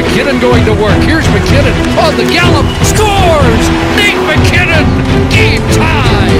McKinnon 0.00 0.40
going 0.40 0.64
to 0.64 0.72
work. 0.72 0.96
Here's 1.04 1.26
McKinnon 1.28 1.76
on 2.00 2.16
the 2.16 2.24
gallop. 2.32 2.64
Scores! 2.92 3.64
Nate 4.00 4.22
McKinnon! 4.28 4.86
Game 5.28 5.60
tie! 5.76 6.36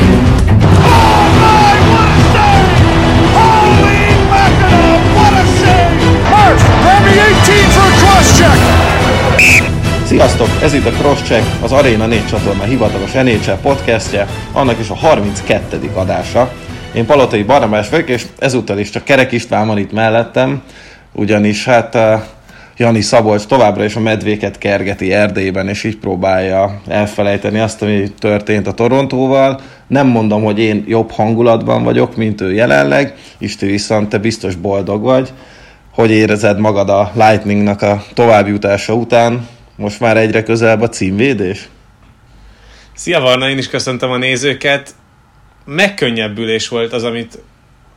My, 1.40 1.76
what 1.92 2.08
a 2.08 2.20
save! 2.32 2.68
Holy 3.36 4.04
mackerel, 4.32 4.96
what 5.16 5.34
a 5.36 5.44
save! 5.60 5.92
Murph, 6.32 6.64
grab 6.82 7.02
me 7.04 7.12
18 7.12 7.68
for 7.76 7.84
a 7.84 7.94
cross-check! 8.00 8.58
Sziasztok! 10.06 10.48
Ez 10.62 10.72
itt 10.72 10.86
a 10.86 10.90
Crosscheck, 10.90 11.62
az 11.62 11.72
Arena 11.72 12.06
4 12.06 12.26
csatorna 12.26 12.64
hivatalos 12.64 13.12
NHL 13.12 13.60
podcastje, 13.62 14.26
annak 14.52 14.78
is 14.78 14.90
a 14.90 14.94
32. 14.94 15.90
adása. 15.94 16.52
Én 16.92 17.06
Palotai 17.06 17.42
Barnabás 17.42 17.88
vagyok, 17.88 18.08
és 18.08 18.26
ezúttal 18.38 18.78
is 18.78 18.90
csak 18.90 19.04
Kerek 19.04 19.32
István 19.32 19.66
van 19.66 19.78
itt 19.78 19.92
mellettem, 19.92 20.62
ugyanis 21.12 21.64
hát 21.64 21.94
uh, 21.94 22.20
Jani 22.80 23.00
Szabolcs 23.00 23.44
továbbra 23.44 23.84
is 23.84 23.96
a 23.96 24.00
medvéket 24.00 24.58
kergeti 24.58 25.12
Erdélyben, 25.12 25.68
és 25.68 25.84
így 25.84 25.96
próbálja 25.96 26.80
elfelejteni 26.88 27.58
azt, 27.58 27.82
ami 27.82 28.10
történt 28.18 28.66
a 28.66 28.72
Torontóval. 28.72 29.60
Nem 29.86 30.06
mondom, 30.06 30.42
hogy 30.42 30.58
én 30.58 30.84
jobb 30.86 31.10
hangulatban 31.10 31.82
vagyok, 31.82 32.16
mint 32.16 32.40
ő 32.40 32.52
jelenleg, 32.52 33.14
Isti 33.38 33.66
viszont 33.66 34.08
te 34.08 34.18
biztos 34.18 34.54
boldog 34.54 35.02
vagy. 35.02 35.32
Hogy 35.92 36.10
érezed 36.10 36.58
magad 36.58 36.88
a 36.88 37.12
Lightningnak 37.14 37.82
a 37.82 38.02
továbbjutása 38.14 38.94
után? 38.94 39.48
Most 39.76 40.00
már 40.00 40.16
egyre 40.16 40.42
közelebb 40.42 40.80
a 40.80 40.88
címvédés? 40.88 41.68
Szia 42.94 43.20
Varna, 43.20 43.48
én 43.48 43.58
is 43.58 43.68
köszöntöm 43.68 44.10
a 44.10 44.16
nézőket. 44.16 44.94
Megkönnyebbülés 45.64 46.68
volt 46.68 46.92
az, 46.92 47.04
amit 47.04 47.38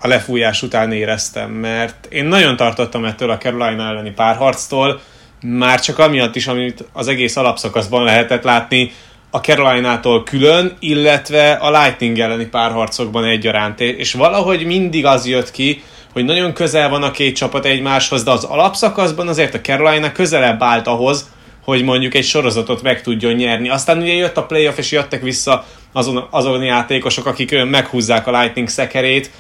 a 0.04 0.08
lefújás 0.08 0.62
után 0.62 0.92
éreztem, 0.92 1.52
mert 1.52 2.06
én 2.10 2.26
nagyon 2.26 2.56
tartottam 2.56 3.06
ettől 3.06 3.30
a 3.30 3.38
Carolina 3.38 3.88
elleni 3.88 4.12
párharctól, 4.12 5.02
már 5.42 5.80
csak 5.80 6.00
amiatt 6.00 6.36
is, 6.36 6.48
amit 6.48 6.84
az 6.94 7.08
egész 7.08 7.36
alapszakaszban 7.36 8.04
lehetett 8.04 8.44
látni, 8.44 8.92
a 9.30 9.38
Caroline-tól 9.38 10.23
külön, 10.23 10.73
illetve 10.80 11.52
a 11.52 11.82
Lightning 11.82 12.20
elleni 12.20 12.45
párharcokban 12.45 13.23
egyaránt. 13.23 13.80
És 13.80 14.14
valahogy 14.14 14.66
mindig 14.66 15.06
az 15.06 15.28
jött 15.28 15.52
ki, 15.52 15.84
hogy 16.14 16.26
nagyon 16.26 16.54
közel 16.54 16.90
van 16.90 17.04
a 17.04 17.12
két 17.12 17.36
csapat 17.36 17.66
egymáshoz, 17.66 18.23
de 18.23 18.32
az 18.32 18.44
alapszakaszban 18.44 19.28
azért 19.28 19.54
a 19.54 19.62
Carolina 19.62 20.12
közelebb 20.12 20.64
állt 20.64 20.88
ahhoz, 20.88 21.30
hogy 21.64 21.84
mondjuk 21.84 22.14
egy 22.14 22.26
sorozatot 22.26 22.82
meg 22.82 23.02
tudjon 23.02 23.34
nyerni. 23.34 23.70
Aztán 23.70 23.98
ugye 23.98 24.14
jött 24.14 24.38
a 24.38 24.45
playoff, 24.45 24.78
és 24.78 24.92
jöttek 24.92 25.22
vissza 25.22 25.66
azon, 25.92 26.28
azon 26.30 26.64
játékosok, 26.64 27.26
akik 27.26 27.64
meghúzzák 27.66 28.28
a 28.28 28.40
Lightning 28.40 28.67
szekerét, 28.67 29.32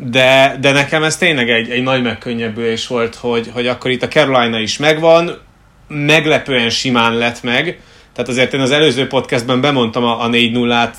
de, 0.00 0.56
de 0.60 0.72
nekem 0.72 1.02
ez 1.02 1.16
tényleg 1.16 1.50
egy, 1.50 1.70
egy 1.70 1.82
nagy 1.82 2.02
megkönnyebbülés 2.02 2.86
volt, 2.86 3.14
hogy, 3.14 3.50
hogy 3.52 3.66
akkor 3.66 3.90
itt 3.90 4.02
a 4.02 4.08
Carolina 4.08 4.58
is 4.58 4.78
megvan, 4.78 5.30
meglepően 5.88 6.70
simán 6.70 7.14
lett 7.14 7.42
meg, 7.42 7.80
tehát 8.12 8.28
azért 8.32 8.54
én 8.54 8.60
az 8.60 8.70
előző 8.70 9.06
podcastben 9.06 9.60
bemondtam 9.60 10.04
a, 10.04 10.24
a 10.24 10.28
4-0-át 10.28 10.96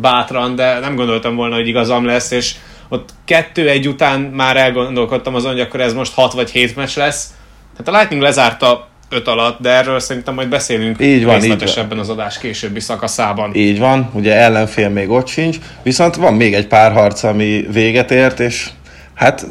bátran, 0.00 0.54
de 0.54 0.78
nem 0.78 0.94
gondoltam 0.94 1.34
volna, 1.34 1.54
hogy 1.54 1.66
igazam 1.66 2.04
lesz, 2.04 2.30
és 2.30 2.54
ott 2.88 3.10
kettő 3.24 3.68
egy 3.68 3.88
után 3.88 4.20
már 4.20 4.56
elgondolkodtam 4.56 5.34
azon, 5.34 5.50
hogy 5.50 5.60
akkor 5.60 5.80
ez 5.80 5.94
most 5.94 6.14
6 6.14 6.32
vagy 6.32 6.50
7 6.50 6.76
meccs 6.76 6.96
lesz. 6.96 7.34
Tehát 7.76 7.88
a 7.88 7.98
Lightning 7.98 8.22
lezárta 8.22 8.88
5 9.08 9.28
alatt, 9.28 9.60
de 9.60 9.70
erről 9.70 10.00
szerintem 10.00 10.34
majd 10.34 10.48
beszélünk 10.48 11.00
így 11.00 11.24
van, 11.24 11.40
részletesebben 11.40 11.84
így 11.84 11.88
van. 11.88 11.98
az 11.98 12.08
adás 12.08 12.38
későbbi 12.38 12.80
szakaszában. 12.80 13.54
Így 13.54 13.78
van, 13.78 14.10
ugye 14.12 14.34
ellenfél 14.34 14.88
még 14.88 15.10
ott 15.10 15.26
sincs, 15.26 15.56
viszont 15.82 16.16
van 16.16 16.34
még 16.34 16.54
egy 16.54 16.66
pár 16.66 16.92
harc, 16.92 17.22
ami 17.22 17.66
véget 17.72 18.10
ért, 18.10 18.40
és 18.40 18.70
hát 19.14 19.46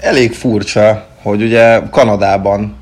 elég 0.00 0.32
furcsa, 0.32 1.06
hogy 1.22 1.42
ugye 1.42 1.80
Kanadában 1.90 2.76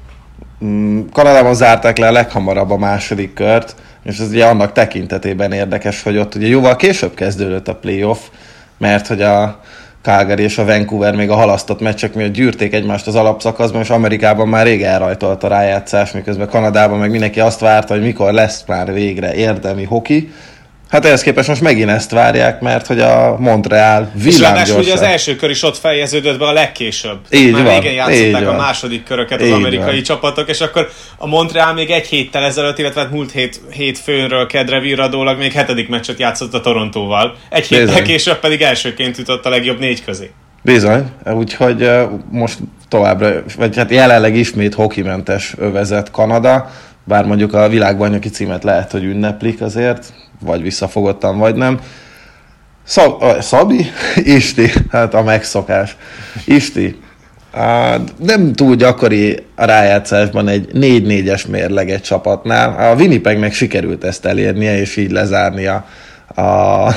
mm, 0.64 1.00
Kanadában 1.12 1.54
zárták 1.54 1.98
le 1.98 2.06
a 2.06 2.12
leghamarabb 2.12 2.70
a 2.70 2.78
második 2.78 3.34
kört, 3.34 3.74
és 4.04 4.18
ez 4.18 4.28
ugye 4.28 4.46
annak 4.46 4.72
tekintetében 4.72 5.52
érdekes, 5.52 6.02
hogy 6.02 6.16
ott 6.16 6.34
ugye 6.34 6.46
jóval 6.46 6.76
később 6.76 7.14
kezdődött 7.14 7.68
a 7.68 7.74
playoff, 7.74 8.18
mert 8.78 9.06
hogy 9.06 9.22
a 9.22 9.60
Calgary 10.02 10.42
és 10.42 10.58
a 10.58 10.64
Vancouver 10.64 11.14
még 11.14 11.30
a 11.30 11.34
halasztott 11.34 11.80
meccsek 11.80 12.14
miatt 12.14 12.32
gyűrték 12.32 12.74
egymást 12.74 13.06
az 13.06 13.14
alapszakaszban, 13.14 13.80
és 13.80 13.90
Amerikában 13.90 14.48
már 14.48 14.66
rég 14.66 14.82
elrajtolt 14.82 15.44
a 15.44 15.48
rájátszás, 15.48 16.12
miközben 16.12 16.48
Kanadában 16.48 16.98
meg 16.98 17.10
mindenki 17.10 17.40
azt 17.40 17.60
várta, 17.60 17.94
hogy 17.94 18.02
mikor 18.02 18.32
lesz 18.32 18.64
már 18.66 18.92
végre 18.92 19.34
érdemi 19.34 19.84
hoki, 19.84 20.32
Hát 20.88 21.04
ehhez 21.04 21.22
képest 21.22 21.48
most 21.48 21.60
megint 21.60 21.90
ezt 21.90 22.10
várják, 22.10 22.60
mert 22.60 22.86
hogy 22.86 23.00
a 23.00 23.36
Montreal 23.38 24.10
villámgyorsabb. 24.22 24.78
És 24.78 24.84
ugye 24.84 24.92
az 24.92 25.02
első 25.02 25.36
kör 25.36 25.50
is 25.50 25.62
ott 25.62 25.76
fejeződött 25.76 26.38
be 26.38 26.46
a 26.46 26.52
legkésőbb. 26.52 27.18
Így 27.30 27.52
Már 27.52 27.64
van, 27.64 27.80
régen 27.80 27.92
játszották 27.92 28.48
a 28.48 28.56
második 28.56 29.04
köröket 29.04 29.40
az 29.40 29.46
Így 29.46 29.52
amerikai 29.52 29.94
van. 29.94 30.02
csapatok, 30.02 30.48
és 30.48 30.60
akkor 30.60 30.90
a 31.16 31.26
Montreal 31.26 31.72
még 31.72 31.90
egy 31.90 32.06
héttel 32.06 32.44
ezelőtt, 32.44 32.78
illetve 32.78 33.00
hát 33.00 33.10
múlt 33.10 33.32
hét, 33.32 33.60
hét 33.70 33.98
főnről 33.98 34.46
kedre 34.46 34.80
virradólag 34.80 35.38
még 35.38 35.52
hetedik 35.52 35.88
meccset 35.88 36.18
játszott 36.18 36.54
a 36.54 36.60
Torontóval. 36.60 37.36
Egy 37.50 37.66
héttel 37.66 37.86
Bizony. 37.86 38.02
később 38.02 38.38
pedig 38.38 38.62
elsőként 38.62 39.16
jutott 39.16 39.46
a 39.46 39.48
legjobb 39.48 39.78
négy 39.78 40.04
közé. 40.04 40.30
Bizony, 40.62 41.10
úgyhogy 41.24 41.90
most 42.30 42.58
továbbra, 42.88 43.32
vagy 43.56 43.76
hát 43.76 43.90
jelenleg 43.90 44.36
ismét 44.36 44.74
hokimentes 44.74 45.54
övezet 45.58 46.10
Kanada, 46.10 46.70
bár 47.08 47.24
mondjuk 47.24 47.54
a 47.54 47.68
világbajnoki 47.68 48.28
címet 48.28 48.64
lehet, 48.64 48.90
hogy 48.90 49.04
ünneplik 49.04 49.60
azért, 49.60 50.12
vagy 50.44 50.62
visszafogottan, 50.62 51.38
vagy 51.38 51.54
nem. 51.54 51.80
Szab, 52.84 53.22
Szabi? 53.40 53.86
Isti, 54.36 54.70
hát 54.90 55.14
a 55.14 55.22
megszokás. 55.22 55.96
Isti, 56.44 57.00
uh, 57.54 57.94
nem 58.16 58.52
túl 58.52 58.74
gyakori 58.74 59.38
a 59.54 59.64
rájátszásban 59.64 60.48
egy 60.48 60.68
4-4-es 60.74 61.48
mérleg 61.48 61.90
egy 61.90 62.02
csapatnál. 62.02 62.90
A 62.90 62.94
Winnipegnek 62.94 63.52
sikerült 63.52 64.04
ezt 64.04 64.24
elérnie, 64.24 64.78
és 64.78 64.96
így 64.96 65.10
lezárnia 65.10 65.86
a, 66.34 66.42
a 66.42 66.94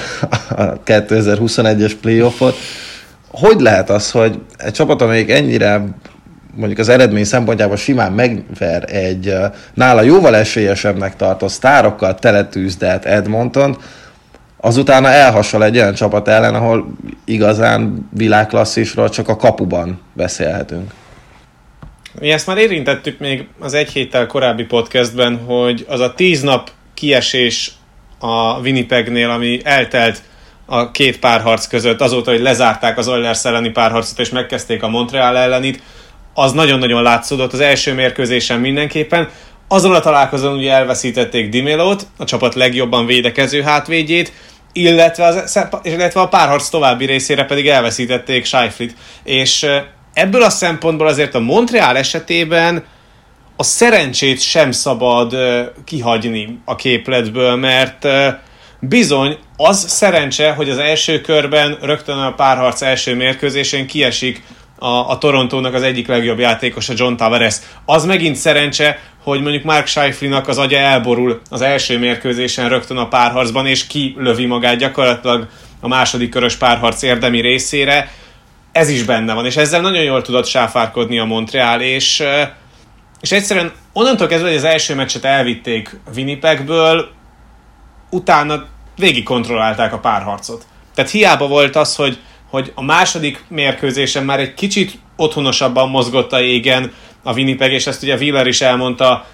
2021-es 0.85 1.93
playoffot 2.01 2.55
hogy 3.31 3.59
lehet 3.59 3.89
az, 3.89 4.11
hogy 4.11 4.39
egy 4.57 4.72
csapat, 4.72 5.01
amelyik 5.01 5.29
ennyire 5.29 5.83
mondjuk 6.56 6.79
az 6.79 6.89
eredmény 6.89 7.23
szempontjából 7.23 7.75
simán 7.75 8.12
megver 8.12 8.94
egy 8.94 9.34
nála 9.73 10.01
jóval 10.01 10.35
esélyesebbnek 10.35 11.16
tartó 11.16 11.47
sztárokkal 11.47 12.16
teletűzdelt 12.16 13.06
Edmonton, 13.06 13.78
azutána 14.57 15.09
elhasonl 15.09 15.63
egy 15.63 15.78
olyan 15.78 15.94
csapat 15.94 16.28
ellen, 16.28 16.56
ahol 16.56 16.91
igazán 17.25 18.09
világklasszisról 18.13 19.09
csak 19.09 19.28
a 19.28 19.35
kapuban 19.35 20.01
beszélhetünk. 20.13 20.91
Mi 22.19 22.31
ezt 22.31 22.47
már 22.47 22.57
érintettük 22.57 23.19
még 23.19 23.47
az 23.59 23.73
egy 23.73 23.90
héttel 23.90 24.28
korábbi 24.28 24.63
podcastben, 24.63 25.38
hogy 25.45 25.85
az 25.88 26.00
a 26.00 26.13
tíz 26.13 26.41
nap 26.41 26.69
kiesés 26.94 27.72
a 28.19 28.59
Winnipegnél, 28.59 29.29
ami 29.29 29.59
eltelt 29.63 30.22
a 30.66 30.91
két 30.91 31.19
párharc 31.19 31.67
között, 31.67 32.01
azóta, 32.01 32.31
hogy 32.31 32.41
lezárták 32.41 32.97
az 32.97 33.07
Oilers 33.07 33.45
elleni 33.45 33.69
párharcot 33.69 34.19
és 34.19 34.29
megkezdték 34.29 34.84
a 34.84 34.88
Montreal 34.88 35.38
ellenit, 35.38 35.81
az 36.33 36.51
nagyon-nagyon 36.51 37.03
látszódott 37.03 37.53
az 37.53 37.59
első 37.59 37.93
mérkőzésen 37.93 38.59
mindenképpen. 38.59 39.29
Azon 39.67 39.93
a 39.93 39.99
találkozón 39.99 40.57
ugye 40.57 40.71
elveszítették 40.71 41.49
Dimelót, 41.49 42.07
a 42.17 42.23
csapat 42.23 42.55
legjobban 42.55 43.05
védekező 43.05 43.61
hátvédjét, 43.61 44.33
illetve, 44.73 45.25
az, 45.25 45.59
illetve 45.83 46.21
a 46.21 46.27
párharc 46.27 46.69
további 46.69 47.05
részére 47.05 47.45
pedig 47.45 47.67
elveszítették 47.67 48.45
Scheiflit. 48.45 48.95
És 49.23 49.65
ebből 50.13 50.43
a 50.43 50.49
szempontból 50.49 51.07
azért 51.07 51.35
a 51.35 51.39
Montreal 51.39 51.97
esetében 51.97 52.83
a 53.55 53.63
szerencsét 53.63 54.41
sem 54.41 54.71
szabad 54.71 55.35
kihagyni 55.85 56.59
a 56.65 56.75
képletből, 56.75 57.55
mert 57.55 58.07
Bizony, 58.83 59.37
az 59.57 59.89
szerencse, 59.89 60.51
hogy 60.51 60.69
az 60.69 60.77
első 60.77 61.21
körben 61.21 61.77
rögtön 61.81 62.17
a 62.17 62.33
párharc 62.33 62.81
első 62.81 63.15
mérkőzésén 63.15 63.87
kiesik 63.87 64.43
a, 64.81 65.09
a 65.09 65.17
Torontónak 65.17 65.73
az 65.73 65.81
egyik 65.81 66.07
legjobb 66.07 66.39
játékosa 66.39 66.93
John 66.95 67.15
Tavares. 67.15 67.55
Az 67.85 68.05
megint 68.05 68.35
szerencse, 68.35 68.99
hogy 69.23 69.41
mondjuk 69.41 69.63
Mark 69.63 69.87
Scheiflinak 69.87 70.47
az 70.47 70.57
agya 70.57 70.78
elborul 70.78 71.41
az 71.49 71.61
első 71.61 71.99
mérkőzésen 71.99 72.69
rögtön 72.69 72.97
a 72.97 73.07
párharcban, 73.07 73.67
és 73.67 73.87
kilövi 73.87 74.45
magát 74.45 74.78
gyakorlatilag 74.78 75.47
a 75.79 75.87
második 75.87 76.29
körös 76.29 76.55
párharc 76.55 77.01
érdemi 77.01 77.41
részére. 77.41 78.11
Ez 78.72 78.89
is 78.89 79.03
benne 79.03 79.33
van, 79.33 79.45
és 79.45 79.55
ezzel 79.55 79.81
nagyon 79.81 80.03
jól 80.03 80.22
tudott 80.22 80.45
sáfárkodni 80.45 81.19
a 81.19 81.25
Montreal, 81.25 81.81
és, 81.81 82.23
és 83.19 83.31
egyszerűen 83.31 83.72
onnantól 83.93 84.27
kezdve, 84.27 84.47
hogy 84.47 84.57
az 84.57 84.63
első 84.63 84.95
meccset 84.95 85.25
elvitték 85.25 85.99
Winnipegből, 86.16 87.09
utána 88.09 88.66
végig 88.97 89.23
kontrollálták 89.23 89.93
a 89.93 89.99
párharcot. 89.99 90.66
Tehát 90.95 91.11
hiába 91.11 91.47
volt 91.47 91.75
az, 91.75 91.95
hogy, 91.95 92.19
hogy 92.51 92.71
a 92.75 92.83
második 92.83 93.43
mérkőzésen 93.47 94.23
már 94.23 94.39
egy 94.39 94.53
kicsit 94.53 94.91
otthonosabban 95.15 95.89
mozgott 95.89 96.33
a 96.33 96.41
égen 96.41 96.91
a 97.23 97.33
Winnipeg, 97.33 97.71
és 97.71 97.87
ezt 97.87 98.03
ugye 98.03 98.15
Wheeler 98.15 98.47
is 98.47 98.61
elmondta, 98.61 99.25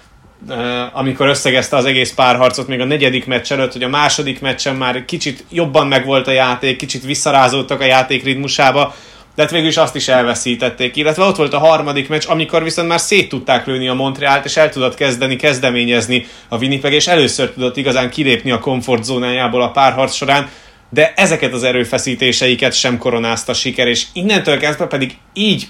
amikor 0.92 1.26
összegezte 1.28 1.76
az 1.76 1.84
egész 1.84 2.12
párharcot 2.12 2.68
még 2.68 2.80
a 2.80 2.84
negyedik 2.84 3.26
meccs 3.26 3.52
előtt, 3.52 3.72
hogy 3.72 3.82
a 3.82 3.88
második 3.88 4.40
meccsen 4.40 4.76
már 4.76 5.04
kicsit 5.04 5.44
jobban 5.50 5.86
megvolt 5.86 6.26
a 6.26 6.30
játék, 6.30 6.76
kicsit 6.76 7.04
visszarázódtak 7.04 7.80
a 7.80 7.84
játék 7.84 8.24
ritmusába, 8.24 8.94
de 9.34 9.42
hát 9.42 9.52
végül 9.52 9.68
is 9.68 9.76
azt 9.76 9.96
is 9.96 10.08
elveszítették. 10.08 10.96
Illetve 10.96 11.24
ott 11.24 11.36
volt 11.36 11.52
a 11.52 11.58
harmadik 11.58 12.08
meccs, 12.08 12.24
amikor 12.28 12.62
viszont 12.62 12.88
már 12.88 13.00
szét 13.00 13.28
tudták 13.28 13.66
lőni 13.66 13.88
a 13.88 13.94
Montrealt, 13.94 14.44
és 14.44 14.56
el 14.56 14.70
tudott 14.70 14.94
kezdeni, 14.94 15.36
kezdeményezni 15.36 16.26
a 16.48 16.56
Winnipeg, 16.56 16.92
és 16.92 17.06
először 17.06 17.50
tudott 17.50 17.76
igazán 17.76 18.10
kilépni 18.10 18.50
a 18.50 18.58
komfortzónájából 18.58 19.62
a 19.62 19.70
párharc 19.70 20.14
során, 20.14 20.48
de 20.90 21.12
ezeket 21.16 21.52
az 21.52 21.62
erőfeszítéseiket 21.62 22.72
sem 22.72 22.98
koronázta 22.98 23.54
siker, 23.54 23.86
és 23.86 24.06
innentől 24.12 24.58
kezdve 24.58 24.86
pedig 24.86 25.16
így 25.32 25.68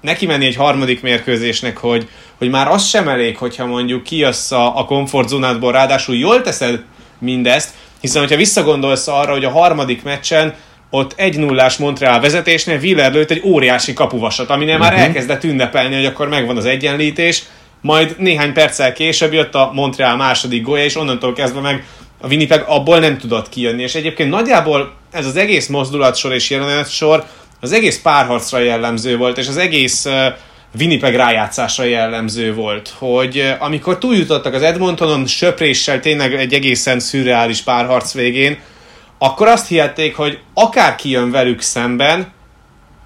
neki 0.00 0.26
menni 0.26 0.46
egy 0.46 0.56
harmadik 0.56 1.02
mérkőzésnek, 1.02 1.76
hogy, 1.76 2.08
hogy 2.38 2.50
már 2.50 2.68
az 2.68 2.86
sem 2.86 3.08
elég, 3.08 3.36
hogyha 3.36 3.66
mondjuk 3.66 4.02
kijössz 4.02 4.50
a, 4.50 4.78
a 4.78 4.84
komfortzónádból, 4.84 5.72
ráadásul 5.72 6.16
jól 6.16 6.42
teszed 6.42 6.82
mindezt, 7.18 7.70
hiszen 8.00 8.20
hogyha 8.20 8.36
visszagondolsz 8.36 9.08
arra, 9.08 9.32
hogy 9.32 9.44
a 9.44 9.50
harmadik 9.50 10.02
meccsen 10.02 10.54
ott 10.90 11.12
egy 11.16 11.38
nullás 11.38 11.76
Montreal 11.76 12.20
vezetésnél 12.20 12.78
Willer 12.78 13.12
lőtt 13.12 13.30
egy 13.30 13.42
óriási 13.44 13.92
kapuvasat, 13.92 14.50
aminél 14.50 14.74
uh-huh. 14.74 14.88
már 14.88 14.96
mhm. 14.96 15.06
elkezdett 15.06 15.44
ünnepelni, 15.44 15.94
hogy 15.94 16.04
akkor 16.04 16.28
megvan 16.28 16.56
az 16.56 16.64
egyenlítés, 16.64 17.42
majd 17.80 18.14
néhány 18.18 18.52
perccel 18.52 18.92
később 18.92 19.32
jött 19.32 19.54
a 19.54 19.70
Montreal 19.74 20.16
második 20.16 20.62
gólya, 20.62 20.84
és 20.84 20.96
onnantól 20.96 21.32
kezdve 21.32 21.60
meg 21.60 21.84
a 22.20 22.26
Winnipeg 22.26 22.64
abból 22.66 22.98
nem 22.98 23.18
tudott 23.18 23.48
kijönni. 23.48 23.82
És 23.82 23.94
egyébként 23.94 24.30
nagyjából 24.30 24.92
ez 25.10 25.26
az 25.26 25.36
egész 25.36 25.66
mozdulatsor 25.66 26.32
és 26.32 26.54
sor 26.86 27.24
az 27.60 27.72
egész 27.72 28.00
párharcra 28.00 28.58
jellemző 28.58 29.16
volt, 29.16 29.38
és 29.38 29.48
az 29.48 29.56
egész 29.56 30.04
uh, 30.04 30.26
Winnipeg 30.78 31.14
rájátszásra 31.14 31.84
jellemző 31.84 32.54
volt, 32.54 32.94
hogy 32.98 33.54
amikor 33.58 33.98
túljutottak 33.98 34.54
az 34.54 34.62
Edmontonon 34.62 35.26
söpréssel 35.26 36.00
tényleg 36.00 36.34
egy 36.34 36.52
egészen 36.52 37.00
szürreális 37.00 37.60
párharc 37.60 38.12
végén, 38.12 38.58
akkor 39.18 39.48
azt 39.48 39.68
hihették, 39.68 40.16
hogy 40.16 40.38
akár 40.54 40.94
kijön 40.94 41.30
velük 41.30 41.60
szemben, 41.60 42.32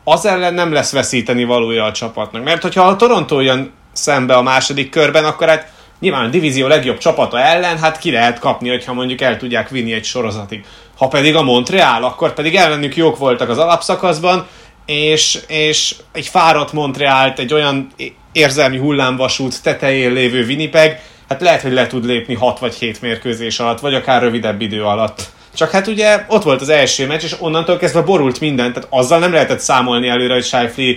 az 0.05 0.27
ellen 0.27 0.55
nem 0.55 0.73
lesz 0.73 0.93
veszíteni 0.93 1.45
valója 1.45 1.85
a 1.85 1.93
csapatnak. 1.93 2.45
Mert 2.45 2.63
hogyha 2.63 2.83
a 2.83 2.97
Toronto 2.97 3.41
jön 3.41 3.73
szembe 3.93 4.35
a 4.35 4.43
második 4.43 4.91
körben, 4.91 5.25
akkor 5.25 5.49
hát 5.49 5.73
nyilván 6.03 6.25
a 6.25 6.29
divízió 6.29 6.67
legjobb 6.67 6.99
csapata 6.99 7.41
ellen, 7.41 7.79
hát 7.79 7.99
ki 7.99 8.11
lehet 8.11 8.39
kapni, 8.39 8.69
hogyha 8.69 8.93
mondjuk 8.93 9.21
el 9.21 9.37
tudják 9.37 9.69
vinni 9.69 9.93
egy 9.93 10.05
sorozatig. 10.05 10.65
Ha 10.97 11.09
pedig 11.09 11.37
a 11.37 11.43
Montreal, 11.43 12.05
akkor 12.05 12.35
pedig 12.35 12.57
ellenük 12.57 12.97
jók 12.97 13.19
voltak 13.19 13.49
az 13.49 13.59
alapszakaszban, 13.59 14.47
és, 14.87 15.39
és 15.47 15.95
egy 16.13 16.27
fáradt 16.27 16.73
Montrealt, 16.73 17.39
egy 17.39 17.53
olyan 17.53 17.93
érzelmi 18.33 18.79
hullámvasút 18.79 19.63
tetején 19.63 20.13
lévő 20.13 20.45
Winnipeg, 20.45 21.01
hát 21.29 21.41
lehet, 21.41 21.63
hogy 21.63 21.73
le 21.73 21.87
tud 21.87 22.05
lépni 22.05 22.35
6 22.35 22.59
vagy 22.59 22.75
7 22.75 23.01
mérkőzés 23.01 23.59
alatt, 23.59 23.81
vagy 23.81 23.95
akár 23.95 24.23
rövidebb 24.23 24.61
idő 24.61 24.85
alatt. 24.85 25.31
Csak 25.55 25.71
hát 25.71 25.87
ugye 25.87 26.25
ott 26.29 26.43
volt 26.43 26.61
az 26.61 26.69
első 26.69 27.07
meccs, 27.07 27.23
és 27.23 27.35
onnantól 27.39 27.77
kezdve 27.77 28.01
borult 28.01 28.41
minden, 28.41 28.73
tehát 28.73 28.89
azzal 28.91 29.19
nem 29.19 29.33
lehetett 29.33 29.59
számolni 29.59 30.09
előre, 30.09 30.35
hogy 30.35 30.45
Scheifele 30.45 30.97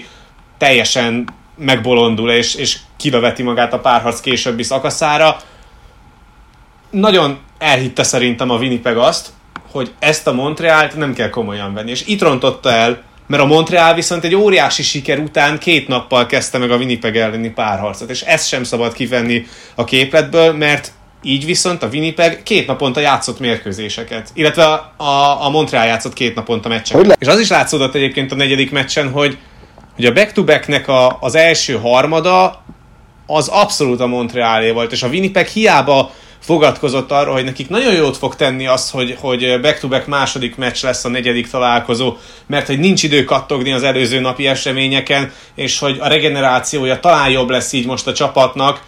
teljesen 0.57 1.27
megbolondul, 1.57 2.31
és, 2.31 2.55
és 2.55 2.77
kilöveti 2.97 3.43
magát 3.43 3.73
a 3.73 3.79
párharc 3.79 4.19
későbbi 4.19 4.63
szakaszára. 4.63 5.37
Nagyon 6.89 7.39
elhitte 7.57 8.03
szerintem 8.03 8.49
a 8.49 8.57
Winnipeg 8.57 8.97
azt, 8.97 9.29
hogy 9.71 9.93
ezt 9.99 10.27
a 10.27 10.33
Montrealt 10.33 10.95
nem 10.95 11.13
kell 11.13 11.29
komolyan 11.29 11.73
venni, 11.73 11.91
és 11.91 12.03
itt 12.05 12.21
rontotta 12.21 12.71
el, 12.71 13.03
mert 13.27 13.43
a 13.43 13.45
Montreal 13.45 13.93
viszont 13.93 14.23
egy 14.23 14.35
óriási 14.35 14.83
siker 14.83 15.19
után 15.19 15.59
két 15.59 15.87
nappal 15.87 16.25
kezdte 16.25 16.57
meg 16.57 16.71
a 16.71 16.75
Winnipeg 16.75 17.17
elleni 17.17 17.49
párharcot, 17.49 18.09
és 18.09 18.21
ezt 18.21 18.47
sem 18.47 18.63
szabad 18.63 18.93
kivenni 18.93 19.45
a 19.75 19.83
képletből, 19.83 20.53
mert 20.53 20.91
így 21.23 21.45
viszont 21.45 21.83
a 21.83 21.87
Winnipeg 21.87 22.43
két 22.43 22.67
naponta 22.67 22.99
játszott 22.99 23.39
mérkőzéseket, 23.39 24.29
illetve 24.33 24.63
a, 24.63 24.93
a, 24.97 25.45
a 25.45 25.49
Montreal 25.49 25.85
játszott 25.85 26.13
két 26.13 26.35
naponta 26.35 26.69
meccseket. 26.69 27.17
És 27.19 27.27
az 27.27 27.39
is 27.39 27.49
látszódott 27.49 27.95
egyébként 27.95 28.31
a 28.31 28.35
negyedik 28.35 28.71
meccsen, 28.71 29.11
hogy, 29.11 29.37
hogy 29.95 30.05
a 30.05 30.13
back-to-backnek 30.13 30.87
a, 30.87 31.17
az 31.19 31.35
első 31.35 31.73
harmada 31.73 32.63
az 33.27 33.47
abszolút 33.47 33.99
a 33.99 34.07
Montrealé 34.07 34.71
volt, 34.71 34.91
és 34.91 35.03
a 35.03 35.07
Winnipeg 35.07 35.47
hiába 35.47 36.11
fogadkozott 36.39 37.11
arra, 37.11 37.31
hogy 37.31 37.43
nekik 37.43 37.69
nagyon 37.69 37.93
jót 37.93 38.17
fog 38.17 38.35
tenni 38.35 38.67
az, 38.67 38.89
hogy, 38.89 39.17
hogy 39.19 39.59
back-to-back 39.61 40.07
második 40.07 40.55
meccs 40.55 40.83
lesz 40.83 41.05
a 41.05 41.09
negyedik 41.09 41.49
találkozó, 41.49 42.15
mert 42.47 42.67
hogy 42.67 42.79
nincs 42.79 43.03
idő 43.03 43.23
kattogni 43.23 43.71
az 43.71 43.83
előző 43.83 44.19
napi 44.19 44.47
eseményeken, 44.47 45.31
és 45.55 45.79
hogy 45.79 45.97
a 45.99 46.07
regenerációja 46.07 46.99
talán 46.99 47.29
jobb 47.29 47.49
lesz 47.49 47.73
így 47.73 47.85
most 47.85 48.07
a 48.07 48.13
csapatnak, 48.13 48.81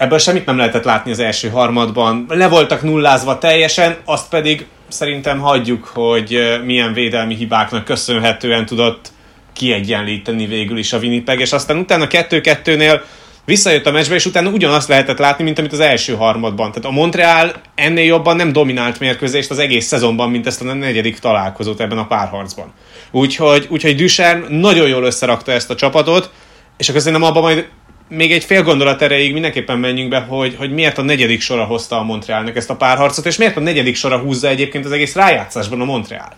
Ebből 0.00 0.18
semmit 0.18 0.46
nem 0.46 0.56
lehetett 0.56 0.84
látni 0.84 1.10
az 1.10 1.18
első 1.18 1.48
harmadban. 1.48 2.26
Le 2.28 2.48
voltak 2.48 2.82
nullázva 2.82 3.38
teljesen, 3.38 3.96
azt 4.04 4.28
pedig 4.28 4.66
szerintem 4.88 5.38
hagyjuk, 5.38 5.84
hogy 5.84 6.60
milyen 6.64 6.92
védelmi 6.92 7.34
hibáknak 7.34 7.84
köszönhetően 7.84 8.66
tudott 8.66 9.12
kiegyenlíteni 9.52 10.46
végül 10.46 10.78
is 10.78 10.92
a 10.92 10.98
Winnipeg, 10.98 11.40
és 11.40 11.52
aztán 11.52 11.76
utána 11.76 12.06
2-2-nél 12.10 13.00
visszajött 13.44 13.86
a 13.86 13.90
meccsbe, 13.90 14.14
és 14.14 14.26
utána 14.26 14.50
ugyanazt 14.50 14.88
lehetett 14.88 15.18
látni, 15.18 15.44
mint 15.44 15.58
amit 15.58 15.72
az 15.72 15.80
első 15.80 16.14
harmadban. 16.14 16.72
Tehát 16.72 16.84
a 16.84 16.90
Montreal 16.90 17.52
ennél 17.74 18.04
jobban 18.04 18.36
nem 18.36 18.52
dominált 18.52 19.00
mérkőzést 19.00 19.50
az 19.50 19.58
egész 19.58 19.86
szezonban, 19.86 20.30
mint 20.30 20.46
ezt 20.46 20.62
a 20.62 20.74
negyedik 20.74 21.18
találkozót 21.18 21.80
ebben 21.80 21.98
a 21.98 22.06
párharcban. 22.06 22.72
Úgyhogy, 23.10 23.66
úgyhogy 23.70 23.96
Ducharme 23.96 24.46
nagyon 24.48 24.88
jól 24.88 25.04
összerakta 25.04 25.52
ezt 25.52 25.70
a 25.70 25.74
csapatot, 25.74 26.30
és 26.78 26.88
akkor 26.88 27.00
szerintem 27.00 27.28
abban 27.28 27.42
majd 27.42 27.68
még 28.08 28.32
egy 28.32 28.44
fél 28.44 28.62
gondolat 28.62 29.02
erejéig 29.02 29.32
mindenképpen 29.32 29.78
menjünk 29.78 30.10
be, 30.10 30.18
hogy, 30.18 30.54
hogy 30.58 30.72
miért 30.72 30.98
a 30.98 31.02
negyedik 31.02 31.40
sora 31.40 31.64
hozta 31.64 31.98
a 31.98 32.02
Montrealnak 32.02 32.56
ezt 32.56 32.70
a 32.70 32.76
párharcot, 32.76 33.26
és 33.26 33.36
miért 33.36 33.56
a 33.56 33.60
negyedik 33.60 33.96
sora 33.96 34.18
húzza 34.18 34.48
egyébként 34.48 34.84
az 34.84 34.92
egész 34.92 35.14
rájátszásban 35.14 35.80
a 35.80 35.84
Montrealt. 35.84 36.36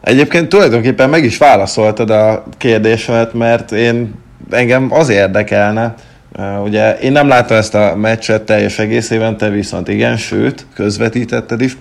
Egyébként 0.00 0.48
tulajdonképpen 0.48 1.10
meg 1.10 1.24
is 1.24 1.38
válaszoltad 1.38 2.10
a 2.10 2.44
kérdésemet, 2.56 3.32
mert 3.32 3.72
én 3.72 4.14
engem 4.50 4.92
az 4.92 5.08
érdekelne, 5.08 5.94
ugye 6.64 6.98
én 6.98 7.12
nem 7.12 7.28
láttam 7.28 7.56
ezt 7.56 7.74
a 7.74 7.96
meccset 7.96 8.42
teljes 8.42 8.78
egészében, 8.78 9.36
te 9.36 9.48
viszont 9.48 9.88
igen, 9.88 10.16
sőt, 10.16 10.66
közvetítetted 10.74 11.60
is, 11.60 11.76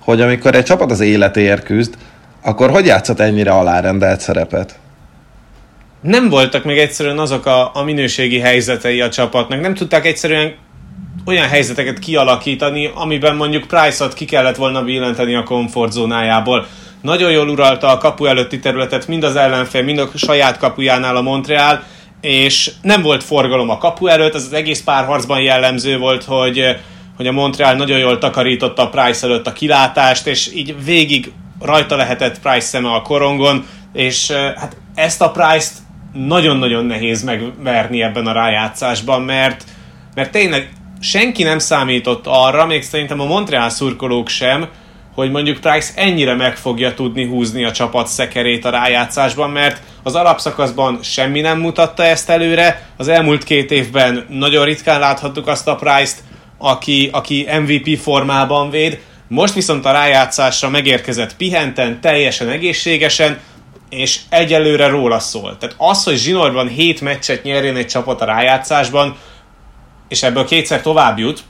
hogy 0.00 0.20
amikor 0.20 0.54
egy 0.54 0.64
csapat 0.64 0.90
az 0.90 1.00
életéért 1.00 1.64
küzd, 1.64 1.94
akkor 2.42 2.70
hogy 2.70 2.86
játszott 2.86 3.20
ennyire 3.20 3.50
alárendelt 3.50 4.20
szerepet? 4.20 4.78
nem 6.04 6.28
voltak 6.28 6.64
még 6.64 6.78
egyszerűen 6.78 7.18
azok 7.18 7.46
a, 7.46 7.70
a 7.74 7.82
minőségi 7.82 8.38
helyzetei 8.38 9.00
a 9.00 9.08
csapatnak. 9.08 9.60
Nem 9.60 9.74
tudták 9.74 10.06
egyszerűen 10.06 10.54
olyan 11.26 11.48
helyzeteket 11.48 11.98
kialakítani, 11.98 12.90
amiben 12.94 13.36
mondjuk 13.36 13.66
Price-ot 13.66 14.14
ki 14.14 14.24
kellett 14.24 14.56
volna 14.56 14.82
billenteni 14.82 15.34
a 15.34 15.42
komfortzónájából. 15.42 16.66
Nagyon 17.04 17.30
jól 17.30 17.48
uralta 17.48 17.88
a 17.88 17.98
kapu 17.98 18.24
előtti 18.24 18.58
területet, 18.58 19.06
mind 19.06 19.24
az 19.24 19.36
ellenfél, 19.36 19.82
mind 19.82 19.98
a 19.98 20.08
saját 20.14 20.58
kapujánál 20.58 21.16
a 21.16 21.22
Montreal, 21.22 21.82
és 22.20 22.70
nem 22.82 23.02
volt 23.02 23.22
forgalom 23.22 23.70
a 23.70 23.78
kapu 23.78 24.06
előtt, 24.06 24.34
ez 24.34 24.44
az 24.44 24.52
egész 24.52 24.82
párharcban 24.82 25.40
jellemző 25.40 25.98
volt, 25.98 26.24
hogy, 26.24 26.76
hogy 27.16 27.26
a 27.26 27.32
Montreal 27.32 27.74
nagyon 27.74 27.98
jól 27.98 28.18
takarította 28.18 28.82
a 28.82 28.88
Price 28.88 29.26
előtt 29.26 29.46
a 29.46 29.52
kilátást, 29.52 30.26
és 30.26 30.54
így 30.54 30.84
végig 30.84 31.32
rajta 31.60 31.96
lehetett 31.96 32.40
Price 32.40 32.66
szeme 32.66 32.92
a 32.92 33.02
korongon, 33.02 33.66
és 33.92 34.30
hát 34.30 34.76
ezt 34.94 35.22
a 35.22 35.30
Price-t 35.30 35.72
nagyon-nagyon 36.12 36.84
nehéz 36.84 37.22
megverni 37.22 38.02
ebben 38.02 38.26
a 38.26 38.32
rájátszásban, 38.32 39.22
mert, 39.22 39.64
mert 40.14 40.30
tényleg 40.30 40.72
senki 41.00 41.42
nem 41.42 41.58
számított 41.58 42.26
arra, 42.26 42.66
még 42.66 42.82
szerintem 42.82 43.20
a 43.20 43.26
Montreal 43.26 43.68
szurkolók 43.68 44.28
sem, 44.28 44.68
hogy 45.14 45.30
mondjuk 45.30 45.60
Price 45.60 45.92
ennyire 45.94 46.34
meg 46.34 46.56
fogja 46.56 46.94
tudni 46.94 47.26
húzni 47.26 47.64
a 47.64 47.72
csapat 47.72 48.06
szekerét 48.06 48.64
a 48.64 48.70
rájátszásban, 48.70 49.50
mert 49.50 49.82
az 50.02 50.14
alapszakaszban 50.14 50.98
semmi 51.02 51.40
nem 51.40 51.58
mutatta 51.58 52.04
ezt 52.04 52.30
előre, 52.30 52.88
az 52.96 53.08
elmúlt 53.08 53.44
két 53.44 53.70
évben 53.70 54.26
nagyon 54.28 54.64
ritkán 54.64 55.00
láthattuk 55.00 55.46
azt 55.46 55.68
a 55.68 55.74
Price-t, 55.74 56.22
aki, 56.58 57.08
aki 57.12 57.48
MVP 57.60 57.98
formában 57.98 58.70
véd, 58.70 59.00
most 59.28 59.54
viszont 59.54 59.84
a 59.84 59.92
rájátszásra 59.92 60.68
megérkezett 60.68 61.36
pihenten, 61.36 62.00
teljesen 62.00 62.48
egészségesen, 62.48 63.40
és 63.88 64.20
egyelőre 64.28 64.86
róla 64.86 65.18
szól. 65.18 65.56
Tehát 65.58 65.74
az, 65.78 66.04
hogy 66.04 66.16
Zsinorban 66.16 66.68
7 66.68 67.00
meccset 67.00 67.42
nyerjen 67.42 67.76
egy 67.76 67.86
csapat 67.86 68.20
a 68.20 68.24
rájátszásban, 68.24 69.16
és 70.08 70.22
ebből 70.22 70.44
kétszer 70.44 70.80
tovább 70.80 71.18
jut, 71.18 71.42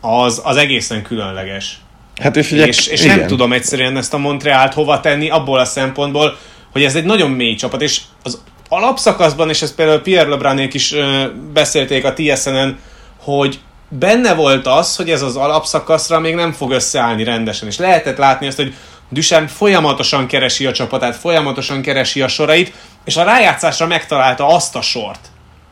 az, 0.00 0.40
az 0.44 0.56
egészen 0.56 1.02
különleges. 1.02 1.78
Hát 2.22 2.36
és, 2.36 2.50
ugye, 2.52 2.66
és, 2.66 2.86
és 2.86 3.02
nem 3.02 3.26
tudom 3.26 3.52
egyszerűen 3.52 3.96
ezt 3.96 4.14
a 4.14 4.18
Montrealt 4.18 4.74
hova 4.74 5.00
tenni 5.00 5.30
abból 5.30 5.58
a 5.58 5.64
szempontból, 5.64 6.38
hogy 6.72 6.84
ez 6.84 6.94
egy 6.94 7.04
nagyon 7.04 7.30
mély 7.30 7.54
csapat, 7.54 7.82
és 7.82 8.00
az 8.22 8.42
alapszakaszban, 8.68 9.48
és 9.48 9.62
ezt 9.62 9.74
például 9.74 10.00
Pierre 10.00 10.28
Lebránék 10.28 10.74
is 10.74 10.92
ö, 10.92 11.24
beszélték 11.52 12.04
a 12.04 12.12
TSN-en, 12.12 12.78
hogy 13.22 13.58
benne 13.88 14.34
volt 14.34 14.66
az, 14.66 14.96
hogy 14.96 15.10
ez 15.10 15.22
az 15.22 15.36
alapszakaszra 15.36 16.20
még 16.20 16.34
nem 16.34 16.52
fog 16.52 16.70
összeállni 16.70 17.24
rendesen, 17.24 17.68
és 17.68 17.78
lehetett 17.78 18.16
látni 18.16 18.46
azt, 18.46 18.56
hogy 18.56 18.74
Duchamp 19.08 19.48
folyamatosan 19.48 20.26
keresi 20.26 20.66
a 20.66 20.72
csapatát, 20.72 21.16
folyamatosan 21.16 21.82
keresi 21.82 22.22
a 22.22 22.28
sorait, 22.28 22.72
és 23.04 23.16
a 23.16 23.24
rájátszásra 23.24 23.86
megtalálta 23.86 24.46
azt 24.46 24.76
a 24.76 24.80
sort, 24.80 25.20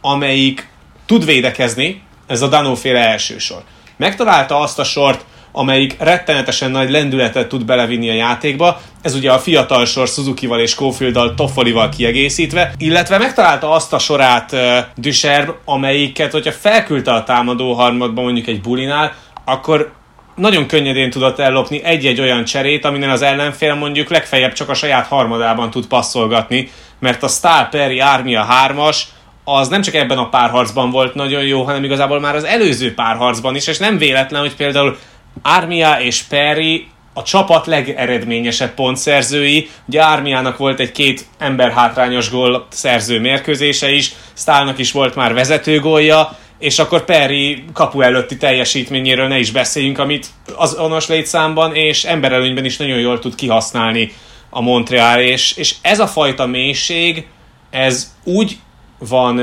amelyik 0.00 0.68
tud 1.06 1.24
védekezni, 1.24 2.02
ez 2.26 2.42
a 2.42 2.48
Danóféle 2.48 3.00
első 3.00 3.38
sor. 3.38 3.62
Megtalálta 3.96 4.60
azt 4.60 4.78
a 4.78 4.84
sort, 4.84 5.24
amelyik 5.52 5.96
rettenetesen 5.98 6.70
nagy 6.70 6.90
lendületet 6.90 7.48
tud 7.48 7.64
belevinni 7.64 8.10
a 8.10 8.14
játékba. 8.14 8.80
Ez 9.02 9.14
ugye 9.14 9.32
a 9.32 9.38
fiatal 9.38 9.84
sor 9.84 10.08
Suzuki-val 10.08 10.60
és 10.60 10.74
Cofield-dal 10.74 11.34
Toffolival 11.34 11.88
kiegészítve, 11.88 12.72
illetve 12.78 13.18
megtalálta 13.18 13.70
azt 13.70 13.92
a 13.92 13.98
sorát 13.98 14.52
uh, 14.52 14.78
Ducherb, 14.96 15.50
amelyiket, 15.64 16.32
hogyha 16.32 16.52
felküldte 16.52 17.12
a 17.12 17.24
támadó 17.24 17.72
harmadba 17.72 18.22
mondjuk 18.22 18.46
egy 18.46 18.60
bulinál, 18.60 19.14
akkor 19.44 19.92
nagyon 20.34 20.66
könnyedén 20.66 21.10
tudott 21.10 21.38
ellopni 21.38 21.82
egy-egy 21.84 22.20
olyan 22.20 22.44
cserét, 22.44 22.84
aminen 22.84 23.10
az 23.10 23.22
ellenfél 23.22 23.74
mondjuk 23.74 24.10
legfeljebb 24.10 24.52
csak 24.52 24.68
a 24.68 24.74
saját 24.74 25.06
harmadában 25.06 25.70
tud 25.70 25.86
passzolgatni, 25.86 26.70
mert 26.98 27.22
a 27.22 27.28
Star 27.28 27.68
Perry 27.68 28.00
Armia 28.00 28.46
3-as 28.66 28.96
az 29.44 29.68
nem 29.68 29.82
csak 29.82 29.94
ebben 29.94 30.18
a 30.18 30.28
párharcban 30.28 30.90
volt 30.90 31.14
nagyon 31.14 31.42
jó, 31.42 31.62
hanem 31.62 31.84
igazából 31.84 32.20
már 32.20 32.34
az 32.34 32.44
előző 32.44 32.94
párharcban 32.94 33.54
is, 33.54 33.66
és 33.66 33.78
nem 33.78 33.98
véletlen, 33.98 34.40
hogy 34.40 34.56
például 34.56 34.96
Armia 35.42 36.00
és 36.00 36.22
Perry 36.22 36.86
a 37.14 37.22
csapat 37.22 37.66
legeredményesebb 37.66 38.74
pontszerzői. 38.74 39.68
Ugye 39.86 40.02
Ármiának 40.02 40.56
volt 40.56 40.80
egy 40.80 40.92
két 40.92 41.26
ember 41.38 41.72
hátrányos 41.72 42.30
gól 42.30 42.66
szerző 42.68 43.20
mérkőzése 43.20 43.90
is, 43.90 44.12
Stálnak 44.36 44.78
is 44.78 44.92
volt 44.92 45.14
már 45.14 45.34
vezető 45.34 45.80
gólja, 45.80 46.36
és 46.58 46.78
akkor 46.78 47.04
Perry 47.04 47.64
kapu 47.72 48.00
előtti 48.00 48.36
teljesítményéről 48.36 49.28
ne 49.28 49.38
is 49.38 49.50
beszéljünk, 49.50 49.98
amit 49.98 50.26
az 50.56 50.74
onos 50.78 51.08
létszámban 51.08 51.74
és 51.74 52.04
emberelőnyben 52.04 52.64
is 52.64 52.76
nagyon 52.76 52.98
jól 52.98 53.18
tud 53.18 53.34
kihasználni 53.34 54.12
a 54.50 54.60
Montreal, 54.60 55.20
és, 55.20 55.56
és 55.56 55.74
ez 55.82 56.00
a 56.00 56.06
fajta 56.06 56.46
mélység, 56.46 57.26
ez 57.70 58.14
úgy 58.24 58.58
van 58.98 59.34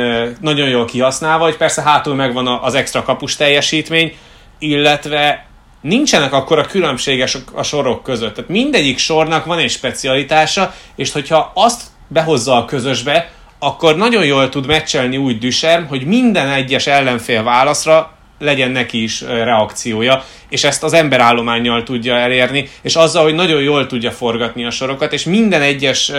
nagyon 0.42 0.70
jól 0.70 0.86
kihasználva, 0.86 1.44
hogy 1.44 1.58
persze 1.58 1.82
hátul 1.82 2.16
megvan 2.16 2.48
az 2.48 2.74
extra 2.74 3.04
kapus 3.04 3.36
teljesítmény, 3.36 4.16
illetve 4.60 5.49
nincsenek 5.82 6.34
akkor 6.34 6.60
a 6.60 6.66
különbséges 6.66 7.38
a 7.54 7.64
sorok 7.64 8.04
között. 8.04 8.34
Tehát 8.34 8.50
mindegyik 8.50 8.98
sornak 8.98 9.46
van 9.46 9.58
egy 9.58 9.70
specialitása, 9.70 10.74
és 10.96 11.12
hogyha 11.12 11.52
azt 11.56 11.84
behozza 12.08 12.56
a 12.56 12.66
közösbe, 12.66 13.32
akkor 13.60 13.96
nagyon 13.98 14.26
jól 14.26 14.50
tud 14.50 14.68
meccselni 14.68 15.18
úgy 15.18 15.38
Düsem, 15.38 15.88
hogy 15.88 16.06
minden 16.06 16.50
egyes 16.50 16.88
ellenfél 16.88 17.44
válaszra 17.44 18.12
legyen 18.40 18.72
neki 18.72 19.04
is 19.04 19.22
reakciója, 19.22 20.24
és 20.50 20.64
ezt 20.64 20.84
az 20.84 20.94
emberállományjal 20.94 21.84
tudja 21.84 22.16
elérni, 22.16 22.70
és 22.82 22.96
azzal, 22.96 23.24
hogy 23.24 23.34
nagyon 23.34 23.62
jól 23.62 23.88
tudja 23.88 24.12
forgatni 24.12 24.66
a 24.66 24.72
sorokat, 24.72 25.14
és 25.14 25.24
minden 25.24 25.62
egyes 25.62 26.12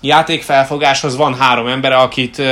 játékfelfogáshoz 0.00 1.16
van 1.16 1.34
három 1.34 1.66
ember, 1.66 1.92
akit 1.92 2.42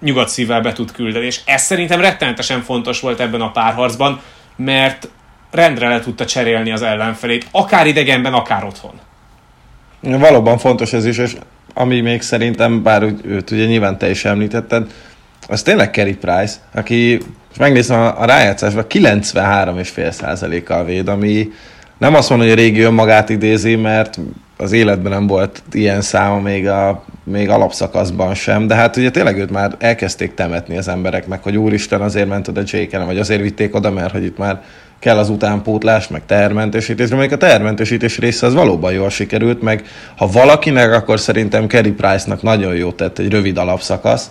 nyugodt 0.00 0.28
szívvel 0.28 0.60
be 0.60 0.72
tud 0.72 0.92
küldeni, 0.92 1.26
és 1.26 1.40
ez 1.44 1.62
szerintem 1.62 2.00
rettenetesen 2.00 2.62
fontos 2.62 3.00
volt 3.00 3.20
ebben 3.20 3.40
a 3.40 3.50
párharcban, 3.50 4.20
mert 4.56 5.08
rendre 5.50 5.88
le 5.88 6.00
tudta 6.00 6.24
cserélni 6.24 6.70
az 6.70 6.82
ellenfelét, 6.82 7.46
akár 7.50 7.86
idegenben, 7.86 8.32
akár 8.32 8.64
otthon. 8.64 9.00
Valóban 10.00 10.58
fontos 10.58 10.92
ez 10.92 11.06
is, 11.06 11.18
és 11.18 11.36
ami 11.74 12.00
még 12.00 12.22
szerintem, 12.22 12.82
bár 12.82 13.04
úgy, 13.04 13.20
őt 13.24 13.50
ugye 13.50 13.64
nyilván 13.64 13.98
te 13.98 14.10
is 14.10 14.24
említetted, 14.24 14.86
az 15.48 15.62
tényleg 15.62 15.90
Kerry 15.90 16.16
Price, 16.16 16.56
aki, 16.74 17.20
most 17.48 17.60
megnézem 17.60 18.00
a, 18.00 18.20
a 18.20 18.24
rájátszásban, 18.24 18.84
93,5%-kal 18.88 20.84
véd, 20.84 21.08
ami 21.08 21.48
nem 21.98 22.14
azt 22.14 22.28
mondom, 22.28 22.48
hogy 22.48 22.56
a 22.56 22.60
régi 22.60 22.80
önmagát 22.80 23.28
idézi, 23.28 23.76
mert 23.76 24.18
az 24.56 24.72
életben 24.72 25.12
nem 25.12 25.26
volt 25.26 25.62
ilyen 25.72 26.00
száma 26.00 26.40
még, 26.40 26.68
a, 26.68 27.04
még 27.24 27.48
alapszakaszban 27.48 28.34
sem, 28.34 28.66
de 28.66 28.74
hát 28.74 28.96
ugye 28.96 29.10
tényleg 29.10 29.38
őt 29.38 29.50
már 29.50 29.74
elkezdték 29.78 30.34
temetni 30.34 30.76
az 30.76 30.88
embereknek, 30.88 31.42
hogy 31.42 31.56
úristen 31.56 32.00
azért 32.00 32.28
ment 32.28 32.48
oda 32.48 32.62
Jake 32.64 32.98
vagy 32.98 33.18
azért 33.18 33.40
vitték 33.40 33.74
oda, 33.74 33.90
mert 33.90 34.12
hogy 34.12 34.24
itt 34.24 34.38
már 34.38 34.62
kell 34.98 35.18
az 35.18 35.28
utánpótlás, 35.28 36.08
meg 36.08 36.22
termentesítés, 36.26 37.08
de 37.08 37.16
még 37.16 37.32
a 37.32 37.36
termentesítés 37.36 38.18
része 38.18 38.46
az 38.46 38.54
valóban 38.54 38.92
jól 38.92 39.10
sikerült, 39.10 39.62
meg 39.62 39.84
ha 40.16 40.26
valakinek, 40.26 40.92
akkor 40.92 41.20
szerintem 41.20 41.66
Kerry 41.66 41.92
Price-nak 41.92 42.42
nagyon 42.42 42.74
jó 42.74 42.90
tett 42.90 43.18
egy 43.18 43.30
rövid 43.30 43.58
alapszakasz, 43.58 44.30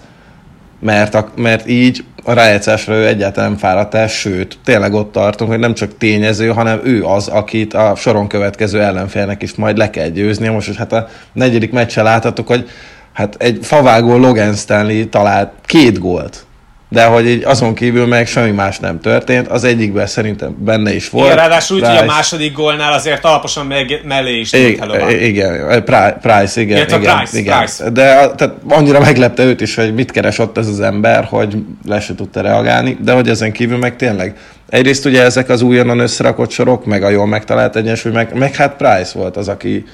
mert, 0.79 1.15
a, 1.15 1.31
mert 1.35 1.67
így 1.69 2.03
a 2.23 2.33
rájegyzásra 2.33 2.93
ő 2.93 3.07
egyáltalán 3.07 3.57
fáradt 3.57 3.93
el, 3.93 4.07
sőt, 4.07 4.57
tényleg 4.63 4.93
ott 4.93 5.11
tartunk, 5.11 5.49
hogy 5.49 5.59
nem 5.59 5.73
csak 5.73 5.97
tényező, 5.97 6.47
hanem 6.47 6.79
ő 6.83 7.03
az, 7.03 7.27
akit 7.27 7.73
a 7.73 7.95
soron 7.95 8.27
következő 8.27 8.81
ellenfélnek 8.81 9.41
is 9.41 9.55
majd 9.55 9.77
le 9.77 9.89
kell 9.89 10.07
győzni. 10.07 10.47
Most 10.47 10.75
hát 10.75 10.93
a 10.93 11.07
negyedik 11.33 11.71
meccsen 11.71 12.03
láthatok, 12.03 12.47
hogy 12.47 12.69
hát 13.13 13.35
egy 13.39 13.59
favágó 13.61 14.17
Logan 14.17 14.53
Stanley 14.53 15.09
talált 15.09 15.51
két 15.65 15.99
gólt 15.99 16.46
de 16.89 17.05
hogy 17.05 17.27
így 17.27 17.43
azon 17.43 17.73
kívül 17.73 18.05
meg 18.05 18.27
semmi 18.27 18.51
más 18.51 18.79
nem 18.79 18.99
történt. 18.99 19.47
Az 19.47 19.63
egyikben 19.63 20.07
szerintem 20.07 20.55
benne 20.59 20.95
is 20.95 21.09
volt. 21.09 21.25
Igen, 21.25 21.37
ráadásul 21.37 21.77
úgy, 21.77 21.85
hogy 21.85 21.97
a 21.97 22.05
második 22.05 22.53
gólnál 22.53 22.93
azért 22.93 23.25
alaposan 23.25 23.65
meg, 23.65 24.01
mellé 24.03 24.39
is 24.39 24.53
I- 24.53 24.67
Igen, 24.67 25.83
Price, 25.83 26.61
igen. 26.61 26.87
igen, 26.87 26.99
Price, 26.99 27.37
igen. 27.37 27.57
Price. 27.57 27.89
De 27.89 28.03
tehát 28.35 28.53
annyira 28.69 28.99
meglepte 28.99 29.43
őt 29.43 29.61
is, 29.61 29.75
hogy 29.75 29.93
mit 29.93 30.11
keres 30.11 30.39
ott 30.39 30.57
ez 30.57 30.67
az 30.67 30.79
ember, 30.79 31.23
hogy 31.23 31.57
le 31.85 31.99
se 31.99 32.15
tudta 32.15 32.41
reagálni, 32.41 32.97
de 33.01 33.11
hogy 33.11 33.29
ezen 33.29 33.51
kívül 33.51 33.77
meg 33.77 33.95
tényleg 33.95 34.35
Egyrészt 34.69 35.05
ugye 35.05 35.23
ezek 35.23 35.49
az 35.49 35.61
újonnan 35.61 35.99
összerakott 35.99 36.49
sorok, 36.49 36.85
meg 36.85 37.03
a 37.03 37.09
jól 37.09 37.27
megtalált 37.27 37.75
egyensúly, 37.75 38.11
meg, 38.11 38.33
meg 38.33 38.55
hát 38.55 38.75
Price 38.75 39.11
volt 39.19 39.37
az, 39.37 39.47
aki, 39.47 39.85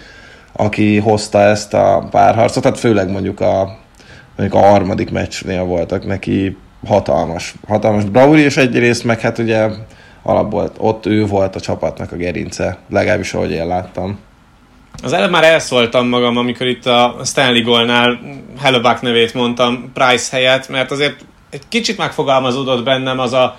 aki 0.53 0.97
hozta 0.97 1.41
ezt 1.41 1.73
a 1.73 2.07
párharcot, 2.11 2.63
tehát 2.63 2.79
főleg 2.79 3.09
mondjuk 3.09 3.39
a, 3.39 3.77
mondjuk 4.37 4.63
a 4.63 4.67
harmadik 4.67 5.11
meccsnél 5.11 5.63
voltak 5.63 6.05
neki 6.05 6.57
hatalmas, 6.87 7.53
hatalmas 7.67 8.03
bravúri, 8.03 8.41
és 8.41 8.57
egyrészt 8.57 9.03
meg 9.03 9.19
hát 9.19 9.37
ugye 9.37 9.69
alapból 10.23 10.71
ott 10.77 11.05
ő 11.05 11.25
volt 11.25 11.55
a 11.55 11.59
csapatnak 11.59 12.11
a 12.11 12.15
gerince, 12.15 12.77
legalábbis 12.89 13.33
ahogy 13.33 13.51
én 13.51 13.67
láttam. 13.67 14.19
Az 15.03 15.13
előbb 15.13 15.31
már 15.31 15.43
elszóltam 15.43 16.07
magam, 16.07 16.37
amikor 16.37 16.67
itt 16.67 16.85
a 16.85 17.15
Stanley 17.23 17.61
Golnál 17.61 18.19
Hellebuck 18.61 19.01
nevét 19.01 19.33
mondtam 19.33 19.91
Price 19.93 20.35
helyett, 20.35 20.69
mert 20.69 20.91
azért 20.91 21.25
egy 21.49 21.61
kicsit 21.69 21.97
megfogalmazódott 21.97 22.83
bennem 22.83 23.19
az 23.19 23.33
a 23.33 23.57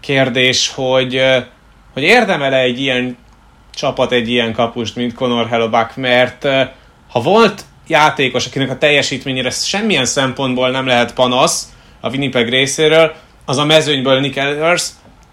kérdés, 0.00 0.72
hogy, 0.74 1.20
hogy 1.92 2.02
érdemele 2.02 2.58
egy 2.58 2.80
ilyen 2.80 3.16
csapat 3.74 4.12
egy 4.12 4.28
ilyen 4.28 4.52
kapust, 4.52 4.96
mint 4.96 5.14
Conor 5.14 5.48
Hellebuck, 5.48 5.96
mert 5.96 6.46
ha 7.10 7.20
volt 7.20 7.64
játékos, 7.86 8.46
akinek 8.46 8.70
a 8.70 8.78
teljesítményére 8.78 9.50
semmilyen 9.50 10.04
szempontból 10.04 10.70
nem 10.70 10.86
lehet 10.86 11.14
panasz, 11.14 11.73
a 12.04 12.10
Winnipeg 12.10 12.48
részéről, 12.48 13.12
az 13.44 13.58
a 13.58 13.64
mezőnyből 13.64 14.20
Nick 14.20 14.36
Ehlers, 14.36 14.84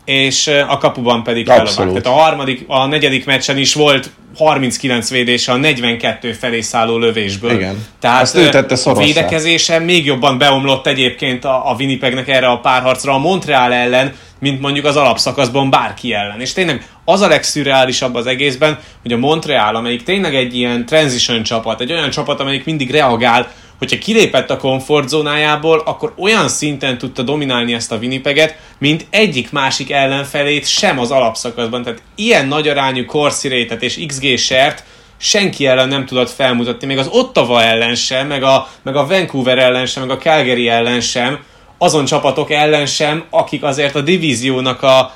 és 0.06 0.48
a 0.68 0.78
kapuban 0.78 1.24
pedig 1.24 1.50
Hellebuck. 1.50 1.75
Tehát 1.75 2.06
a 2.06 2.10
harmadik, 2.10 2.63
a 2.68 2.86
negyedik 2.86 3.25
meccsen 3.25 3.58
is 3.58 3.74
volt 3.74 4.10
39 4.38 5.10
védése 5.10 5.51
a 5.51 5.56
42 5.56 6.32
felé 6.32 6.62
szálló 6.62 6.98
lövésből. 6.98 7.51
Igen. 7.51 7.86
Tehát 8.00 8.22
Ezt 8.22 8.36
ő 8.36 8.50
tette 8.50 8.78
a 8.84 8.94
védekezése 8.94 9.80
még 9.80 10.06
jobban 10.06 10.38
beomlott 10.38 10.88
egyébként 10.88 11.46
a, 11.46 11.70
a 11.70 11.75
Winnipegnek 11.80 12.28
erre 12.28 12.48
a 12.48 12.60
párharcra 12.60 13.13
a 13.13 13.18
Montreal 13.18 13.74
ellen, 13.74 14.13
mint 14.40 14.62
mondjuk 14.62 14.86
az 14.86 14.96
alapszakaszban 14.96 15.70
bárki 15.70 16.13
ellen. 16.13 16.42
És 16.42 16.54
tényleg 16.54 16.86
az 17.06 17.22
a 17.22 17.28
legszürreálisabb 17.28 18.16
az 18.16 18.25
egészben, 18.25 18.80
hogy 19.01 19.13
a 19.13 19.18
Montreal, 19.18 19.75
amelyik 19.75 20.04
tényleg 20.04 20.36
egy 20.36 20.56
ilyen 20.56 20.86
transition 20.86 21.44
csapat, 21.44 21.82
egy 21.82 21.92
olyan 21.92 22.10
csapat, 22.10 22.40
amelyik 22.40 22.66
mindig 22.66 22.92
reagál 22.92 23.48
hogyha 23.82 23.98
kilépett 23.98 24.50
a 24.50 24.58
komfortzónájából, 24.58 25.82
akkor 25.86 26.14
olyan 26.18 26.48
szinten 26.48 26.98
tudta 26.98 27.22
dominálni 27.22 27.74
ezt 27.74 27.92
a 27.92 27.98
Winnipeget, 27.98 28.58
mint 28.78 29.06
egyik 29.10 29.52
másik 29.52 29.92
ellenfelét 29.92 30.68
sem 30.68 31.00
az 31.00 31.12
alapszakaszban. 31.12 31.84
Tehát 31.84 32.02
ilyen 32.16 32.48
nagy 32.48 32.68
arányú 32.68 33.06
korszirétet 33.06 33.84
és 33.84 34.04
XG 34.08 34.38
sert 34.38 34.84
senki 35.18 35.66
ellen 35.66 35.88
nem 35.88 36.06
tudott 36.06 36.30
felmutatni, 36.30 36.88
még 36.88 36.98
az 36.98 37.08
Ottawa 37.12 37.64
ellen 37.64 37.96
sem, 37.96 38.28
meg 38.28 38.44
a, 38.44 38.68
meg 38.82 38.96
a 38.96 39.08
Vancouver 39.08 39.58
ellen 39.58 39.86
sem, 39.86 40.08
meg 40.08 40.18
a 40.18 40.22
Calgary 40.22 40.68
ellen 40.68 41.02
sem, 41.02 41.40
azon 41.78 42.06
csapatok 42.06 42.52
ellen 42.52 42.86
sem, 42.86 43.24
akik 43.30 43.64
azért 43.64 43.96
a 43.96 44.02
divíziónak 44.02 44.84
a, 44.84 45.14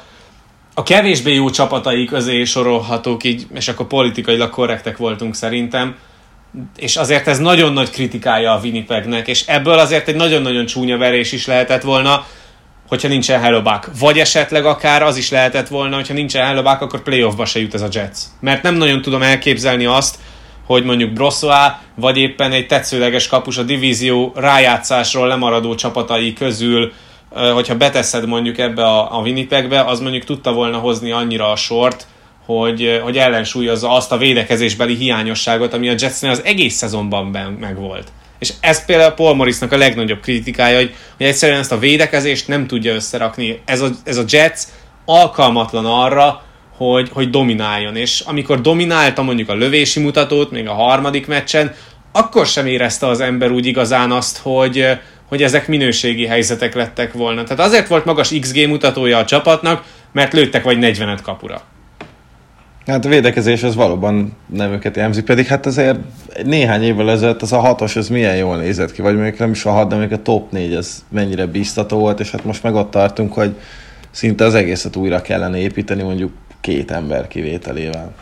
a 0.73 0.83
kevésbé 0.83 1.33
jó 1.33 1.49
csapatai 1.49 2.05
közé 2.05 2.43
sorolhatók 2.43 3.23
így, 3.23 3.47
és 3.53 3.67
akkor 3.67 3.87
politikailag 3.87 4.49
korrektek 4.49 4.97
voltunk 4.97 5.35
szerintem, 5.35 5.95
és 6.77 6.95
azért 6.95 7.27
ez 7.27 7.39
nagyon 7.39 7.73
nagy 7.73 7.89
kritikája 7.89 8.51
a 8.51 8.59
Winnipegnek, 8.63 9.27
és 9.27 9.43
ebből 9.47 9.79
azért 9.79 10.07
egy 10.07 10.15
nagyon-nagyon 10.15 10.65
csúnya 10.65 10.97
verés 10.97 11.31
is 11.31 11.45
lehetett 11.45 11.81
volna, 11.81 12.25
hogyha 12.87 13.07
nincsen 13.07 13.39
Helloback. 13.39 13.89
Vagy 13.99 14.19
esetleg 14.19 14.65
akár 14.65 15.03
az 15.03 15.17
is 15.17 15.31
lehetett 15.31 15.67
volna, 15.67 15.95
hogyha 15.95 16.13
nincsen 16.13 16.45
Helloback, 16.45 16.81
akkor 16.81 17.01
playoffba 17.01 17.45
se 17.45 17.59
jut 17.59 17.73
ez 17.73 17.81
a 17.81 17.87
Jets. 17.91 18.17
Mert 18.39 18.63
nem 18.63 18.75
nagyon 18.75 19.01
tudom 19.01 19.21
elképzelni 19.21 19.85
azt, 19.85 20.17
hogy 20.65 20.83
mondjuk 20.83 21.13
Brossoa, 21.13 21.79
vagy 21.95 22.17
éppen 22.17 22.51
egy 22.51 22.67
tetszőleges 22.67 23.27
kapus 23.27 23.57
a 23.57 23.63
divízió 23.63 24.33
rájátszásról 24.35 25.27
lemaradó 25.27 25.75
csapatai 25.75 26.33
közül, 26.33 26.91
hogyha 27.53 27.75
beteszed 27.77 28.27
mondjuk 28.27 28.57
ebbe 28.57 28.85
a, 28.85 29.17
a 29.17 29.21
Winnipegbe, 29.21 29.81
az 29.81 29.99
mondjuk 29.99 30.23
tudta 30.23 30.53
volna 30.53 30.77
hozni 30.77 31.11
annyira 31.11 31.51
a 31.51 31.55
sort, 31.55 32.07
hogy, 32.45 32.99
hogy 33.03 33.17
ellensúlyozza 33.17 33.91
azt 33.91 34.11
a 34.11 34.17
védekezésbeli 34.17 34.95
hiányosságot, 34.95 35.73
ami 35.73 35.89
a 35.89 35.95
Jetsnél 35.97 36.31
az 36.31 36.43
egész 36.43 36.75
szezonban 36.75 37.25
megvolt. 37.59 38.11
És 38.39 38.53
ez 38.59 38.85
például 38.85 39.11
Paul 39.11 39.35
Morrisnak 39.35 39.71
a 39.71 39.77
legnagyobb 39.77 40.19
kritikája, 40.19 40.77
hogy, 40.77 40.93
hogy 41.17 41.25
egyszerűen 41.25 41.59
ezt 41.59 41.71
a 41.71 41.79
védekezést 41.79 42.47
nem 42.47 42.67
tudja 42.67 42.93
összerakni. 42.93 43.61
Ez 43.65 43.81
a, 43.81 43.89
ez 44.03 44.17
a 44.17 44.23
Jets 44.27 44.61
alkalmatlan 45.05 45.85
arra, 45.85 46.43
hogy, 46.77 47.09
hogy 47.13 47.29
domináljon. 47.29 47.95
És 47.95 48.19
amikor 48.19 48.61
dominálta 48.61 49.21
mondjuk 49.21 49.49
a 49.49 49.55
lövési 49.55 49.99
mutatót, 49.99 50.51
még 50.51 50.67
a 50.67 50.73
harmadik 50.73 51.27
meccsen, 51.27 51.75
akkor 52.11 52.45
sem 52.45 52.67
érezte 52.67 53.07
az 53.07 53.19
ember 53.19 53.51
úgy 53.51 53.65
igazán 53.65 54.11
azt, 54.11 54.37
hogy, 54.37 54.87
hogy 55.27 55.43
ezek 55.43 55.67
minőségi 55.67 56.25
helyzetek 56.25 56.75
lettek 56.75 57.13
volna. 57.13 57.43
Tehát 57.43 57.65
azért 57.65 57.87
volt 57.87 58.05
magas 58.05 58.33
XG 58.39 58.67
mutatója 58.67 59.17
a 59.17 59.25
csapatnak, 59.25 59.83
mert 60.11 60.33
lőttek 60.33 60.63
vagy 60.63 60.77
40 60.77 61.19
kapura. 61.23 61.61
Hát 62.87 63.05
a 63.05 63.09
védekezés 63.09 63.63
az 63.63 63.75
valóban 63.75 64.37
nem 64.53 64.71
őket 64.71 64.95
jelzi, 64.95 65.23
pedig 65.23 65.45
hát 65.45 65.65
azért 65.65 65.97
néhány 66.43 66.83
évvel 66.83 67.11
ezelőtt 67.11 67.41
az 67.41 67.53
a 67.53 67.59
hatos, 67.59 67.95
ez 67.95 68.09
milyen 68.09 68.35
jól 68.35 68.57
nézett 68.57 68.91
ki, 68.91 69.01
vagy 69.01 69.15
mondjuk 69.15 69.39
nem 69.39 69.51
is 69.51 69.65
a 69.65 69.71
hat, 69.71 69.89
de 69.89 69.95
mondjuk 69.95 70.19
a 70.19 70.23
top 70.23 70.51
négy, 70.51 70.73
ez 70.73 71.03
mennyire 71.09 71.45
biztató 71.45 71.97
volt, 71.97 72.19
és 72.19 72.31
hát 72.31 72.43
most 72.43 72.63
meg 72.63 72.75
ott 72.75 72.91
tartunk, 72.91 73.33
hogy 73.33 73.55
szinte 74.11 74.45
az 74.45 74.53
egészet 74.53 74.95
újra 74.95 75.21
kellene 75.21 75.57
építeni, 75.57 76.03
mondjuk 76.03 76.31
két 76.61 76.91
ember 76.91 77.27
kivételével. 77.27 78.13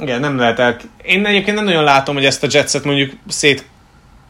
Igen, 0.00 0.20
nem 0.20 0.38
lehet 0.38 0.58
el... 0.58 0.76
Én 1.02 1.26
egyébként 1.26 1.56
nem 1.56 1.64
nagyon 1.64 1.84
látom, 1.84 2.14
hogy 2.14 2.24
ezt 2.24 2.42
a 2.42 2.46
Jetset 2.50 2.84
mondjuk 2.84 3.12
szét 3.28 3.64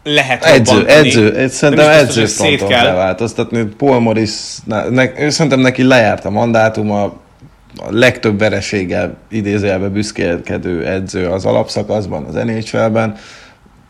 lehet 0.04 0.44
edző, 0.44 0.72
robbantani. 0.72 1.08
edző, 1.08 1.48
szerintem 1.48 1.88
edző 1.88 2.26
fronton 2.26 2.68
kell 2.68 2.94
változtatni. 2.94 3.64
Paul 3.64 4.00
Morris, 4.00 4.30
ne, 4.64 4.88
ne, 4.88 5.30
szerintem 5.30 5.60
neki 5.60 5.82
lejárt 5.82 6.24
a 6.24 6.30
mandátuma, 6.30 7.20
a 7.76 7.86
legtöbb 7.90 8.38
vereséggel 8.38 9.16
idézőjelbe 9.28 9.88
büszkélkedő 9.88 10.86
edző 10.86 11.26
az 11.26 11.44
alapszakaszban, 11.44 12.24
az 12.24 12.34
NHL-ben, 12.34 13.16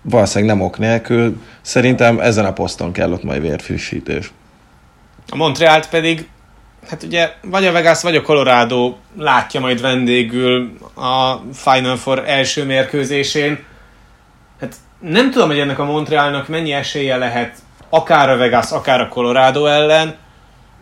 valószínűleg 0.03 0.57
nem 0.57 0.65
ok 0.65 0.79
nélkül. 0.79 1.43
Szerintem 1.61 2.21
ezen 2.21 2.45
a 2.45 2.53
poszton 2.53 2.93
kell 2.93 3.13
ott 3.13 3.23
majd 3.23 3.41
vérfrissítés. 3.41 4.33
A 5.29 5.37
Montrealt 5.37 5.89
pedig, 5.89 6.29
hát 6.89 7.03
ugye 7.03 7.31
vagy 7.43 7.67
a 7.67 7.73
Vegas, 7.73 8.03
vagy 8.03 8.17
a 8.17 8.23
Colorado 8.23 8.95
látja 9.19 9.61
majd 9.61 9.81
vendégül 9.81 10.73
a 10.95 11.37
Final 11.53 11.97
Four 11.97 12.23
első 12.27 12.65
mérkőzésén. 12.65 13.59
Hát 14.61 14.75
nem 15.01 15.31
tudom, 15.31 15.49
hogy 15.49 15.59
ennek 15.59 15.79
a 15.79 15.85
Montrealnak 15.85 16.49
mennyi 16.49 16.73
esélye 16.73 17.17
lehet 17.17 17.59
akár 17.89 18.31
a 18.31 18.37
Vegas, 18.37 18.71
akár 18.71 19.01
a 19.01 19.09
Colorado 19.09 19.67
ellen, 19.67 20.17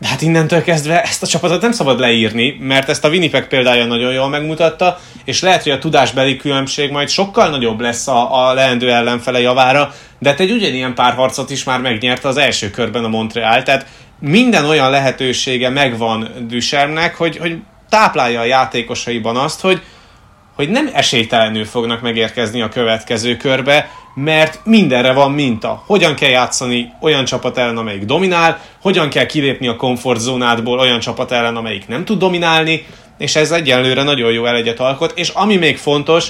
de 0.00 0.08
hát 0.08 0.22
innentől 0.22 0.62
kezdve 0.62 1.02
ezt 1.02 1.22
a 1.22 1.26
csapatot 1.26 1.62
nem 1.62 1.72
szabad 1.72 2.00
leírni, 2.00 2.56
mert 2.60 2.88
ezt 2.88 3.04
a 3.04 3.08
Winnipeg 3.08 3.48
példája 3.48 3.84
nagyon 3.84 4.12
jól 4.12 4.28
megmutatta, 4.28 4.98
és 5.24 5.40
lehet, 5.40 5.62
hogy 5.62 5.72
a 5.72 5.78
tudásbeli 5.78 6.36
különbség 6.36 6.90
majd 6.90 7.08
sokkal 7.08 7.48
nagyobb 7.48 7.80
lesz 7.80 8.08
a, 8.08 8.48
a 8.48 8.54
leendő 8.54 8.92
ellenfele 8.92 9.40
javára, 9.40 9.94
de 10.18 10.28
hát 10.28 10.40
egy 10.40 10.50
ugyanilyen 10.50 10.94
párharcot 10.94 11.50
is 11.50 11.64
már 11.64 11.80
megnyerte 11.80 12.28
az 12.28 12.36
első 12.36 12.70
körben 12.70 13.04
a 13.04 13.08
Montreal, 13.08 13.62
tehát 13.62 13.86
minden 14.20 14.64
olyan 14.64 14.90
lehetősége 14.90 15.68
megvan 15.68 16.28
Düsernek, 16.48 17.14
hogy, 17.14 17.36
hogy 17.36 17.58
táplálja 17.88 18.40
a 18.40 18.44
játékosaiban 18.44 19.36
azt, 19.36 19.60
hogy, 19.60 19.82
hogy 20.60 20.70
nem 20.70 20.90
esélytelenül 20.92 21.64
fognak 21.64 22.00
megérkezni 22.00 22.60
a 22.60 22.68
következő 22.68 23.36
körbe, 23.36 23.90
mert 24.14 24.60
mindenre 24.64 25.12
van 25.12 25.32
minta. 25.32 25.82
Hogyan 25.86 26.14
kell 26.14 26.28
játszani 26.28 26.92
olyan 27.00 27.24
csapat 27.24 27.58
ellen, 27.58 27.76
amelyik 27.76 28.04
dominál, 28.04 28.60
hogyan 28.80 29.10
kell 29.10 29.26
kilépni 29.26 29.68
a 29.68 29.76
komfortzónádból 29.76 30.78
olyan 30.78 31.00
csapat 31.00 31.32
ellen, 31.32 31.56
amelyik 31.56 31.88
nem 31.88 32.04
tud 32.04 32.18
dominálni, 32.18 32.86
és 33.18 33.36
ez 33.36 33.50
egyenlőre 33.50 34.02
nagyon 34.02 34.32
jó 34.32 34.46
elegyet 34.46 34.80
alkot, 34.80 35.12
és 35.18 35.28
ami 35.28 35.56
még 35.56 35.76
fontos, 35.76 36.26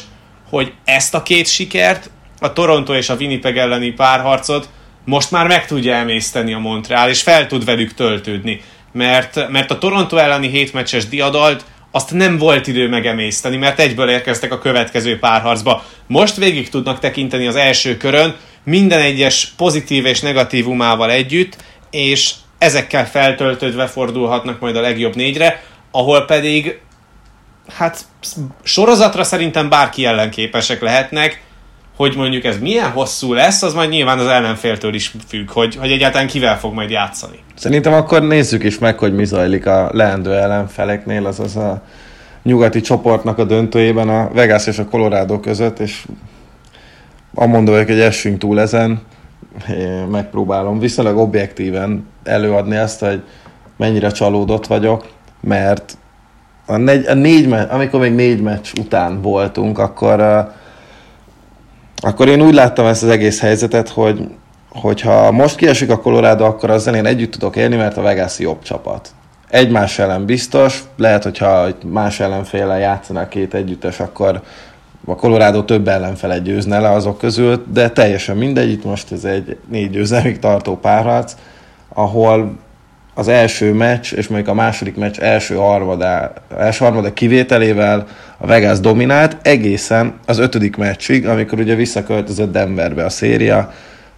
hogy 0.50 0.72
ezt 0.84 1.14
a 1.14 1.22
két 1.22 1.46
sikert, 1.46 2.10
a 2.40 2.52
Toronto 2.52 2.94
és 2.94 3.08
a 3.08 3.14
Winnipeg 3.14 3.58
elleni 3.58 3.90
párharcot 3.90 4.68
most 5.04 5.30
már 5.30 5.46
meg 5.46 5.66
tudja 5.66 5.94
emészteni 5.94 6.52
a 6.52 6.58
Montreal, 6.58 7.08
és 7.08 7.22
fel 7.22 7.46
tud 7.46 7.64
velük 7.64 7.94
töltődni. 7.94 8.60
Mert, 8.92 9.48
mert 9.48 9.70
a 9.70 9.78
Toronto 9.78 10.16
elleni 10.16 10.48
hétmeccses 10.48 11.08
diadalt 11.08 11.64
azt 11.90 12.10
nem 12.10 12.38
volt 12.38 12.66
idő 12.66 12.88
megemészteni, 12.88 13.56
mert 13.56 13.78
egyből 13.78 14.10
érkeztek 14.10 14.52
a 14.52 14.58
következő 14.58 15.18
párharcba. 15.18 15.84
Most 16.06 16.36
végig 16.36 16.68
tudnak 16.68 16.98
tekinteni 16.98 17.46
az 17.46 17.56
első 17.56 17.96
körön, 17.96 18.36
minden 18.64 19.00
egyes 19.00 19.52
pozitív 19.56 20.06
és 20.06 20.20
negatívumával 20.20 21.10
együtt, 21.10 21.56
és 21.90 22.32
ezekkel 22.58 23.08
feltöltődve 23.08 23.86
fordulhatnak 23.86 24.60
majd 24.60 24.76
a 24.76 24.80
legjobb 24.80 25.14
négyre, 25.14 25.62
ahol 25.90 26.24
pedig 26.24 26.80
hát 27.76 28.04
sorozatra 28.62 29.24
szerintem 29.24 29.68
bárki 29.68 30.04
ellen 30.04 30.30
képesek 30.30 30.80
lehetnek, 30.80 31.42
hogy 32.00 32.16
mondjuk 32.16 32.44
ez 32.44 32.58
milyen 32.58 32.90
hosszú 32.90 33.32
lesz, 33.32 33.62
az 33.62 33.74
majd 33.74 33.90
nyilván 33.90 34.18
az 34.18 34.26
ellenféltől 34.26 34.94
is 34.94 35.14
függ, 35.28 35.50
hogy, 35.50 35.76
hogy 35.76 35.90
egyáltalán 35.90 36.26
kivel 36.26 36.58
fog 36.58 36.74
majd 36.74 36.90
játszani. 36.90 37.38
Szerintem 37.54 37.92
akkor 37.92 38.22
nézzük 38.22 38.64
is 38.64 38.78
meg, 38.78 38.98
hogy 38.98 39.14
mi 39.14 39.24
zajlik 39.24 39.66
a 39.66 39.90
leendő 39.92 40.34
ellenfeleknél, 40.34 41.26
azaz 41.26 41.56
a 41.56 41.82
nyugati 42.42 42.80
csoportnak 42.80 43.38
a 43.38 43.44
döntőjében 43.44 44.08
a 44.08 44.30
Vegas 44.32 44.66
és 44.66 44.78
a 44.78 44.84
Colorado 44.84 45.40
között, 45.40 45.78
és 45.78 46.06
amondó 47.34 47.72
vagyok, 47.72 47.86
hogy 47.86 48.00
essünk 48.00 48.38
túl 48.38 48.60
ezen, 48.60 49.02
én 49.78 50.06
megpróbálom 50.10 50.78
viszonylag 50.78 51.16
objektíven 51.16 52.06
előadni 52.24 52.76
azt, 52.76 53.00
hogy 53.00 53.22
mennyire 53.76 54.10
csalódott 54.10 54.66
vagyok, 54.66 55.08
mert 55.40 55.98
a 56.66 56.76
négy, 56.76 57.06
a 57.06 57.14
négy 57.14 57.52
amikor 57.70 58.00
még 58.00 58.14
négy 58.14 58.42
meccs 58.42 58.68
után 58.78 59.22
voltunk, 59.22 59.78
akkor 59.78 60.20
uh, 60.20 60.58
akkor 62.00 62.28
én 62.28 62.42
úgy 62.42 62.54
láttam 62.54 62.86
ezt 62.86 63.02
az 63.02 63.08
egész 63.08 63.40
helyzetet, 63.40 63.88
hogy 63.88 64.28
hogyha 64.68 65.30
most 65.30 65.56
kiesik 65.56 65.90
a 65.90 66.00
Colorado, 66.00 66.44
akkor 66.44 66.70
azzal 66.70 66.94
én 66.94 67.06
együtt 67.06 67.30
tudok 67.30 67.56
élni, 67.56 67.76
mert 67.76 67.96
a 67.96 68.02
Vegas 68.02 68.38
jobb 68.38 68.62
csapat. 68.62 69.10
Egymás 69.48 69.98
ellen 69.98 70.24
biztos, 70.24 70.84
lehet, 70.96 71.22
hogyha 71.22 71.68
más 71.86 72.20
ellenféle 72.20 72.78
játszanak 72.78 73.28
két 73.28 73.54
együttes, 73.54 74.00
akkor 74.00 74.42
a 75.06 75.14
Colorado 75.14 75.62
több 75.62 75.88
ellenfele 75.88 76.38
győzne 76.38 76.78
le 76.78 76.90
azok 76.90 77.18
közül, 77.18 77.64
de 77.72 77.90
teljesen 77.90 78.36
mindegy, 78.36 78.70
itt 78.70 78.84
most 78.84 79.12
ez 79.12 79.24
egy 79.24 79.56
négy 79.68 79.90
győzelmig 79.90 80.38
tartó 80.38 80.76
párharc, 80.76 81.34
ahol 81.88 82.58
az 83.14 83.28
első 83.28 83.72
meccs, 83.72 84.12
és 84.12 84.28
mondjuk 84.28 84.50
a 84.50 84.54
második 84.54 84.96
meccs 84.96 85.18
első 85.18 85.54
harmadá, 85.54 86.32
első 86.58 86.84
harmadá 86.84 87.12
kivételével 87.12 88.06
a 88.38 88.46
Vegas 88.46 88.80
dominált 88.80 89.36
egészen 89.42 90.14
az 90.26 90.38
ötödik 90.38 90.76
meccsig, 90.76 91.26
amikor 91.26 91.58
ugye 91.58 91.74
visszaköltözött 91.74 92.52
Denverbe 92.52 93.04
a 93.04 93.10
széria, 93.10 93.72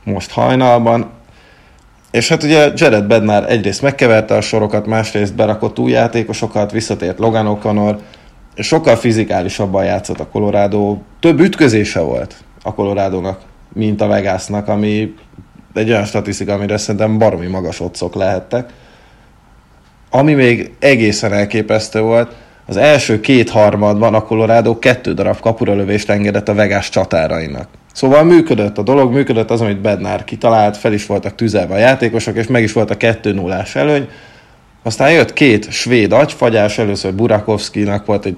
most 0.05 0.31
hajnalban, 0.31 1.11
és 2.13 2.29
hát 2.29 2.43
ugye 2.43 2.71
Jared 2.75 3.05
Bednar 3.05 3.51
egyrészt 3.51 3.83
megkeverte 3.83 4.35
a 4.35 4.41
sorokat, 4.41 4.87
másrészt 4.87 5.35
berakott 5.35 5.79
új 5.79 5.91
játékosokat, 5.91 6.73
visszatért 6.73 7.19
Logan 7.19 7.59
O'Connor, 7.59 7.97
és 8.55 8.67
sokkal 8.67 8.97
fizikálisabban 8.97 9.85
játszott 9.85 10.21
a 10.21 10.27
Colorado. 10.27 10.99
Több 11.21 11.41
ütközése 11.41 12.01
volt 12.01 12.35
a 12.63 12.75
Colorado-nak, 12.75 13.41
mint 13.73 14.01
a 14.01 14.07
Vegasnak, 14.07 14.69
ami 14.69 15.15
egy 15.75 15.91
olyan 15.91 16.05
statisztika, 16.05 16.53
amire 16.53 16.77
szerintem 16.77 17.19
baromi 17.19 17.47
magas 17.47 17.81
otcok 17.81 18.15
lehettek. 18.15 18.71
Ami 20.15 20.33
még 20.33 20.73
egészen 20.79 21.33
elképesztő 21.33 22.01
volt, 22.01 22.35
az 22.67 22.77
első 22.77 23.21
két 23.21 23.51
harmadban 23.51 24.15
a 24.15 24.23
Colorado 24.23 24.79
kettő 24.79 25.15
darab 25.15 25.41
kapuralövést 25.41 26.11
engedett 26.11 26.49
a 26.49 26.55
Vegas 26.55 26.89
csatárainak. 26.89 27.69
Szóval 27.93 28.25
működött 28.25 28.79
a 28.79 28.83
dolog, 28.83 29.13
működött 29.13 29.51
az, 29.51 29.61
amit 29.61 29.81
Bednár 29.81 30.25
kitalált, 30.25 30.77
fel 30.77 30.93
is 30.93 31.07
voltak 31.07 31.35
tüzelve 31.35 31.75
a 31.75 31.79
játékosok, 31.79 32.37
és 32.37 32.47
meg 32.47 32.63
is 32.63 32.73
volt 32.73 32.91
a 32.91 32.97
2 32.97 33.33
0 33.33 33.65
előny. 33.75 34.09
Aztán 34.83 35.13
jött 35.13 35.33
két 35.33 35.71
svéd 35.71 36.13
agyfagyás, 36.13 36.79
először 36.79 37.15
Burakovszkinak 37.15 38.07
volt 38.07 38.25
egy 38.25 38.37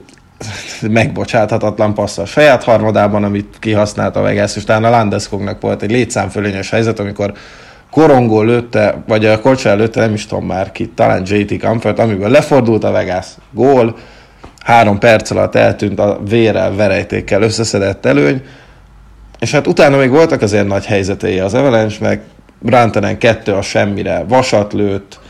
megbocsáthatatlan 0.89 1.95
passz 1.95 2.19
a 2.19 2.27
saját 2.27 2.65
harmadában, 2.65 3.25
amit 3.25 3.57
kihasznált 3.59 4.17
a 4.17 4.21
Vegas, 4.21 4.57
és 4.57 4.63
utána 4.63 4.87
a 4.87 4.91
Landeskognak 4.91 5.61
volt 5.61 5.83
egy 5.83 5.91
létszámfölényes 5.91 6.71
helyzet, 6.71 6.99
amikor 6.99 7.33
Korongó 7.95 8.43
lőtte, 8.43 9.03
vagy 9.07 9.27
a 9.27 9.41
Kocsá 9.41 9.75
lőtte, 9.75 10.01
nem 10.01 10.15
is 10.15 10.27
tudom 10.27 10.47
már 10.47 10.73
ki, 10.73 10.89
talán 10.95 11.23
JT 11.27 11.61
Comfort, 11.61 11.99
amiből 11.99 12.29
lefordult 12.29 12.85
a 12.85 12.91
Vegas. 12.91 13.27
Gól, 13.51 13.97
három 14.65 14.99
perc 14.99 15.31
alatt 15.31 15.55
eltűnt 15.55 15.99
a 15.99 16.21
vérrel, 16.29 16.75
verejtékkel 16.75 17.43
összeszedett 17.43 18.07
előny, 18.07 18.43
és 19.39 19.51
hát 19.51 19.67
utána 19.67 19.97
még 19.97 20.11
voltak 20.11 20.43
azért 20.43 20.67
nagy 20.67 20.87
helyzetei 20.87 21.39
az 21.39 21.55
Avalanche-nek, 21.55 22.23
Brantenen 22.59 23.19
kettő 23.19 23.53
a 23.53 23.63
semmire, 23.63 24.25
vasat 24.29 24.73
lőtt, 24.73 25.21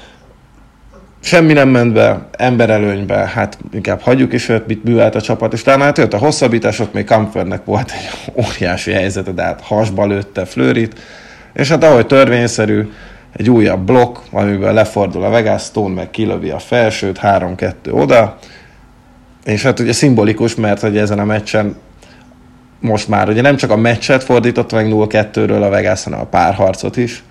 semmi 1.21 1.53
nem 1.53 1.69
ment 1.69 1.93
be, 1.93 2.29
emberelőnybe, 2.33 3.17
hát 3.17 3.59
inkább 3.73 4.01
hagyjuk 4.01 4.33
is 4.33 4.49
őt, 4.49 4.67
mit 4.67 4.85
művelt 4.85 5.15
a 5.15 5.21
csapat, 5.21 5.53
és 5.53 5.63
talán 5.63 5.81
hát 5.81 5.99
jött 5.99 6.15
a 6.15 6.19
hosszabbítás, 6.19 6.79
ott 6.79 6.93
még 6.93 7.07
Comfortnek 7.07 7.65
volt 7.65 7.91
egy 7.91 8.35
óriási 8.47 8.93
helyzete, 8.93 9.31
de 9.33 9.43
hát 9.43 9.61
hasba 9.61 10.07
lőtte 10.07 10.45
Flőrit, 10.45 11.01
és 11.55 11.69
hát 11.69 11.85
ahogy 11.85 12.07
törvényszerű, 12.07 12.89
egy 13.37 13.51
újabb 13.51 13.81
blokk, 13.81 14.19
amiből 14.31 14.73
lefordul 14.73 15.25
a 15.25 15.31
Vegas, 15.31 15.63
Stone 15.63 15.95
meg 15.95 16.11
kilövi 16.11 16.51
a 16.51 16.59
felsőt, 16.59 17.19
3-2 17.23 17.73
oda, 17.91 18.39
és 19.45 19.63
hát 19.63 19.81
ugye 19.81 19.93
szimbolikus, 19.93 20.55
mert 20.55 20.81
hogy 20.81 20.97
ezen 20.97 21.19
a 21.19 21.25
meccsen 21.25 21.77
most 22.85 23.09
már 23.09 23.29
ugye 23.29 23.41
nem 23.41 23.57
csak 23.57 23.71
a 23.71 23.77
meccset 23.77 24.25
fordította 24.25 24.77
meg 24.77 24.87
0-2-ről 24.91 25.63
a 25.63 25.69
Vegas, 25.69 26.05
hanem 26.05 26.21
a 26.21 26.25
párharcot 26.25 26.97
is. 26.97 27.23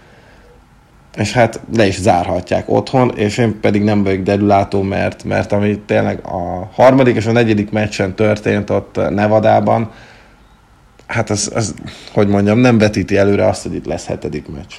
és 1.17 1.33
hát 1.33 1.59
le 1.75 1.85
is 1.85 1.99
zárhatják 1.99 2.69
otthon, 2.69 3.11
és 3.15 3.37
én 3.37 3.59
pedig 3.59 3.83
nem 3.83 4.03
vagyok 4.03 4.23
derülátó, 4.23 4.81
mert, 4.81 5.23
mert 5.23 5.51
ami 5.51 5.79
tényleg 5.79 6.19
a 6.25 6.69
harmadik 6.73 7.15
és 7.15 7.25
a 7.25 7.31
negyedik 7.31 7.71
meccsen 7.71 8.15
történt 8.15 8.69
ott 8.69 9.09
Nevadában, 9.09 9.91
hát 11.07 11.29
az, 11.29 11.51
az, 11.53 11.73
hogy 12.11 12.27
mondjam, 12.27 12.57
nem 12.59 12.77
vetíti 12.77 13.17
előre 13.17 13.47
azt, 13.47 13.63
hogy 13.63 13.73
itt 13.73 13.85
lesz 13.85 14.05
hetedik 14.05 14.47
meccs. 14.47 14.73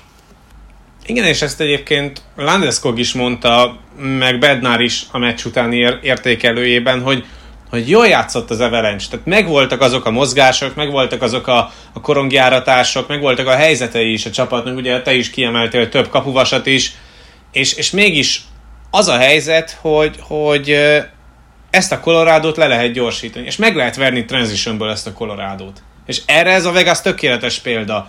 Igen, 1.06 1.24
és 1.24 1.42
ezt 1.42 1.60
egyébként 1.60 2.22
Landeskog 2.36 2.98
is 2.98 3.12
mondta, 3.12 3.78
meg 4.18 4.38
Bednár 4.38 4.80
is 4.80 5.06
a 5.10 5.18
meccs 5.18 5.44
utáni 5.44 5.98
értékelőjében, 6.02 7.00
hogy 7.00 7.24
hogy 7.74 7.88
jól 7.88 8.06
játszott 8.06 8.50
az 8.50 8.60
Avalanche, 8.60 9.06
tehát 9.10 9.26
megvoltak 9.26 9.80
azok 9.80 10.04
a 10.04 10.10
mozgások, 10.10 10.74
megvoltak 10.74 11.22
azok 11.22 11.46
a, 11.46 11.72
a 11.92 12.00
korongjáratások, 12.00 13.08
megvoltak 13.08 13.46
a 13.46 13.54
helyzetei 13.54 14.12
is 14.12 14.26
a 14.26 14.30
csapatnak, 14.30 14.76
ugye 14.76 15.02
te 15.02 15.14
is 15.14 15.30
kiemeltél 15.30 15.88
több 15.88 16.08
kapuvasat 16.08 16.66
is, 16.66 16.92
és, 17.52 17.72
és 17.72 17.90
mégis 17.90 18.40
az 18.90 19.08
a 19.08 19.16
helyzet, 19.16 19.78
hogy, 19.80 20.16
hogy 20.20 20.76
ezt 21.70 21.92
a 21.92 22.00
Colorado-t 22.00 22.56
le 22.56 22.66
lehet 22.66 22.92
gyorsítani, 22.92 23.46
és 23.46 23.56
meg 23.56 23.76
lehet 23.76 23.96
verni 23.96 24.24
transitionből 24.24 24.90
ezt 24.90 25.06
a 25.06 25.12
Colorado-t. 25.12 25.82
És 26.06 26.22
erre 26.26 26.50
ez 26.50 26.64
a 26.64 26.72
Vegas 26.72 27.00
tökéletes 27.00 27.58
példa. 27.58 28.08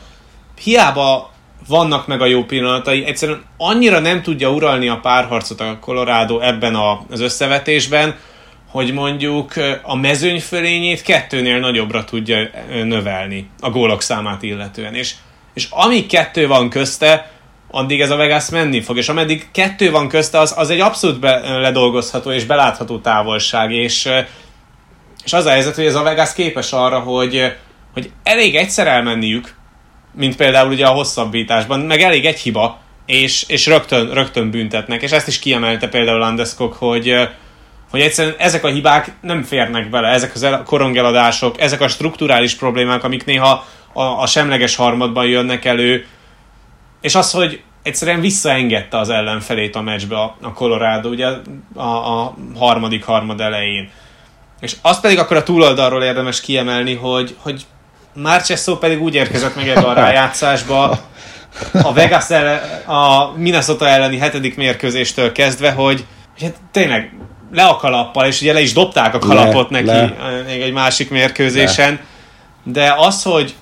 Hiába 0.64 1.34
vannak 1.68 2.08
meg 2.08 2.22
a 2.22 2.26
jó 2.26 2.44
pillanatai, 2.44 3.06
egyszerűen 3.06 3.44
annyira 3.58 4.00
nem 4.00 4.22
tudja 4.22 4.52
uralni 4.52 4.88
a 4.88 5.00
párharcot 5.00 5.62
a 5.62 5.78
Colorado 5.80 6.40
ebben 6.40 6.76
a, 6.76 7.06
az 7.12 7.20
összevetésben, 7.20 8.16
hogy 8.72 8.94
mondjuk 8.94 9.54
a 9.82 9.96
mezőny 9.96 10.42
fölényét 10.42 11.02
kettőnél 11.02 11.60
nagyobbra 11.60 12.04
tudja 12.04 12.50
növelni 12.84 13.50
a 13.60 13.70
gólok 13.70 14.02
számát 14.02 14.44
illetően. 14.44 14.94
És, 14.96 15.14
és 15.54 15.68
amíg 15.70 16.08
kettő 16.08 16.48
van 16.48 16.70
közte, 16.70 17.32
addig 17.72 18.02
ez 18.02 18.10
a 18.10 18.16
Vegas 18.16 18.50
menni 18.50 18.82
fog, 18.82 18.98
és 18.98 19.10
ameddig 19.10 19.48
kettő 19.52 19.92
van 19.92 20.08
közte, 20.08 20.40
az, 20.40 20.54
az 20.58 20.70
egy 20.70 20.80
abszolút 20.80 21.20
be, 21.20 21.60
ledolgozható 21.60 22.32
és 22.32 22.46
belátható 22.46 23.00
távolság, 23.00 23.72
és, 23.72 24.10
és 25.24 25.34
az 25.34 25.46
a 25.46 25.50
helyzet, 25.50 25.76
hogy 25.76 25.86
ez 25.86 25.96
a 25.96 26.04
Vegas 26.04 26.34
képes 26.34 26.72
arra, 26.72 27.00
hogy, 27.00 27.56
hogy 27.96 28.12
elég 28.24 28.56
egyszer 28.56 28.88
elmenniük, 28.88 29.56
mint 30.12 30.36
például 30.36 30.72
ugye 30.72 30.86
a 30.86 30.94
hosszabbításban, 30.94 31.80
meg 31.80 32.02
elég 32.02 32.26
egy 32.26 32.40
hiba, 32.40 32.80
és, 33.06 33.44
és 33.48 33.66
rögtön, 33.66 34.14
rögtön 34.14 34.50
büntetnek, 34.50 35.02
és 35.02 35.12
ezt 35.12 35.28
is 35.28 35.40
kiemelte 35.40 35.88
például 35.88 36.18
Landeskog, 36.18 36.74
hogy, 36.74 37.28
hogy 37.90 38.02
egyszerűen 38.02 38.36
ezek 38.38 38.64
a 38.64 38.68
hibák 38.68 39.12
nem 39.22 39.44
férnek 39.44 39.90
bele, 39.90 40.08
ezek 40.08 40.54
a 40.54 40.64
korongeladások, 40.64 41.62
ezek 41.62 41.82
a 41.82 41.88
strukturális 41.88 42.56
problémák, 42.56 43.04
amik 43.04 43.26
néha 43.26 43.66
a, 43.94 44.02
a 44.02 44.28
semleges 44.28 44.76
harmadban 44.76 45.26
jönnek 45.26 45.66
elő, 45.66 46.08
és 47.02 47.16
az, 47.16 47.32
hogy 47.32 47.62
egyszerűen 47.84 48.22
visszaengedte 48.22 48.98
az 48.98 49.10
ellenfelét 49.10 49.76
a 49.76 49.82
meccsbe 49.82 50.18
a, 50.18 50.36
a 50.42 50.54
Colorado, 50.54 51.10
ugye 51.10 51.28
a, 51.76 51.82
a 51.84 52.36
harmadik 52.58 53.04
harmad 53.04 53.42
elején. 53.42 53.90
És 54.60 54.76
azt 54.82 55.02
pedig 55.02 55.20
akkor 55.20 55.38
a 55.38 55.44
túloldalról 55.44 56.04
érdemes 56.04 56.42
kiemelni, 56.42 56.96
hogy, 56.96 57.36
hogy 57.40 57.66
Marchesso 58.16 58.78
pedig 58.78 59.02
úgy 59.02 59.16
érkezett 59.16 59.56
meg 59.56 59.68
ebbe 59.68 59.88
a 59.88 59.94
rájátszásba, 59.94 61.00
a 61.72 61.94
Vegas 61.94 62.30
ellen, 62.30 62.60
a 62.86 63.32
Minnesota 63.38 63.88
elleni 63.88 64.18
hetedik 64.18 64.56
mérkőzéstől 64.56 65.32
kezdve, 65.32 65.72
hogy, 65.72 66.06
hogy 66.34 66.44
hát 66.44 66.56
tényleg 66.72 67.14
le 67.52 67.64
a 67.64 67.76
kalappal, 67.76 68.26
és 68.26 68.42
ugye 68.42 68.54
le 68.54 68.62
is 68.62 68.74
dobták 68.74 69.14
a 69.14 69.20
kalapot 69.20 69.70
le, 69.70 69.82
neki 69.82 70.14
le. 70.20 70.42
még 70.48 70.62
egy 70.62 70.74
másik 70.74 71.10
mérkőzésen, 71.10 71.92
le. 71.92 72.02
de 72.64 72.94
az, 72.98 73.24
hogy 73.24 73.56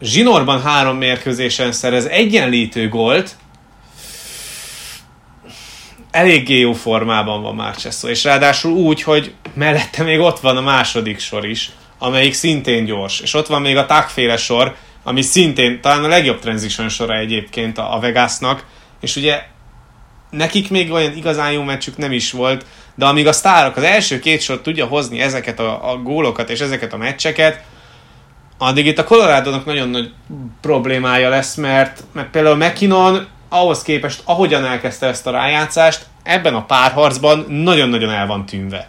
zsinórban 0.00 0.62
három 0.62 0.96
mérkőzésen 0.96 1.72
szerez 1.72 2.06
egyenlítő 2.06 2.88
gólt, 2.88 3.36
eléggé 6.10 6.58
jó 6.58 6.72
formában 6.72 7.42
van 7.42 7.54
Marchesso, 7.54 8.08
és 8.08 8.24
ráadásul 8.24 8.72
úgy, 8.72 9.02
hogy 9.02 9.34
mellette 9.54 10.02
még 10.02 10.20
ott 10.20 10.40
van 10.40 10.56
a 10.56 10.60
második 10.60 11.18
sor 11.18 11.46
is, 11.46 11.70
amelyik 12.04 12.34
szintén 12.34 12.84
gyors, 12.84 13.20
és 13.20 13.34
ott 13.34 13.46
van 13.46 13.62
még 13.62 13.76
a 13.76 13.86
tágféle 13.86 14.36
sor, 14.36 14.74
ami 15.02 15.22
szintén 15.22 15.80
talán 15.80 16.04
a 16.04 16.08
legjobb 16.08 16.38
transition 16.38 16.88
sora 16.88 17.18
egyébként 17.18 17.78
a 17.78 17.98
Vegasnak, 18.00 18.64
és 19.00 19.16
ugye 19.16 19.42
nekik 20.30 20.70
még 20.70 20.92
olyan 20.92 21.16
igazán 21.16 21.52
jó 21.52 21.62
meccsük 21.62 21.96
nem 21.96 22.12
is 22.12 22.32
volt, 22.32 22.66
de 22.94 23.06
amíg 23.06 23.26
a 23.26 23.32
sztárok 23.32 23.76
az 23.76 23.82
első 23.82 24.18
két 24.18 24.40
sor 24.40 24.60
tudja 24.60 24.86
hozni 24.86 25.20
ezeket 25.20 25.60
a, 25.60 25.90
a 25.90 25.96
gólokat 25.96 26.50
és 26.50 26.60
ezeket 26.60 26.92
a 26.92 26.96
meccseket, 26.96 27.62
addig 28.58 28.86
itt 28.86 28.98
a 28.98 29.04
colorado 29.04 29.60
nagyon 29.64 29.88
nagy 29.88 30.12
problémája 30.60 31.28
lesz, 31.28 31.54
mert, 31.54 32.04
mert 32.12 32.30
például 32.30 32.56
McKinnon 32.56 33.26
ahhoz 33.48 33.82
képest, 33.82 34.22
ahogyan 34.24 34.64
elkezdte 34.64 35.06
ezt 35.06 35.26
a 35.26 35.30
rájátszást, 35.30 36.06
ebben 36.22 36.54
a 36.54 36.64
párharcban 36.64 37.46
nagyon-nagyon 37.48 38.10
el 38.10 38.26
van 38.26 38.46
tűnve. 38.46 38.88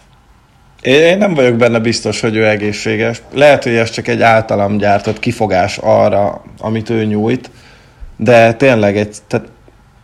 Én 0.86 1.18
nem 1.18 1.34
vagyok 1.34 1.56
benne 1.56 1.78
biztos, 1.78 2.20
hogy 2.20 2.36
ő 2.36 2.46
egészséges. 2.46 3.22
Lehet, 3.34 3.62
hogy 3.62 3.74
ez 3.74 3.90
csak 3.90 4.08
egy 4.08 4.22
általam 4.22 4.76
gyártott 4.76 5.18
kifogás 5.18 5.78
arra, 5.78 6.42
amit 6.58 6.90
ő 6.90 7.04
nyújt, 7.04 7.50
de 8.16 8.52
tényleg 8.52 8.96
egy, 8.96 9.16
tehát 9.28 9.46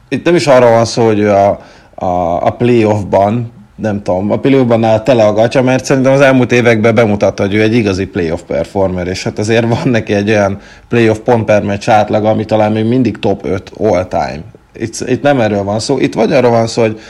itt 0.09 0.25
nem 0.25 0.35
is 0.35 0.47
arról 0.47 0.71
van 0.71 0.85
szó, 0.85 1.05
hogy 1.05 1.18
ő 1.18 1.31
a, 1.31 1.61
a, 1.95 2.07
a 2.47 2.51
playoffban 2.51 3.53
nem 3.77 4.03
tudom, 4.03 4.31
a 4.31 4.38
playoffban 4.38 4.85
áll 4.85 5.03
tele 5.03 5.25
a 5.25 5.33
gatya, 5.33 5.62
mert 5.62 5.85
szerintem 5.85 6.12
az 6.12 6.21
elmúlt 6.21 6.53
években 6.53 6.95
bemutatta, 6.95 7.42
hogy 7.42 7.55
ő 7.55 7.62
egy 7.62 7.75
igazi 7.75 8.07
playoff 8.07 8.40
performer, 8.47 9.07
és 9.07 9.23
hát 9.23 9.38
azért 9.38 9.66
van 9.68 9.88
neki 9.88 10.12
egy 10.12 10.31
olyan 10.31 10.59
playoff 10.88 11.18
pont 11.25 11.45
per 11.45 11.62
meccs 11.62 11.88
átlag, 11.88 12.25
ami 12.25 12.45
talán 12.45 12.73
még 12.73 12.85
mindig 12.85 13.18
top 13.18 13.45
5 13.45 13.73
all 13.79 14.07
time. 14.07 14.42
Itt, 14.75 15.01
itt 15.07 15.23
nem 15.23 15.40
erről 15.40 15.62
van 15.62 15.81
szó, 15.81 15.99
itt 15.99 16.14
vagy 16.14 16.33
arról 16.33 16.51
van 16.51 16.66
szó, 16.66 16.83
hogy, 16.83 17.01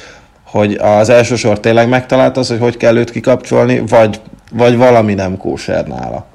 hogy 0.52 0.72
az 0.74 1.08
első 1.08 1.36
sor 1.36 1.60
tényleg 1.60 1.88
megtalált 1.88 2.36
az, 2.36 2.48
hogy 2.48 2.58
hogy 2.58 2.76
kell 2.76 2.96
őt 2.96 3.10
kikapcsolni, 3.10 3.82
vagy, 3.88 4.20
vagy 4.52 4.76
valami 4.76 5.14
nem 5.14 5.36
kóser 5.36 5.86
nála. 5.86 6.26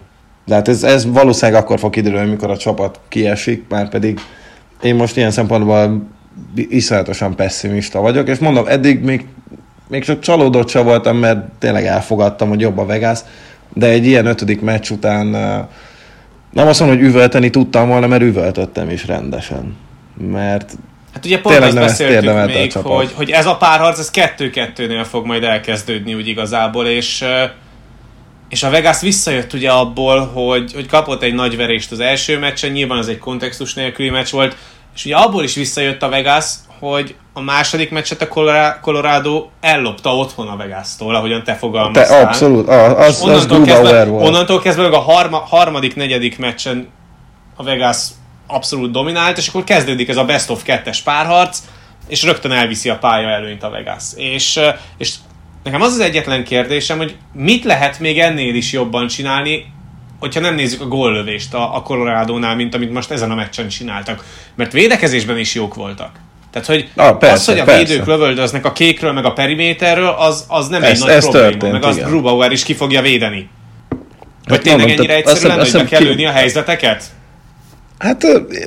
De 0.46 0.56
hát 0.56 0.68
ez, 0.68 0.84
ez 0.84 1.12
valószínűleg 1.12 1.62
akkor 1.62 1.80
fog 1.80 1.92
kiderülni, 1.92 2.28
amikor 2.28 2.50
a 2.50 2.58
csapat 2.58 3.00
kiesik, 3.08 3.66
már 3.70 3.90
pedig 3.90 4.20
én 4.82 4.96
most 4.96 5.18
ilyen 5.18 5.32
szempontból 5.32 6.08
iszonyatosan 6.56 7.36
pessimista 7.36 8.00
vagyok, 8.00 8.28
és 8.28 8.38
mondom, 8.38 8.68
eddig 8.68 9.04
még 9.04 9.26
még 9.90 10.04
csak 10.04 10.20
csalódott 10.20 10.68
sem 10.68 10.84
voltam, 10.84 11.18
mert 11.18 11.40
tényleg 11.60 11.86
elfogadtam, 11.86 12.50
hogy 12.50 12.60
jobb 12.60 12.78
a 12.78 12.86
Vegas, 12.86 13.20
de 13.74 13.88
egy 13.88 14.06
ilyen 14.06 14.26
ötödik 14.26 14.62
meccs 14.62 14.90
után 14.90 15.28
nem 16.52 16.68
azt 16.68 16.80
mondom, 16.80 16.98
hogy 16.98 17.08
üvölteni 17.08 17.50
tudtam 17.50 17.88
volna, 17.88 18.08
mert 18.08 18.22
üvöltöttem 18.22 18.90
is 18.90 19.08
rendesen. 19.08 19.76
Mert 20.32 20.78
Hát 21.18 21.26
ugye 21.26 21.42
pont 21.42 21.58
azt 21.58 21.76
beszéltük 21.76 22.46
még, 22.46 22.74
hogy, 22.74 23.12
hogy 23.14 23.30
ez 23.30 23.46
a 23.46 23.56
párharc, 23.56 24.00
ez 24.00 24.12
kettő-kettőnél 24.12 25.04
fog 25.04 25.26
majd 25.26 25.44
elkezdődni 25.44 26.14
úgy 26.14 26.28
igazából, 26.28 26.86
és 26.86 27.26
és 28.50 28.64
a 28.64 28.70
Vegas 28.70 29.02
visszajött 29.02 29.54
ugye 29.54 29.72
abból, 29.72 30.26
hogy, 30.26 30.74
hogy 30.74 30.88
kapott 30.88 31.22
egy 31.22 31.34
nagy 31.34 31.58
verést 31.58 31.92
az 31.92 32.00
első 32.00 32.40
meccsen, 32.40 32.72
nyilván 32.72 32.98
az 32.98 33.08
egy 33.08 33.18
kontextus 33.18 33.74
nélküli 33.74 34.10
meccs 34.10 34.32
volt, 34.32 34.56
és 34.96 35.06
ugye 35.06 35.16
abból 35.16 35.44
is 35.44 35.56
visszajött 35.56 36.04
a 36.04 36.10
Vegas, 36.10 36.46
hogy 36.80 37.16
a 37.34 37.42
második 37.42 37.92
meccset 37.92 38.22
a 38.22 38.28
Colorado 38.82 39.48
ellopta 39.62 40.16
otthon 40.16 40.48
a 40.48 40.56
Vegas-tól, 40.56 41.16
ahogyan 41.16 41.44
te 41.44 41.56
fogalmaztál. 41.56 42.22
Te, 42.22 42.28
abszolút, 42.28 42.70
az, 42.70 43.24
az 43.24 43.48
kezdve, 43.66 44.06
volt. 44.06 44.28
Onnantól 44.28 44.60
kezdve 44.60 44.88
a 44.88 45.00
harma, 45.00 45.38
harmadik, 45.38 45.96
negyedik 45.96 46.38
meccsen 46.38 46.88
a 47.56 47.64
Vegas 47.64 47.98
abszolút 48.48 48.92
dominált, 48.92 49.38
és 49.38 49.48
akkor 49.48 49.64
kezdődik 49.64 50.10
ez 50.10 50.18
a 50.18 50.26
best 50.26 50.50
of 50.50 50.64
kettes 50.64 51.02
párharc, 51.02 51.60
és 52.08 52.24
rögtön 52.24 52.52
elviszi 52.52 52.90
a 52.90 52.98
pálya 52.98 53.30
előnyt 53.30 53.64
a 53.64 53.70
Vegas. 53.70 54.04
És, 54.16 54.60
és 54.98 55.14
nekem 55.64 55.82
az 55.82 55.94
az 55.94 56.00
egyetlen 56.00 56.44
kérdésem, 56.44 56.98
hogy 56.98 57.16
mit 57.34 57.64
lehet 57.64 58.00
még 58.00 58.20
ennél 58.20 58.56
is 58.56 58.72
jobban 58.72 59.08
csinálni, 59.08 59.66
hogyha 60.20 60.40
nem 60.40 60.56
nézzük 60.56 60.82
a 60.82 60.88
góllövést 60.88 61.54
a, 61.54 61.76
a 61.76 61.82
Colorado-nál, 61.82 62.56
mint 62.56 62.76
amit 62.76 62.94
most 62.94 63.12
ezen 63.12 63.32
a 63.32 63.36
meccsen 63.36 63.68
csináltak. 63.68 64.26
Mert 64.56 64.72
védekezésben 64.72 65.38
is 65.38 65.56
jók 65.56 65.74
voltak. 65.74 66.12
Tehát, 66.52 66.68
hogy 66.68 66.90
ah, 66.96 67.18
persze, 67.18 67.36
az, 67.36 67.46
hogy 67.46 67.60
a 67.60 67.64
persze. 67.64 67.84
védők 67.84 68.06
lövöldöznek 68.06 68.66
a 68.66 68.72
kékről, 68.72 69.12
meg 69.12 69.26
a 69.26 69.34
periméterről, 69.34 70.08
az, 70.08 70.46
az 70.48 70.68
nem 70.68 70.84
ez, 70.84 70.90
egy 70.90 71.00
nagy 71.00 71.10
ez 71.10 71.24
probléma, 71.24 71.48
történt, 71.48 71.72
meg 71.72 71.84
azt 71.84 72.04
Grubauer 72.04 72.52
is 72.52 72.64
ki 72.64 72.74
fogja 72.74 73.02
védeni. 73.02 73.50
Vagy 73.90 74.56
hát 74.56 74.62
tényleg 74.62 74.88
mondom, 74.88 74.98
ennyire 74.98 75.16
egyszerű 75.16 75.48
lenne, 75.48 75.62
hogy 75.62 75.72
be 75.72 75.86
kell 75.86 76.02
lőni 76.02 76.26
a 76.26 76.32
helyzeteket? 76.32 77.04
Hát 77.98 78.24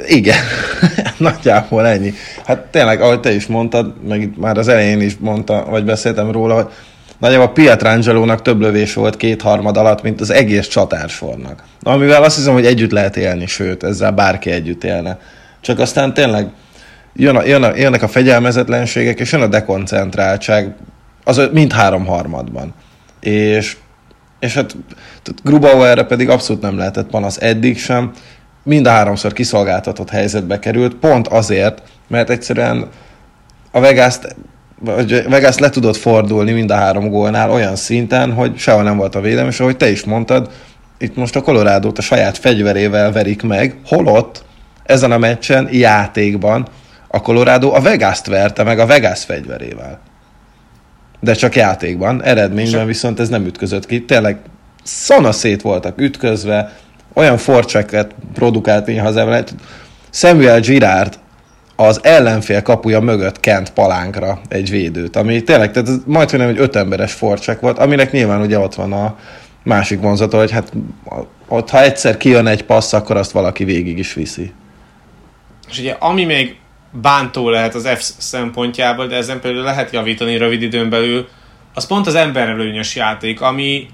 igen, 0.07 0.39
nagyjából 1.19 1.87
ennyi. 1.87 2.13
Hát 2.45 2.59
tényleg, 2.59 3.01
ahogy 3.01 3.21
te 3.21 3.33
is 3.33 3.47
mondtad, 3.47 3.95
meg 4.09 4.23
itt 4.23 4.39
már 4.39 4.59
az 4.59 4.69
elején 4.69 5.01
is 5.01 5.17
mondta, 5.21 5.67
vagy 5.69 5.85
beszéltem 5.85 6.31
róla, 6.31 6.55
hogy 6.55 6.67
nagyjából 7.19 7.49
Pietrangelo-nak 7.53 8.43
több 8.43 8.61
lövés 8.61 8.95
volt 8.95 9.17
kétharmad 9.17 9.77
alatt, 9.77 10.03
mint 10.03 10.21
az 10.21 10.31
egész 10.31 10.67
csatársornak. 10.67 11.63
Amivel 11.83 12.23
azt 12.23 12.37
hiszem, 12.37 12.53
hogy 12.53 12.67
együtt 12.67 12.91
lehet 12.91 13.17
élni, 13.17 13.47
sőt, 13.47 13.83
ezzel 13.83 14.13
bárki 14.13 14.51
együtt 14.51 14.85
élne. 14.85 15.19
Csak 15.61 15.79
aztán 15.79 16.15
tényleg 16.15 16.49
jön 17.15 17.37
a, 17.37 17.45
jön 17.45 17.63
a, 17.63 17.77
jönnek 17.77 18.03
a 18.03 18.09
fegyelmezetlenségek, 18.09 19.21
és 19.21 19.33
jön 19.33 19.43
a 19.43 19.47
dekoncentráltság, 19.47 20.75
az 21.25 21.49
mind 21.53 21.73
három 21.73 22.07
harmadban. 22.07 22.75
És, 23.21 23.77
és 24.41 24.55
hát 24.55 24.77
Grubauerre 25.45 26.05
pedig 26.05 26.29
abszolút 26.29 26.63
nem 26.63 26.77
lehetett 26.77 27.11
panasz 27.11 27.39
eddig 27.41 27.79
sem, 27.79 28.13
mind 28.63 28.87
a 28.87 28.91
háromszor 28.91 29.33
kiszolgáltatott 29.33 30.11
helyzetbe 30.11 30.59
került, 30.59 30.95
pont 30.95 31.29
azért, 31.29 31.83
mert 32.09 32.31
egyszerűen 32.31 32.89
a 33.71 33.81
vegas 33.81 34.19
vagy 34.83 35.29
Vegas 35.29 35.59
le 35.59 35.71
tudott 35.71 35.97
fordulni 35.97 36.53
mind 36.53 36.71
a 36.71 36.75
három 36.75 37.09
gólnál 37.09 37.51
olyan 37.51 37.77
szinten, 37.77 38.33
hogy 38.33 38.59
sehol 38.59 38.83
nem 38.83 38.97
volt 38.97 39.15
a 39.15 39.21
védelem, 39.21 39.49
és 39.49 39.61
ahogy 39.61 39.77
te 39.77 39.91
is 39.91 40.05
mondtad, 40.05 40.51
itt 40.99 41.17
most 41.17 41.37
a 41.37 41.43
colorado 41.43 41.93
a 41.97 42.01
saját 42.01 42.39
fegyverével 42.39 43.13
verik 43.13 43.43
meg, 43.43 43.77
holott 43.85 44.45
ezen 44.85 45.13
a 45.13 45.19
meccsen 45.19 45.69
játékban 45.73 46.67
a 47.09 47.21
Colorado 47.21 47.75
a 47.75 47.81
Vegas-t 47.81 48.27
verte 48.27 48.63
meg 48.63 48.79
a 48.79 48.87
Vegas 48.87 49.25
fegyverével. 49.25 50.01
De 51.21 51.35
csak 51.35 51.57
játékban, 51.57 52.23
eredményben 52.23 52.87
viszont 52.87 53.21
ez 53.21 53.29
nem 53.29 53.47
ütközött 53.47 53.87
ki. 53.87 54.05
Tényleg 54.05 54.39
szanaszét 54.83 55.63
voltak 55.63 56.01
ütközve, 56.01 56.73
olyan 57.15 57.37
forcseket 57.37 58.15
produkált 58.35 58.87
néha 58.87 59.07
az 59.07 59.17
ember. 59.17 59.45
Samuel 60.11 60.61
Girard 60.61 61.19
az 61.77 62.01
ellenfél 62.05 62.63
kapuja 62.63 63.01
mögött 63.01 63.41
kent 63.41 63.71
palánkra 63.71 64.41
egy 64.49 64.71
védőt, 64.71 65.17
ami 65.17 65.43
tényleg, 65.43 65.71
tehát 65.71 65.89
majd, 66.07 66.39
nem 66.39 66.49
egy 66.49 66.59
öt 66.59 66.77
emberes 66.77 67.13
forcsek 67.13 67.61
volt, 67.61 67.79
aminek 67.79 68.13
nyilván 68.13 68.41
ugye 68.41 68.59
ott 68.59 68.75
van 68.75 68.93
a 68.93 69.19
másik 69.63 70.01
vonzata, 70.01 70.39
hogy 70.39 70.51
hát 70.51 70.73
ott, 71.49 71.71
ha 71.71 71.83
egyszer 71.83 72.17
kijön 72.17 72.47
egy 72.47 72.65
passz, 72.65 72.93
akkor 72.93 73.17
azt 73.17 73.31
valaki 73.31 73.65
végig 73.65 73.99
is 73.99 74.15
viszi. 74.15 74.53
És 75.71 75.79
ugye 75.79 75.97
ami 75.99 76.25
még 76.25 76.57
bántó 76.91 77.49
lehet 77.49 77.75
az 77.75 77.89
F 77.89 78.01
szempontjából, 78.19 79.07
de 79.07 79.17
ezen 79.17 79.41
például 79.41 79.65
lehet 79.65 79.93
javítani 79.93 80.37
rövid 80.37 80.63
időn 80.63 80.91
belül, 80.91 81.29
az 81.75 81.87
pont 81.87 82.07
az 82.07 82.15
emberelőnyös 82.15 82.97
játék, 82.97 83.41
ami, 83.41 83.87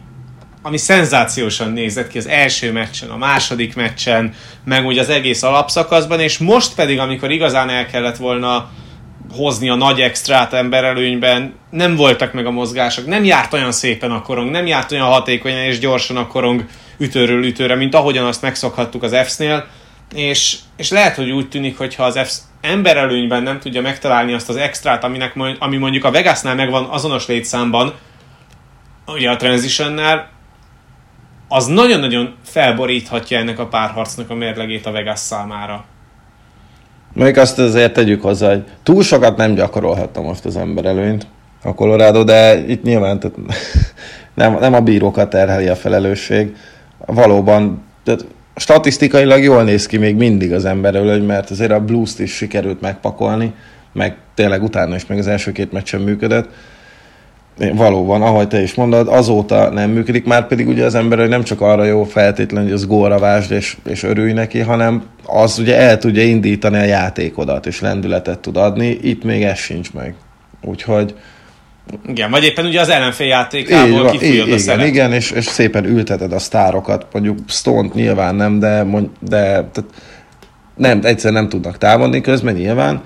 ami 0.67 0.77
szenzációsan 0.77 1.73
nézett 1.73 2.09
ki 2.09 2.19
az 2.19 2.29
első 2.29 2.73
meccsen, 2.73 3.11
a 3.11 3.17
második 3.17 3.75
meccsen, 3.75 4.35
meg 4.65 4.85
úgy 4.85 4.99
az 4.99 5.09
egész 5.09 5.43
alapszakaszban, 5.43 6.21
és 6.21 6.39
most 6.39 6.75
pedig, 6.75 6.99
amikor 6.99 7.31
igazán 7.31 7.69
el 7.69 7.87
kellett 7.87 8.17
volna 8.17 8.71
hozni 9.33 9.69
a 9.69 9.75
nagy 9.75 10.01
extrát 10.01 10.53
emberelőnyben, 10.53 11.55
nem 11.71 11.97
voltak 11.97 12.33
meg 12.33 12.47
a 12.47 12.51
mozgások, 12.51 13.07
nem 13.07 13.25
járt 13.25 13.53
olyan 13.53 13.73
szépen 13.73 14.11
a 14.11 14.23
korong, 14.23 14.51
nem 14.51 14.67
járt 14.67 14.93
olyan 14.93 15.07
hatékonyan 15.07 15.59
és 15.59 15.79
gyorsan 15.79 16.17
a 16.17 16.27
korong 16.27 16.65
ütőről 16.99 17.45
ütőre, 17.45 17.75
mint 17.75 17.95
ahogyan 17.95 18.27
azt 18.27 18.43
megszokhattuk 18.43 19.03
az 19.03 19.17
F-nél, 19.25 19.67
és, 20.15 20.57
és 20.77 20.91
lehet, 20.91 21.17
hogy 21.17 21.31
úgy 21.31 21.49
tűnik, 21.49 21.79
hogy 21.79 21.95
ha 21.95 22.05
az 22.05 22.19
F 22.25 22.33
emberelőnyben 22.61 23.43
nem 23.43 23.61
tudja 23.61 23.81
megtalálni 23.81 24.33
azt 24.33 24.49
az 24.49 24.57
extrát, 24.57 25.05
aminek, 25.05 25.35
ami 25.59 25.77
mondjuk 25.77 26.05
a 26.05 26.11
Vegasnál 26.11 26.55
megvan 26.55 26.85
azonos 26.85 27.27
létszámban, 27.27 27.95
ugye 29.07 29.31
a 29.31 29.37
Transitionnál, 29.37 30.35
az 31.49 31.67
nagyon-nagyon 31.67 32.35
felboríthatja 32.43 33.39
ennek 33.39 33.59
a 33.59 33.67
párharcnak 33.67 34.31
a 34.31 34.35
mérlegét 34.35 34.87
a 34.87 34.91
Vegas 34.91 35.19
számára. 35.19 35.85
Még 37.13 37.39
azt 37.39 37.59
azért 37.59 37.93
tegyük 37.93 38.23
hozzá, 38.23 38.49
hogy 38.49 38.65
túl 38.83 39.03
sokat 39.03 39.37
nem 39.37 39.55
gyakorolhatta 39.55 40.21
most 40.23 40.45
az 40.45 40.57
ember 40.57 40.85
előnyt 40.85 41.27
a 41.63 41.75
Colorado, 41.75 42.25
de 42.25 42.67
itt 42.67 42.83
nyilván 42.83 43.21
tehát 43.21 43.37
nem, 44.35 44.59
nem 44.59 44.75
a 44.75 44.81
bírókat 44.81 45.31
terheli 45.31 45.69
a 45.69 45.77
felelősség. 45.77 46.57
Valóban 46.99 47.83
tehát 48.05 48.27
statisztikailag 48.57 49.43
jól 49.43 49.63
néz 49.63 49.87
ki 49.87 49.97
még 49.97 50.17
mindig 50.17 50.53
az 50.53 50.65
ember 50.65 50.95
előny, 50.95 51.23
mert 51.23 51.51
azért 51.51 51.71
a 51.71 51.81
blues 51.81 52.19
is 52.19 52.33
sikerült 52.33 52.81
megpakolni, 52.81 53.53
meg 53.93 54.17
tényleg 54.35 54.63
utána 54.63 54.95
is, 54.95 55.07
meg 55.07 55.19
az 55.19 55.27
első 55.27 55.53
két 55.53 55.73
meccsen 55.73 56.01
működött. 56.01 56.49
Valóban, 57.57 58.23
ahogy 58.23 58.49
te 58.49 58.63
is 58.63 58.75
mondod, 58.75 59.09
azóta 59.09 59.71
nem 59.71 59.91
működik, 59.91 60.25
már 60.25 60.47
pedig 60.47 60.69
ugye 60.69 60.85
az 60.85 60.95
ember 60.95 61.19
nem 61.19 61.43
csak 61.43 61.61
arra 61.61 61.85
jó 61.85 62.05
feltétlenül, 62.05 62.69
hogy 62.69 62.77
az 62.77 62.87
gólra 62.87 63.19
vásd 63.19 63.51
és, 63.53 63.77
és 63.89 64.03
örülj 64.03 64.33
neki, 64.33 64.59
hanem 64.59 65.03
az 65.27 65.59
ugye 65.59 65.77
el 65.77 65.99
tudja 65.99 66.23
indítani 66.23 66.77
a 66.77 66.85
játékodat, 66.85 67.67
és 67.67 67.81
lendületet 67.81 68.39
tud 68.39 68.57
adni, 68.57 68.99
itt 69.03 69.25
még 69.25 69.43
ez 69.43 69.59
sincs 69.59 69.93
meg. 69.93 70.15
Úgyhogy 70.63 71.15
igen, 72.07 72.31
vagy 72.31 72.45
éppen 72.45 72.67
ugye 72.67 72.81
az 72.81 72.89
ellenfél 72.89 73.27
játékából 73.27 74.11
kifújod 74.11 74.53
a 74.53 74.59
szeret. 74.59 74.87
Igen, 74.87 75.13
és, 75.13 75.31
és 75.31 75.45
szépen 75.45 75.85
ülteted 75.85 76.33
a 76.33 76.39
sztárokat, 76.39 77.07
mondjuk 77.13 77.39
stone 77.49 77.89
nyilván 77.95 78.35
nem, 78.35 78.59
de, 78.59 78.83
mond, 78.83 79.09
de 79.21 79.39
tehát 79.39 79.85
nem, 80.77 81.01
egyszer 81.03 81.33
nem 81.33 81.49
tudnak 81.49 81.79
támadni 81.79 82.21
közben 82.21 82.55
nyilván, 82.55 83.03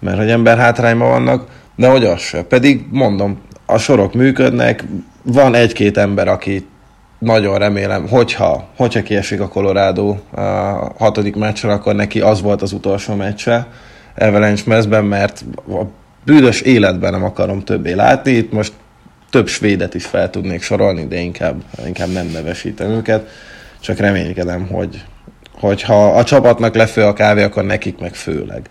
mert 0.00 0.18
hogy 0.18 0.30
ember 0.30 0.58
hátrányban 0.58 1.08
vannak, 1.08 1.48
de 1.76 1.88
hogy 1.88 2.04
az 2.04 2.20
se. 2.20 2.42
Pedig 2.42 2.84
mondom, 2.90 3.40
a 3.72 3.78
sorok 3.78 4.14
működnek, 4.14 4.84
van 5.22 5.54
egy-két 5.54 5.96
ember, 5.96 6.28
aki 6.28 6.66
nagyon 7.18 7.58
remélem, 7.58 8.08
hogyha, 8.08 8.68
hogyha 8.76 9.02
kiesik 9.02 9.40
a 9.40 9.48
Colorado 9.48 10.16
a 10.30 10.40
hatodik 10.98 11.36
meccsre, 11.36 11.72
akkor 11.72 11.94
neki 11.94 12.20
az 12.20 12.42
volt 12.42 12.62
az 12.62 12.72
utolsó 12.72 13.14
meccse 13.14 13.66
Avalanche 14.18 14.62
mezben, 14.66 15.04
mert 15.04 15.44
a 15.68 15.82
bűnös 16.24 16.60
életben 16.60 17.12
nem 17.12 17.24
akarom 17.24 17.64
többé 17.64 17.92
látni, 17.92 18.32
itt 18.32 18.52
most 18.52 18.72
több 19.30 19.48
svédet 19.48 19.94
is 19.94 20.04
fel 20.04 20.30
tudnék 20.30 20.62
sorolni, 20.62 21.06
de 21.06 21.16
inkább, 21.16 21.62
inkább 21.86 22.08
nem 22.08 22.26
nevesítem 22.26 22.90
őket, 22.90 23.28
csak 23.80 23.98
reménykedem, 23.98 24.66
hogy, 24.66 25.04
hogy 25.52 25.82
ha 25.82 26.16
a 26.16 26.24
csapatnak 26.24 26.74
lefő 26.74 27.02
a 27.02 27.12
kávé, 27.12 27.42
akkor 27.42 27.64
nekik 27.64 27.98
meg 27.98 28.14
főleg. 28.14 28.68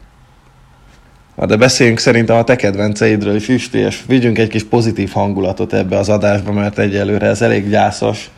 Na 1.39 1.45
de 1.45 1.55
beszéljünk 1.55 1.99
szerintem 1.99 2.37
a 2.37 2.43
te 2.43 2.55
kedvenceidről 2.55 3.35
is, 3.35 3.47
Isti, 3.47 3.77
és 3.77 3.99
vigyünk 4.07 4.37
egy 4.37 4.47
kis 4.47 4.63
pozitív 4.63 5.11
hangulatot 5.11 5.73
ebbe 5.73 5.97
az 5.97 6.09
adásba, 6.09 6.51
mert 6.51 6.79
egyelőre 6.79 7.27
ez 7.27 7.41
elég 7.41 7.69
gyászos. 7.69 8.29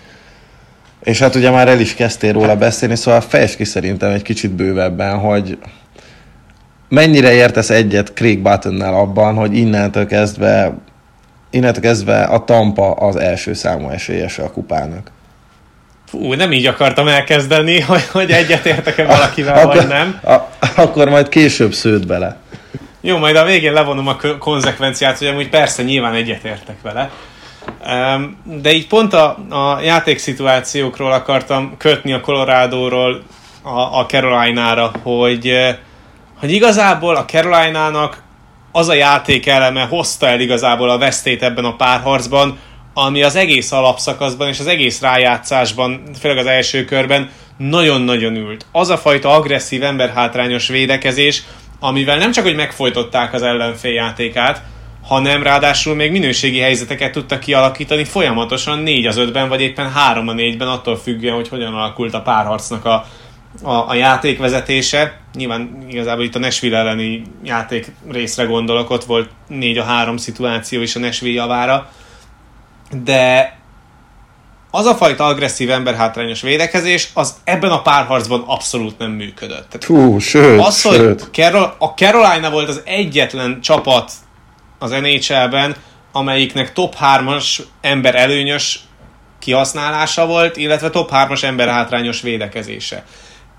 És 1.03 1.19
hát 1.19 1.35
ugye 1.35 1.49
már 1.49 1.67
el 1.67 1.79
is 1.79 1.93
kezdtél 1.93 2.33
róla 2.33 2.55
beszélni, 2.55 2.95
szóval 2.95 3.21
fejtsd 3.21 3.55
ki 3.55 3.63
szerintem 3.63 4.11
egy 4.11 4.21
kicsit 4.21 4.51
bővebben, 4.51 5.17
hogy 5.17 5.57
mennyire 6.89 7.33
értesz 7.33 7.69
egyet 7.69 8.13
Craig 8.13 8.41
Buttonnál 8.41 8.93
abban, 8.93 9.35
hogy 9.35 9.57
innentől 9.57 10.05
kezdve, 10.05 10.73
innentől 11.49 11.83
kezdve 11.83 12.23
a 12.23 12.43
Tampa 12.43 12.91
az 12.91 13.15
első 13.15 13.53
számú 13.53 13.89
esélyese 13.89 14.43
a 14.43 14.51
kupának? 14.51 15.11
Fú, 16.05 16.33
nem 16.33 16.51
így 16.51 16.65
akartam 16.65 17.07
elkezdeni, 17.07 17.79
hogy, 17.79 18.07
hogy 18.17 18.31
egyetértek-e 18.31 19.05
valakivel, 19.05 19.57
akkor, 19.57 19.75
vagy 19.75 19.87
nem. 19.87 20.19
A, 20.23 20.35
akkor 20.75 21.09
majd 21.09 21.29
később 21.29 21.73
sződ 21.73 22.07
bele. 22.07 22.39
Jó, 23.01 23.17
majd 23.17 23.35
a 23.35 23.45
végén 23.45 23.73
levonom 23.73 24.07
a 24.07 24.15
konzekvenciát, 24.39 25.17
hogy 25.17 25.27
amúgy 25.27 25.49
persze 25.49 25.83
nyilván 25.83 26.13
egyetértek 26.13 26.81
vele. 26.81 27.11
De 28.43 28.73
így 28.73 28.87
pont 28.87 29.13
a, 29.13 29.37
a 29.49 29.81
játékszituációkról 29.81 31.11
akartam 31.11 31.77
kötni 31.77 32.13
a 32.13 32.21
Colorado-ról 32.21 33.23
a, 33.61 33.99
a 33.99 34.05
Carolina-ra, 34.05 34.91
hogy 35.03 35.57
hogy 36.39 36.51
igazából 36.51 37.15
a 37.15 37.25
Carolina-nak 37.25 38.23
az 38.71 38.87
a 38.87 38.93
játék 38.93 39.47
eleme 39.47 39.81
hozta 39.81 40.27
el 40.27 40.39
igazából 40.39 40.89
a 40.89 40.97
vesztét 40.97 41.43
ebben 41.43 41.65
a 41.65 41.75
párharcban, 41.75 42.59
ami 42.93 43.23
az 43.23 43.35
egész 43.35 43.71
alapszakaszban 43.71 44.47
és 44.47 44.59
az 44.59 44.67
egész 44.67 45.01
rájátszásban, 45.01 46.01
főleg 46.19 46.37
az 46.37 46.45
első 46.45 46.85
körben 46.85 47.29
nagyon-nagyon 47.57 48.35
ült. 48.35 48.65
Az 48.71 48.89
a 48.89 48.97
fajta 48.97 49.29
agresszív 49.29 49.83
emberhátrányos 49.83 50.67
védekezés, 50.67 51.43
amivel 51.83 52.17
nem 52.17 52.31
csak, 52.31 52.43
hogy 52.43 52.55
megfojtották 52.55 53.33
az 53.33 53.41
ellenfél 53.41 53.93
játékát, 53.93 54.61
hanem 55.01 55.43
ráadásul 55.43 55.95
még 55.95 56.11
minőségi 56.11 56.59
helyzeteket 56.59 57.11
tudtak 57.11 57.39
kialakítani 57.39 58.03
folyamatosan 58.03 58.79
4 58.79 59.05
az 59.05 59.17
5-ben, 59.19 59.49
vagy 59.49 59.61
éppen 59.61 59.91
3 59.91 60.27
a 60.27 60.33
4-ben, 60.33 60.67
attól 60.67 60.97
függően, 60.97 61.35
hogy 61.35 61.49
hogyan 61.49 61.73
alakult 61.73 62.13
a 62.13 62.21
párharcnak 62.21 62.85
a, 62.85 63.05
a, 63.61 63.89
a 63.89 63.93
játékvezetése. 63.93 65.19
Nyilván 65.33 65.85
igazából 65.89 66.23
itt 66.23 66.35
a 66.35 66.39
Nashville 66.39 66.77
elleni 66.77 67.21
játék 67.43 67.91
részre 68.09 68.43
gondolok, 68.43 68.89
ott 68.89 69.03
volt 69.03 69.29
4 69.47 69.77
a 69.77 69.83
3 69.83 70.17
szituáció 70.17 70.81
is 70.81 70.95
a 70.95 70.99
Nashville 70.99 71.41
javára. 71.41 71.89
De 73.03 73.55
az 74.71 74.85
a 74.85 74.95
fajta 74.95 75.25
agresszív 75.25 75.71
emberhátrányos 75.71 76.41
védekezés, 76.41 77.09
az 77.13 77.33
ebben 77.43 77.71
a 77.71 77.81
párharcban 77.81 78.43
abszolút 78.47 78.97
nem 78.97 79.11
működött. 79.11 79.69
Tehát 79.69 79.83
Hú, 79.83 80.19
sőt, 80.19 80.59
az, 80.59 80.79
sőt. 80.79 81.21
hogy 81.21 81.31
Carol, 81.31 81.75
a 81.77 81.85
Carolina 81.85 82.49
volt 82.49 82.69
az 82.69 82.81
egyetlen 82.85 83.61
csapat 83.61 84.11
az 84.79 84.91
NHL-ben, 84.91 85.75
amelyiknek 86.11 86.73
top 86.73 86.95
3-as 87.01 87.59
ember 87.81 88.15
előnyös 88.15 88.79
kihasználása 89.39 90.25
volt, 90.25 90.57
illetve 90.57 90.89
top 90.89 91.09
3-as 91.13 91.43
ember 91.43 91.67
hátrányos 91.67 92.21
védekezése. 92.21 93.05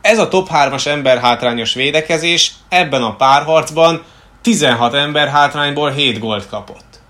Ez 0.00 0.18
a 0.18 0.28
top 0.28 0.48
3-as 0.52 0.86
ember 0.86 1.18
hátrányos 1.18 1.74
védekezés 1.74 2.52
ebben 2.68 3.02
a 3.02 3.16
párharcban 3.16 4.02
16 4.42 4.94
ember 4.94 5.28
hátrányból 5.28 5.90
7 5.90 6.18
gólt 6.18 6.48
kapott. 6.48 7.00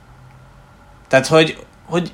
Tehát, 1.08 1.26
hogy, 1.26 1.56
hogy 1.86 2.12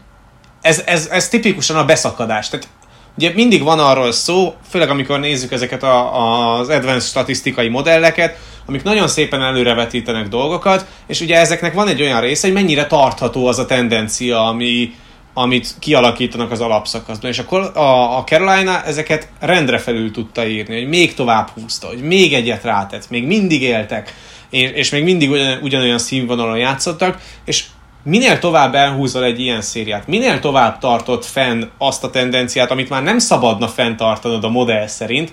ez, 0.68 0.82
ez, 0.86 1.08
ez 1.10 1.28
tipikusan 1.28 1.76
a 1.76 1.84
beszakadás. 1.84 2.48
Tehát 2.48 2.68
ugye 3.16 3.32
mindig 3.34 3.62
van 3.62 3.78
arról 3.78 4.12
szó, 4.12 4.54
főleg 4.68 4.90
amikor 4.90 5.20
nézzük 5.20 5.52
ezeket 5.52 5.82
a, 5.82 6.58
az 6.58 6.68
advanced 6.68 7.08
statisztikai 7.08 7.68
modelleket, 7.68 8.36
amik 8.66 8.82
nagyon 8.82 9.08
szépen 9.08 9.42
előrevetítenek 9.42 10.28
dolgokat, 10.28 10.86
és 11.06 11.20
ugye 11.20 11.36
ezeknek 11.36 11.74
van 11.74 11.88
egy 11.88 12.02
olyan 12.02 12.20
része, 12.20 12.46
hogy 12.46 12.56
mennyire 12.56 12.86
tartható 12.86 13.46
az 13.46 13.58
a 13.58 13.66
tendencia, 13.66 14.46
ami, 14.46 14.92
amit 15.34 15.74
kialakítanak 15.78 16.50
az 16.50 16.60
alapszakaszban. 16.60 17.30
És 17.30 17.38
akkor 17.38 17.70
a, 17.74 18.18
a 18.18 18.24
Carolina 18.24 18.84
ezeket 18.84 19.28
rendre 19.40 19.78
felül 19.78 20.10
tudta 20.10 20.46
írni, 20.46 20.78
hogy 20.78 20.88
még 20.88 21.14
tovább 21.14 21.48
húzta, 21.48 21.86
hogy 21.86 22.02
még 22.02 22.34
egyet 22.34 22.64
rátett, 22.64 23.10
még 23.10 23.26
mindig 23.26 23.62
éltek, 23.62 24.14
és, 24.50 24.70
és 24.70 24.90
még 24.90 25.04
mindig 25.04 25.30
ugyan, 25.30 25.58
ugyanolyan 25.62 25.98
színvonalon 25.98 26.58
játszottak, 26.58 27.20
és 27.44 27.64
minél 28.08 28.38
tovább 28.38 28.74
elhúzol 28.74 29.24
egy 29.24 29.40
ilyen 29.40 29.60
szériát, 29.60 30.06
minél 30.06 30.40
tovább 30.40 30.78
tartott 30.78 31.24
fenn 31.24 31.64
azt 31.78 32.04
a 32.04 32.10
tendenciát, 32.10 32.70
amit 32.70 32.88
már 32.88 33.02
nem 33.02 33.18
szabadna 33.18 33.68
fenntartanod 33.68 34.44
a 34.44 34.48
modell 34.48 34.86
szerint, 34.86 35.32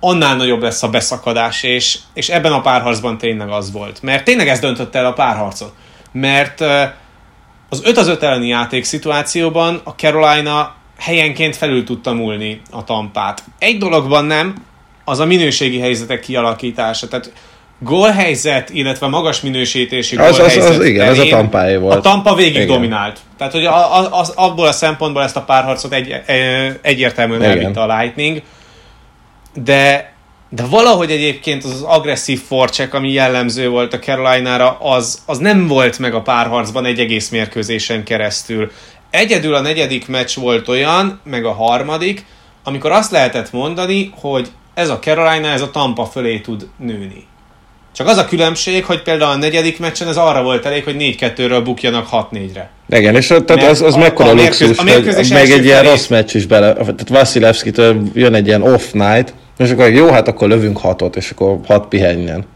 annál 0.00 0.36
nagyobb 0.36 0.62
lesz 0.62 0.82
a 0.82 0.88
beszakadás, 0.88 1.62
és, 1.62 1.98
és 2.14 2.28
ebben 2.28 2.52
a 2.52 2.60
párharcban 2.60 3.18
tényleg 3.18 3.48
az 3.50 3.72
volt. 3.72 4.02
Mert 4.02 4.24
tényleg 4.24 4.48
ez 4.48 4.60
döntött 4.60 4.94
el 4.94 5.06
a 5.06 5.12
párharcot. 5.12 5.72
Mert 6.12 6.60
az 7.68 7.80
5 7.84 7.96
az 7.96 8.08
5 8.08 8.22
elleni 8.22 8.48
játék 8.48 8.84
szituációban 8.84 9.80
a 9.84 9.90
Carolina 9.90 10.74
helyenként 10.98 11.56
felül 11.56 11.84
tudta 11.84 12.12
múlni 12.12 12.60
a 12.70 12.84
tampát. 12.84 13.44
Egy 13.58 13.78
dologban 13.78 14.24
nem, 14.24 14.54
az 15.04 15.18
a 15.18 15.26
minőségi 15.26 15.80
helyzetek 15.80 16.20
kialakítása. 16.20 17.08
Tehát 17.08 17.32
gólhelyzet, 17.78 18.70
illetve 18.70 19.06
magas 19.06 19.40
minősítési 19.40 20.16
az, 20.16 20.36
gólhelyzet 20.36 20.70
az, 20.70 20.78
az, 20.78 20.84
igen, 20.84 21.08
ez 21.08 21.18
a 21.18 21.26
tampáé 21.26 21.76
volt. 21.76 21.96
A 21.96 22.00
tampa 22.00 22.34
végig 22.34 22.50
igen. 22.50 22.62
Igen. 22.62 22.74
dominált. 22.74 23.18
Tehát, 23.38 23.52
hogy 23.52 23.64
a, 23.64 23.98
a, 23.98 24.18
az, 24.18 24.32
abból 24.36 24.66
a 24.66 24.72
szempontból 24.72 25.22
ezt 25.22 25.36
a 25.36 25.42
párharcot 25.42 25.92
egy, 25.92 26.22
e, 26.26 26.34
egyértelműen 26.82 27.40
Igen. 27.40 27.50
elvitte 27.50 27.80
a 27.80 27.98
Lightning. 27.98 28.42
De, 29.54 30.12
de 30.48 30.62
valahogy 30.64 31.10
egyébként 31.10 31.64
az, 31.64 31.70
az 31.70 31.82
agresszív 31.82 32.42
forcsek, 32.42 32.94
ami 32.94 33.12
jellemző 33.12 33.68
volt 33.68 33.92
a 33.92 33.98
Carolina-ra, 33.98 34.78
az, 34.80 35.22
az 35.26 35.38
nem 35.38 35.66
volt 35.66 35.98
meg 35.98 36.14
a 36.14 36.22
párharcban 36.22 36.84
egy 36.84 36.98
egész 36.98 37.28
mérkőzésen 37.28 38.04
keresztül. 38.04 38.70
Egyedül 39.10 39.54
a 39.54 39.60
negyedik 39.60 40.08
meccs 40.08 40.34
volt 40.34 40.68
olyan, 40.68 41.20
meg 41.24 41.44
a 41.44 41.52
harmadik, 41.52 42.24
amikor 42.64 42.90
azt 42.90 43.10
lehetett 43.10 43.52
mondani, 43.52 44.12
hogy 44.20 44.48
ez 44.74 44.88
a 44.88 44.98
Carolina, 44.98 45.48
ez 45.48 45.60
a 45.60 45.70
Tampa 45.70 46.04
fölé 46.04 46.38
tud 46.38 46.68
nőni. 46.76 47.26
Csak 47.98 48.06
az 48.06 48.16
a 48.16 48.24
különbség, 48.24 48.84
hogy 48.84 49.02
például 49.02 49.30
a 49.30 49.36
negyedik 49.36 49.78
meccsen 49.78 50.08
ez 50.08 50.16
arra 50.16 50.42
volt 50.42 50.66
elég, 50.66 50.84
hogy 50.84 50.96
4-2-ről 50.98 51.60
bukjanak 51.64 52.08
6-4-re. 52.12 52.70
Igen, 52.88 53.14
és 53.14 53.26
tehát 53.26 53.48
Mert 53.48 53.62
az, 53.62 53.82
az 53.82 53.94
a- 53.94 53.98
mekkora 53.98 54.28
a 54.28 54.34
luxus, 54.34 54.78
a 54.78 54.82
hogy 54.82 55.30
meg 55.30 55.50
egy 55.50 55.64
ilyen 55.64 55.82
rossz 55.82 56.06
meccs 56.06 56.34
is 56.34 56.46
bele, 56.46 56.72
tehát 56.72 57.08
Vasilevskitől 57.08 58.02
jön 58.14 58.34
egy 58.34 58.46
ilyen 58.46 58.62
off 58.62 58.90
night, 58.92 59.34
és 59.56 59.70
akkor 59.70 59.90
jó, 59.90 60.10
hát 60.10 60.28
akkor 60.28 60.48
lövünk 60.48 60.78
hatot, 60.78 61.16
és 61.16 61.30
akkor 61.30 61.58
hat 61.66 61.88
pihenjen. 61.88 62.46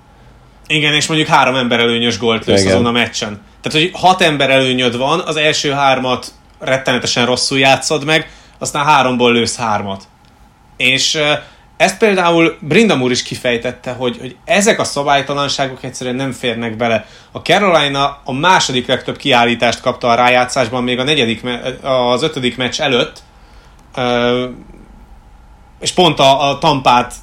Igen, 0.67 0.95
és 0.95 1.07
mondjuk 1.07 1.29
három 1.29 1.55
ember 1.55 1.81
előnyös 1.81 2.19
gólt 2.19 2.45
lősz 2.45 2.65
azon 2.65 2.87
a 2.87 2.93
meccsen. 2.93 3.41
Tehát, 3.63 3.79
hogy 3.79 3.91
hat 4.01 4.21
ember 4.21 4.51
előnyöd 4.51 4.97
van, 4.97 5.23
az 5.27 5.37
első 5.37 5.71
hármat 5.71 6.27
rettenetesen 6.59 7.27
rosszul 7.27 7.59
játszod 7.59 8.05
meg, 8.05 8.31
aztán 8.59 8.85
háromból 8.85 9.33
lősz 9.33 9.57
hármat. 9.57 10.03
És 10.77 11.19
ezt 11.83 11.99
például 11.99 12.57
Brindam 12.61 13.03
úr 13.03 13.11
is 13.11 13.23
kifejtette, 13.23 13.92
hogy, 13.92 14.16
hogy 14.21 14.37
ezek 14.45 14.81
a 14.81 14.85
szabálytalanságok 14.85 15.85
egyszerűen 15.85 16.16
nem 16.16 16.33
férnek 16.33 16.77
bele. 16.77 17.07
A 17.33 17.38
Carolina 17.38 18.21
a 18.25 18.33
második 18.33 18.87
legtöbb 18.87 19.16
kiállítást 19.16 19.81
kapta 19.81 20.09
a 20.09 20.14
rájátszásban, 20.14 20.83
még 20.83 20.99
a 20.99 21.03
negyedik, 21.03 21.42
az 21.83 22.23
ötödik 22.23 22.57
meccs 22.57 22.81
előtt, 22.81 23.23
és 25.81 25.92
pont 25.92 26.18
a, 26.18 26.51
a 26.51 26.59
tampát 26.59 27.14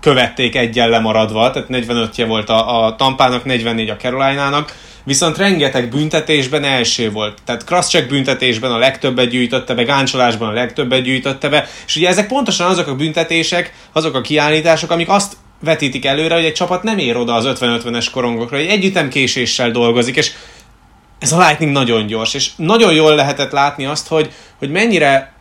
követték 0.00 0.56
egyen 0.56 0.88
lemaradva, 0.88 1.50
tehát 1.50 1.68
45-je 1.72 2.24
volt 2.28 2.48
a, 2.48 2.84
a 2.84 2.96
Tampának, 2.96 3.44
44 3.44 3.90
a 3.90 3.96
Carolina-nak, 3.96 4.74
viszont 5.08 5.36
rengeteg 5.36 5.88
büntetésben 5.88 6.64
első 6.64 7.10
volt. 7.10 7.38
Tehát 7.44 7.64
crosscheck 7.64 8.08
büntetésben 8.08 8.72
a 8.72 8.78
legtöbbet 8.78 9.28
gyűjtötte 9.28 9.74
be, 9.74 9.82
gáncsolásban 9.82 10.48
a 10.48 10.52
legtöbbet 10.52 11.02
gyűjtötte 11.02 11.48
be, 11.48 11.68
és 11.86 11.96
ugye 11.96 12.08
ezek 12.08 12.26
pontosan 12.26 12.66
azok 12.66 12.86
a 12.86 12.94
büntetések, 12.94 13.72
azok 13.92 14.14
a 14.14 14.20
kiállítások, 14.20 14.90
amik 14.90 15.08
azt 15.08 15.36
vetítik 15.60 16.04
előre, 16.04 16.34
hogy 16.34 16.44
egy 16.44 16.52
csapat 16.52 16.82
nem 16.82 16.98
ér 16.98 17.16
oda 17.16 17.34
az 17.34 17.58
50-50-es 17.60 18.06
korongokra, 18.12 18.56
hogy 18.56 18.66
egy 18.66 18.84
ütemkéséssel 18.84 19.70
dolgozik, 19.70 20.16
és 20.16 20.32
ez 21.18 21.32
a 21.32 21.38
Lightning 21.46 21.72
nagyon 21.72 22.06
gyors, 22.06 22.34
és 22.34 22.50
nagyon 22.56 22.94
jól 22.94 23.14
lehetett 23.14 23.50
látni 23.50 23.84
azt, 23.84 24.08
hogy, 24.08 24.32
hogy 24.58 24.70
mennyire 24.70 25.32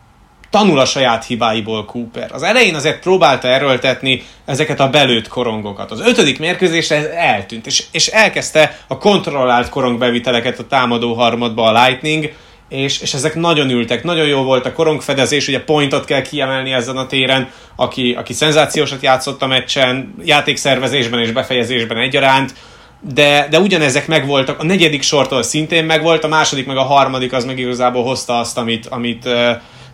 tanul 0.49 0.79
a 0.79 0.85
saját 0.85 1.25
hibáiból 1.25 1.85
Cooper. 1.85 2.29
Az 2.33 2.43
elején 2.43 2.75
azért 2.75 2.99
próbálta 2.99 3.47
erőltetni 3.47 4.23
ezeket 4.45 4.79
a 4.79 4.89
belőtt 4.89 5.27
korongokat. 5.27 5.91
Az 5.91 5.99
ötödik 5.99 6.39
mérkőzésre 6.39 6.95
ez 6.95 7.05
eltűnt, 7.05 7.65
és, 7.65 7.83
és 7.91 8.07
elkezdte 8.07 8.79
a 8.87 8.97
kontrollált 8.97 9.69
korongbeviteleket 9.69 10.59
a 10.59 10.67
támadó 10.67 11.13
harmadba 11.13 11.63
a 11.63 11.83
Lightning, 11.83 12.33
és, 12.69 13.01
és 13.01 13.13
ezek 13.13 13.35
nagyon 13.35 13.69
ültek, 13.69 14.03
nagyon 14.03 14.27
jó 14.27 14.43
volt 14.43 14.65
a 14.65 14.71
korongfedezés, 14.71 15.47
ugye 15.47 15.63
pointot 15.63 16.05
kell 16.05 16.21
kiemelni 16.21 16.71
ezen 16.71 16.97
a 16.97 17.07
téren, 17.07 17.49
aki, 17.75 18.13
aki 18.17 18.33
szenzációsat 18.33 19.01
játszott 19.01 19.41
a 19.41 19.47
meccsen, 19.47 20.15
játékszervezésben 20.23 21.19
és 21.19 21.31
befejezésben 21.31 21.97
egyaránt, 21.97 22.53
de, 23.01 23.47
de 23.49 23.59
ugyanezek 23.59 24.07
megvoltak, 24.07 24.59
a 24.59 24.63
negyedik 24.63 25.01
sortól 25.01 25.43
szintén 25.43 25.85
megvolt, 25.85 26.23
a 26.23 26.27
második 26.27 26.65
meg 26.65 26.77
a 26.77 26.83
harmadik 26.83 27.33
az 27.33 27.45
meg 27.45 27.59
igazából 27.59 28.03
hozta 28.03 28.39
azt, 28.39 28.57
amit, 28.57 28.85
amit 28.85 29.25
uh, 29.25 29.49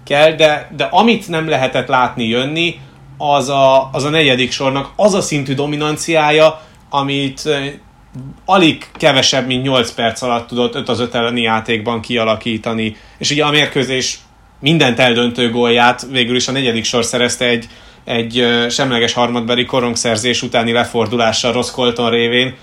kell, 0.05 0.31
de, 0.31 0.69
de 0.75 0.83
amit 0.83 1.27
nem 1.27 1.49
lehetett 1.49 1.87
látni 1.87 2.27
jönni, 2.27 2.79
az 3.17 3.49
a, 3.49 3.89
az 3.91 4.03
a 4.03 4.09
negyedik 4.09 4.51
sornak 4.51 4.91
az 4.95 5.13
a 5.13 5.21
szintű 5.21 5.53
dominanciája, 5.53 6.61
amit 6.89 7.49
alig 8.45 8.85
kevesebb, 8.93 9.47
mint 9.47 9.63
8 9.63 9.91
perc 9.91 10.21
alatt 10.21 10.47
tudott 10.47 10.75
5 10.75 10.89
az 10.89 10.99
5 10.99 11.15
elleni 11.15 11.41
játékban 11.41 12.01
kialakítani. 12.01 12.95
És 13.17 13.31
ugye 13.31 13.45
a 13.45 13.49
mérkőzés 13.49 14.17
mindent 14.59 14.99
eldöntő 14.99 15.49
gólját 15.49 16.07
végül 16.11 16.35
is 16.35 16.47
a 16.47 16.51
negyedik 16.51 16.83
sor 16.83 17.05
szerezte 17.05 17.45
egy, 17.45 17.67
egy 18.03 18.47
semleges 18.69 19.13
harmadbeli 19.13 19.65
korongszerzés 19.65 20.41
utáni 20.41 20.71
lefordulással 20.71 21.51
Ross 21.51 21.71
Colton 21.71 22.09
révén, 22.09 22.55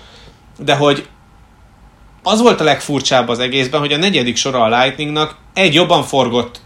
de 0.57 0.75
hogy 0.75 1.07
az 2.23 2.41
volt 2.41 2.61
a 2.61 2.63
legfurcsább 2.63 3.27
az 3.27 3.39
egészben, 3.39 3.79
hogy 3.79 3.93
a 3.93 3.97
negyedik 3.97 4.35
sora 4.35 4.61
a 4.61 4.81
Lightningnak 4.81 5.37
egy 5.53 5.73
jobban 5.73 6.03
forgott 6.03 6.61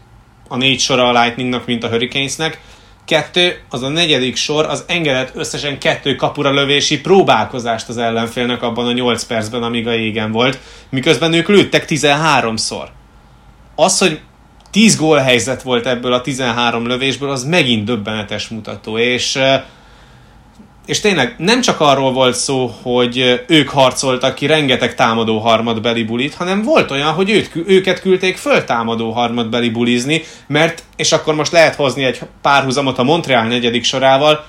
a 0.48 0.58
négy 0.58 0.80
sora 0.80 1.08
a 1.08 1.22
Lightningnak, 1.22 1.66
mint 1.66 1.84
a 1.84 1.88
Hurricanesnek, 1.88 2.60
kettő, 3.06 3.60
az 3.70 3.84
a 3.84 3.90
negyedik 3.90 4.36
sor, 4.36 4.66
az 4.66 4.84
engedett 4.88 5.36
összesen 5.36 5.80
kettő 5.80 6.16
kapura 6.16 6.52
lövési 6.52 7.02
próbálkozást 7.02 7.90
az 7.90 7.98
ellenfélnek 7.98 8.62
abban 8.62 8.88
a 8.88 8.92
8 8.92 9.24
percben, 9.24 9.64
amíg 9.64 9.88
a 9.88 9.94
égen 9.94 10.32
volt, 10.32 10.60
miközben 10.90 11.34
ők 11.34 11.48
lőttek 11.48 11.86
13-szor. 11.88 12.88
Az, 13.76 13.98
hogy 13.98 14.20
10 14.72 14.98
gólhelyzet 14.98 15.62
volt 15.62 15.86
ebből 15.86 16.14
a 16.14 16.22
13 16.22 16.88
lövésből, 16.88 17.30
az 17.30 17.44
megint 17.44 17.86
döbbenetes 17.86 18.48
mutató, 18.48 18.98
és 18.98 19.36
eh, 19.36 19.64
és 20.86 21.00
tényleg 21.00 21.36
nem 21.38 21.62
csak 21.62 21.80
arról 21.80 22.12
volt 22.12 22.36
szó, 22.36 22.76
hogy 22.82 23.44
ők 23.48 23.70
harcoltak 23.70 24.36
ki 24.36 24.46
rengeteg 24.46 24.96
támadó 24.96 25.40
harmadbeli 25.40 26.04
bulit, 26.04 26.34
hanem 26.34 26.62
volt 26.62 26.92
olyan, 26.92 27.12
hogy 27.12 27.30
őt, 27.30 27.52
őket 27.68 28.02
küldték 28.02 28.38
föl 28.38 28.64
támadó 28.64 29.12
harmadbeli 29.12 29.70
bulizni, 29.70 30.24
mert, 30.48 30.84
és 30.96 31.12
akkor 31.12 31.36
most 31.36 31.52
lehet 31.52 31.76
hozni 31.76 32.04
egy 32.04 32.20
párhuzamot 32.42 32.98
a 32.98 33.04
Montreal 33.04 33.44
negyedik 33.44 33.84
sorával, 33.84 34.46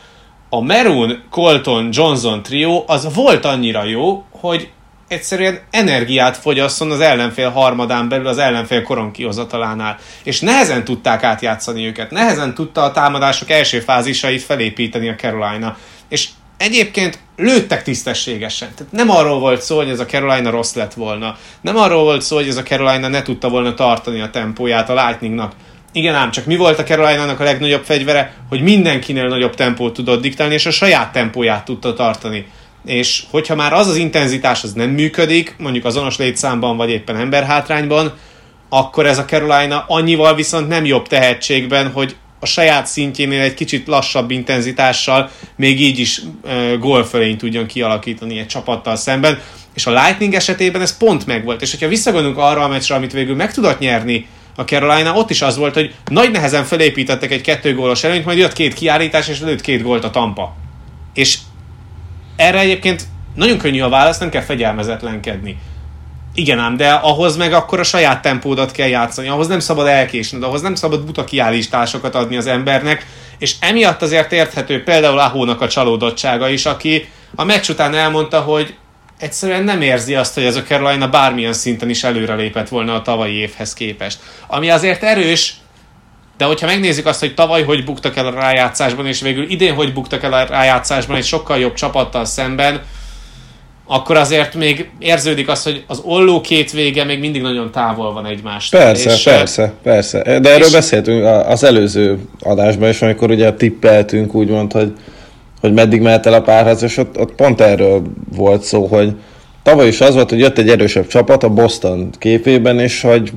a 0.48 0.60
Maroon, 0.60 1.22
Colton, 1.30 1.88
Johnson 1.92 2.42
trió 2.42 2.84
az 2.86 3.14
volt 3.14 3.44
annyira 3.44 3.84
jó, 3.84 4.24
hogy 4.30 4.70
egyszerűen 5.08 5.60
energiát 5.70 6.36
fogyasszon 6.36 6.90
az 6.90 7.00
ellenfél 7.00 7.50
harmadán 7.50 8.08
belül 8.08 8.26
az 8.26 8.38
ellenfél 8.38 8.82
koron 8.82 9.10
kihozatalánál. 9.10 9.98
És 10.22 10.40
nehezen 10.40 10.84
tudták 10.84 11.22
átjátszani 11.22 11.86
őket, 11.86 12.10
nehezen 12.10 12.54
tudta 12.54 12.82
a 12.82 12.92
támadások 12.92 13.50
első 13.50 13.80
fázisait 13.80 14.42
felépíteni 14.42 15.08
a 15.08 15.14
Carolina. 15.14 15.76
És 16.08 16.28
egyébként 16.56 17.18
lőttek 17.36 17.82
tisztességesen. 17.82 18.68
Tehát 18.76 18.92
nem 18.92 19.10
arról 19.10 19.38
volt 19.38 19.62
szó, 19.62 19.76
hogy 19.76 19.88
ez 19.88 20.00
a 20.00 20.06
Carolina 20.06 20.50
rossz 20.50 20.74
lett 20.74 20.94
volna. 20.94 21.36
Nem 21.60 21.76
arról 21.76 22.02
volt 22.02 22.22
szó, 22.22 22.36
hogy 22.36 22.48
ez 22.48 22.56
a 22.56 22.62
Carolina 22.62 23.08
ne 23.08 23.22
tudta 23.22 23.48
volna 23.48 23.74
tartani 23.74 24.20
a 24.20 24.30
tempóját 24.30 24.90
a 24.90 25.06
Lightningnak. 25.06 25.52
Igen 25.92 26.14
ám, 26.14 26.30
csak 26.30 26.44
mi 26.44 26.56
volt 26.56 26.78
a 26.78 26.82
Carolina-nak 26.82 27.40
a 27.40 27.44
legnagyobb 27.44 27.84
fegyvere? 27.84 28.34
Hogy 28.48 28.60
mindenkinél 28.60 29.28
nagyobb 29.28 29.54
tempót 29.54 29.92
tudott 29.92 30.20
diktálni, 30.20 30.54
és 30.54 30.66
a 30.66 30.70
saját 30.70 31.12
tempóját 31.12 31.64
tudta 31.64 31.92
tartani. 31.92 32.46
És 32.84 33.22
hogyha 33.30 33.54
már 33.54 33.72
az 33.72 33.88
az 33.88 33.96
intenzitás 33.96 34.62
az 34.62 34.72
nem 34.72 34.90
működik, 34.90 35.54
mondjuk 35.58 35.84
azonos 35.84 36.16
létszámban, 36.16 36.76
vagy 36.76 36.90
éppen 36.90 37.16
emberhátrányban, 37.16 38.12
akkor 38.68 39.06
ez 39.06 39.18
a 39.18 39.24
Carolina 39.24 39.84
annyival 39.88 40.34
viszont 40.34 40.68
nem 40.68 40.84
jobb 40.84 41.08
tehetségben, 41.08 41.90
hogy 41.92 42.16
a 42.46 42.48
saját 42.48 42.86
szintjénél 42.86 43.40
egy 43.40 43.54
kicsit 43.54 43.86
lassabb 43.86 44.30
intenzitással 44.30 45.30
még 45.56 45.80
így 45.80 45.98
is 45.98 46.20
uh, 46.44 46.78
gólfölényt 46.78 47.38
tudjon 47.38 47.66
kialakítani 47.66 48.38
egy 48.38 48.46
csapattal 48.46 48.96
szemben. 48.96 49.38
És 49.74 49.86
a 49.86 49.90
Lightning 49.90 50.34
esetében 50.34 50.82
ez 50.82 50.96
pont 50.96 51.26
megvolt. 51.26 51.62
És 51.62 51.70
hogyha 51.70 51.88
visszagondolunk 51.88 52.38
arra 52.38 52.62
a 52.62 52.68
meccsre, 52.68 52.94
amit 52.94 53.12
végül 53.12 53.34
meg 53.36 53.52
tudott 53.52 53.78
nyerni 53.78 54.26
a 54.56 54.62
Carolina, 54.62 55.12
ott 55.12 55.30
is 55.30 55.42
az 55.42 55.56
volt, 55.56 55.74
hogy 55.74 55.94
nagy 56.04 56.30
nehezen 56.30 56.64
felépítettek 56.64 57.30
egy 57.30 57.40
kettő 57.40 57.74
gólos 57.74 58.04
előnyt, 58.04 58.24
majd 58.24 58.38
jött 58.38 58.52
két 58.52 58.74
kiállítás, 58.74 59.28
és 59.28 59.40
lőtt 59.40 59.60
két 59.60 59.82
gólt 59.82 60.04
a 60.04 60.10
Tampa. 60.10 60.56
És 61.14 61.38
erre 62.36 62.58
egyébként 62.58 63.02
nagyon 63.34 63.58
könnyű 63.58 63.80
a 63.80 63.88
válasz, 63.88 64.18
nem 64.18 64.30
kell 64.30 64.42
fegyelmezetlenkedni. 64.42 65.56
Igen 66.38 66.58
ám, 66.58 66.76
de 66.76 66.90
ahhoz 66.90 67.36
meg 67.36 67.52
akkor 67.52 67.80
a 67.80 67.82
saját 67.82 68.22
tempódat 68.22 68.72
kell 68.72 68.88
játszani, 68.88 69.28
ahhoz 69.28 69.46
nem 69.46 69.60
szabad 69.60 69.86
elkésned, 69.86 70.42
ahhoz 70.42 70.60
nem 70.60 70.74
szabad 70.74 71.04
buta 71.04 71.24
kiállításokat 71.24 72.14
adni 72.14 72.36
az 72.36 72.46
embernek, 72.46 73.06
és 73.38 73.54
emiatt 73.60 74.02
azért 74.02 74.32
érthető 74.32 74.82
például 74.82 75.18
Ahónak 75.18 75.60
a 75.60 75.68
csalódottsága 75.68 76.48
is, 76.48 76.66
aki 76.66 77.08
a 77.34 77.44
meccs 77.44 77.68
után 77.68 77.94
elmondta, 77.94 78.40
hogy 78.40 78.74
egyszerűen 79.18 79.64
nem 79.64 79.80
érzi 79.80 80.14
azt, 80.14 80.34
hogy 80.34 80.44
ez 80.44 80.56
a 80.56 80.62
Carolina 80.62 81.08
bármilyen 81.08 81.52
szinten 81.52 81.90
is 81.90 82.04
előrelépett 82.04 82.68
volna 82.68 82.94
a 82.94 83.02
tavalyi 83.02 83.34
évhez 83.34 83.74
képest. 83.74 84.18
Ami 84.46 84.70
azért 84.70 85.02
erős, 85.02 85.54
de 86.36 86.44
hogyha 86.44 86.66
megnézzük 86.66 87.06
azt, 87.06 87.20
hogy 87.20 87.34
tavaly 87.34 87.62
hogy 87.64 87.84
buktak 87.84 88.16
el 88.16 88.26
a 88.26 88.30
rájátszásban, 88.30 89.06
és 89.06 89.20
végül 89.20 89.50
idén 89.50 89.74
hogy 89.74 89.92
buktak 89.92 90.22
el 90.22 90.32
a 90.32 90.44
rájátszásban 90.44 91.16
egy 91.16 91.24
sokkal 91.24 91.58
jobb 91.58 91.74
csapattal 91.74 92.24
szemben, 92.24 92.82
akkor 93.86 94.16
azért 94.16 94.54
még 94.54 94.90
érződik 94.98 95.48
az, 95.48 95.62
hogy 95.62 95.84
az 95.86 96.00
olló 96.04 96.40
két 96.40 96.72
vége 96.72 97.04
még 97.04 97.20
mindig 97.20 97.42
nagyon 97.42 97.70
távol 97.72 98.12
van 98.12 98.26
egymástól. 98.26 98.80
Persze, 98.80 99.10
és, 99.10 99.22
persze, 99.22 99.72
persze. 99.82 100.22
De 100.22 100.52
erről 100.52 100.66
és... 100.66 100.72
beszéltünk 100.72 101.24
az 101.24 101.64
előző 101.64 102.18
adásban 102.40 102.88
is, 102.88 103.02
amikor 103.02 103.30
ugye 103.30 103.52
tippeltünk 103.52 104.34
úgymond, 104.34 104.72
hogy, 104.72 104.92
hogy 105.60 105.72
meddig 105.72 106.00
mehet 106.00 106.26
el 106.26 106.34
a 106.34 106.40
párharc, 106.40 106.82
és 106.82 106.96
ott, 106.96 107.18
ott 107.18 107.34
pont 107.34 107.60
erről 107.60 108.02
volt 108.36 108.62
szó, 108.62 108.86
hogy 108.86 109.14
tavaly 109.62 109.86
is 109.86 110.00
az 110.00 110.14
volt, 110.14 110.30
hogy 110.30 110.38
jött 110.38 110.58
egy 110.58 110.68
erősebb 110.68 111.06
csapat 111.06 111.42
a 111.42 111.48
Boston 111.48 112.10
képében, 112.18 112.78
és 112.78 113.00
hogy 113.00 113.32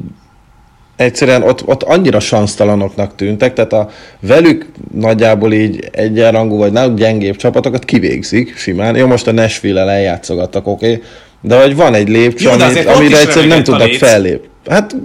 egyszerűen 1.00 1.44
ott, 1.44 1.68
ott 1.68 1.84
annyira 1.84 2.20
sansztalanoknak 2.20 3.16
tűntek, 3.16 3.54
tehát 3.54 3.74
a 3.74 3.90
velük 4.20 4.66
nagyjából 4.94 5.54
így 5.54 5.90
egyenrangú 5.92 6.58
vagy 6.58 6.72
náluk 6.72 6.98
gyengébb 6.98 7.36
csapatokat 7.36 7.86
kivégzik 7.86 8.58
simán. 8.58 8.96
Jó, 8.96 9.08
most 9.08 9.28
a 9.28 9.32
Nashville-el 9.32 9.90
eljátszogattak, 9.90 10.68
oké, 10.68 10.92
okay, 10.92 11.04
de 11.42 11.62
hogy 11.62 11.76
van 11.76 11.94
egy 11.94 12.10
lépcső, 12.10 12.50
amit, 12.50 12.86
amire 12.86 13.20
egyszerűen 13.20 13.48
nem 13.48 13.64
tudnak 13.64 13.92
fellép. 13.92 14.44
Hát 14.70 14.96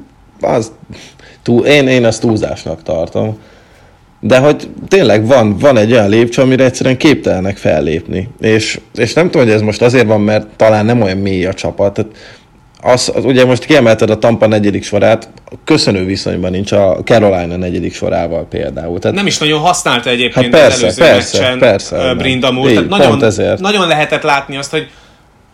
az, 0.40 0.72
túl, 1.42 1.66
én, 1.66 1.88
én 1.88 2.04
ezt 2.04 2.20
túlzásnak 2.20 2.82
tartom. 2.82 3.38
De 4.20 4.38
hogy 4.38 4.68
tényleg 4.88 5.26
van, 5.26 5.58
van 5.58 5.76
egy 5.76 5.92
olyan 5.92 6.08
lépcső, 6.08 6.42
amire 6.42 6.64
egyszerűen 6.64 6.96
képtelenek 6.96 7.56
fellépni. 7.56 8.28
És, 8.40 8.80
és 8.94 9.12
nem 9.12 9.30
tudom, 9.30 9.46
hogy 9.46 9.54
ez 9.56 9.60
most 9.60 9.82
azért 9.82 10.06
van, 10.06 10.20
mert 10.20 10.46
talán 10.56 10.84
nem 10.84 11.02
olyan 11.02 11.18
mély 11.18 11.46
a 11.46 11.54
csapat. 11.54 11.94
Tehát 11.94 12.10
az, 12.84 13.12
az, 13.14 13.24
ugye 13.24 13.44
most 13.44 13.64
kiemelted 13.64 14.10
a 14.10 14.18
Tampa 14.18 14.46
negyedik 14.46 14.84
sorát, 14.84 15.28
köszönő 15.64 16.04
viszonyban 16.04 16.50
nincs 16.50 16.72
a 16.72 16.96
Carolina 17.04 17.56
negyedik 17.56 17.94
sorával 17.94 18.46
például. 18.48 18.98
Tehát, 18.98 19.16
nem 19.16 19.26
is 19.26 19.38
nagyon 19.38 19.60
használta 19.60 20.10
egyébként 20.10 20.54
hát 20.54 20.62
persze, 20.62 20.86
az 20.86 21.00
előző 21.00 21.14
persze, 21.14 21.40
meccsen 21.40 21.58
persze, 21.58 22.14
Brindamur. 22.14 22.68
Tehát 22.68 22.88
nagyon, 22.88 23.24
ezért. 23.24 23.60
nagyon 23.60 23.88
lehetett 23.88 24.22
látni 24.22 24.56
azt, 24.56 24.70
hogy 24.70 24.88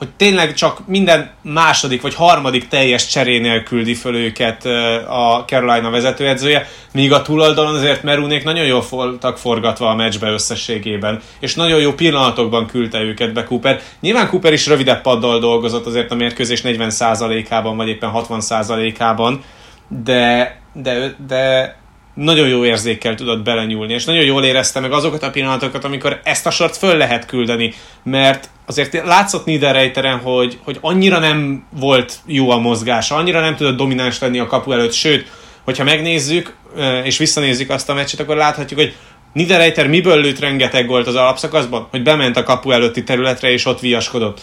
hogy 0.01 0.09
tényleg 0.16 0.55
csak 0.55 0.86
minden 0.86 1.30
második 1.42 2.03
vagy 2.03 2.14
harmadik 2.14 2.68
teljes 2.68 3.07
cserénél 3.07 3.62
küldi 3.62 3.94
föl 3.94 4.16
őket 4.16 4.64
a 5.09 5.44
Carolina 5.46 5.90
vezetőedzője, 5.90 6.68
míg 6.92 7.12
a 7.12 7.22
túloldalon 7.22 7.74
azért 7.74 8.03
Merúnék 8.03 8.44
nagyon 8.44 8.66
jól 8.66 8.84
voltak 8.90 9.38
forgatva 9.38 9.88
a 9.88 9.94
meccsbe 9.94 10.30
összességében, 10.30 11.20
és 11.40 11.55
nagyon 11.55 11.80
jó 11.80 11.92
pillanatokban 11.92 12.66
küldte 12.66 13.01
őket 13.01 13.32
be 13.32 13.44
Cooper. 13.44 13.80
Nyilván 14.01 14.28
Cooper 14.28 14.53
is 14.53 14.66
rövidebb 14.66 15.01
paddal 15.01 15.38
dolgozott 15.38 15.86
azért 15.86 16.11
a 16.11 16.14
mérkőzés 16.14 16.61
40%-ában, 16.64 17.76
vagy 17.76 17.88
éppen 17.88 18.11
60%-ában, 18.14 19.42
de, 19.88 20.61
de, 20.72 21.14
de 21.26 21.76
nagyon 22.20 22.48
jó 22.48 22.64
érzékkel 22.64 23.14
tudott 23.14 23.42
belenyúlni, 23.42 23.92
és 23.92 24.04
nagyon 24.04 24.24
jól 24.24 24.44
érezte 24.44 24.80
meg 24.80 24.92
azokat 24.92 25.22
a 25.22 25.30
pillanatokat, 25.30 25.84
amikor 25.84 26.20
ezt 26.24 26.46
a 26.46 26.50
sort 26.50 26.76
föl 26.76 26.96
lehet 26.96 27.26
küldeni, 27.26 27.74
mert 28.02 28.48
azért 28.66 28.92
látszott 28.92 29.44
Niederreiteren, 29.44 30.18
hogy, 30.18 30.58
hogy 30.64 30.78
annyira 30.80 31.18
nem 31.18 31.66
volt 31.78 32.18
jó 32.26 32.50
a 32.50 32.58
mozgása, 32.58 33.14
annyira 33.14 33.40
nem 33.40 33.56
tudott 33.56 33.76
domináns 33.76 34.18
lenni 34.18 34.38
a 34.38 34.46
kapu 34.46 34.72
előtt, 34.72 34.92
sőt, 34.92 35.30
hogyha 35.64 35.84
megnézzük, 35.84 36.56
és 37.04 37.18
visszanézzük 37.18 37.70
azt 37.70 37.88
a 37.88 37.94
meccset, 37.94 38.20
akkor 38.20 38.36
láthatjuk, 38.36 38.80
hogy 38.80 38.94
Niederreiter 39.32 39.86
miből 39.86 40.20
lőtt 40.20 40.38
rengeteg 40.38 40.86
gólt 40.86 41.06
az 41.06 41.14
alapszakaszban? 41.14 41.86
Hogy 41.90 42.02
bement 42.02 42.36
a 42.36 42.42
kapu 42.42 42.70
előtti 42.70 43.02
területre, 43.02 43.50
és 43.50 43.66
ott 43.66 43.80
viaskodott. 43.80 44.40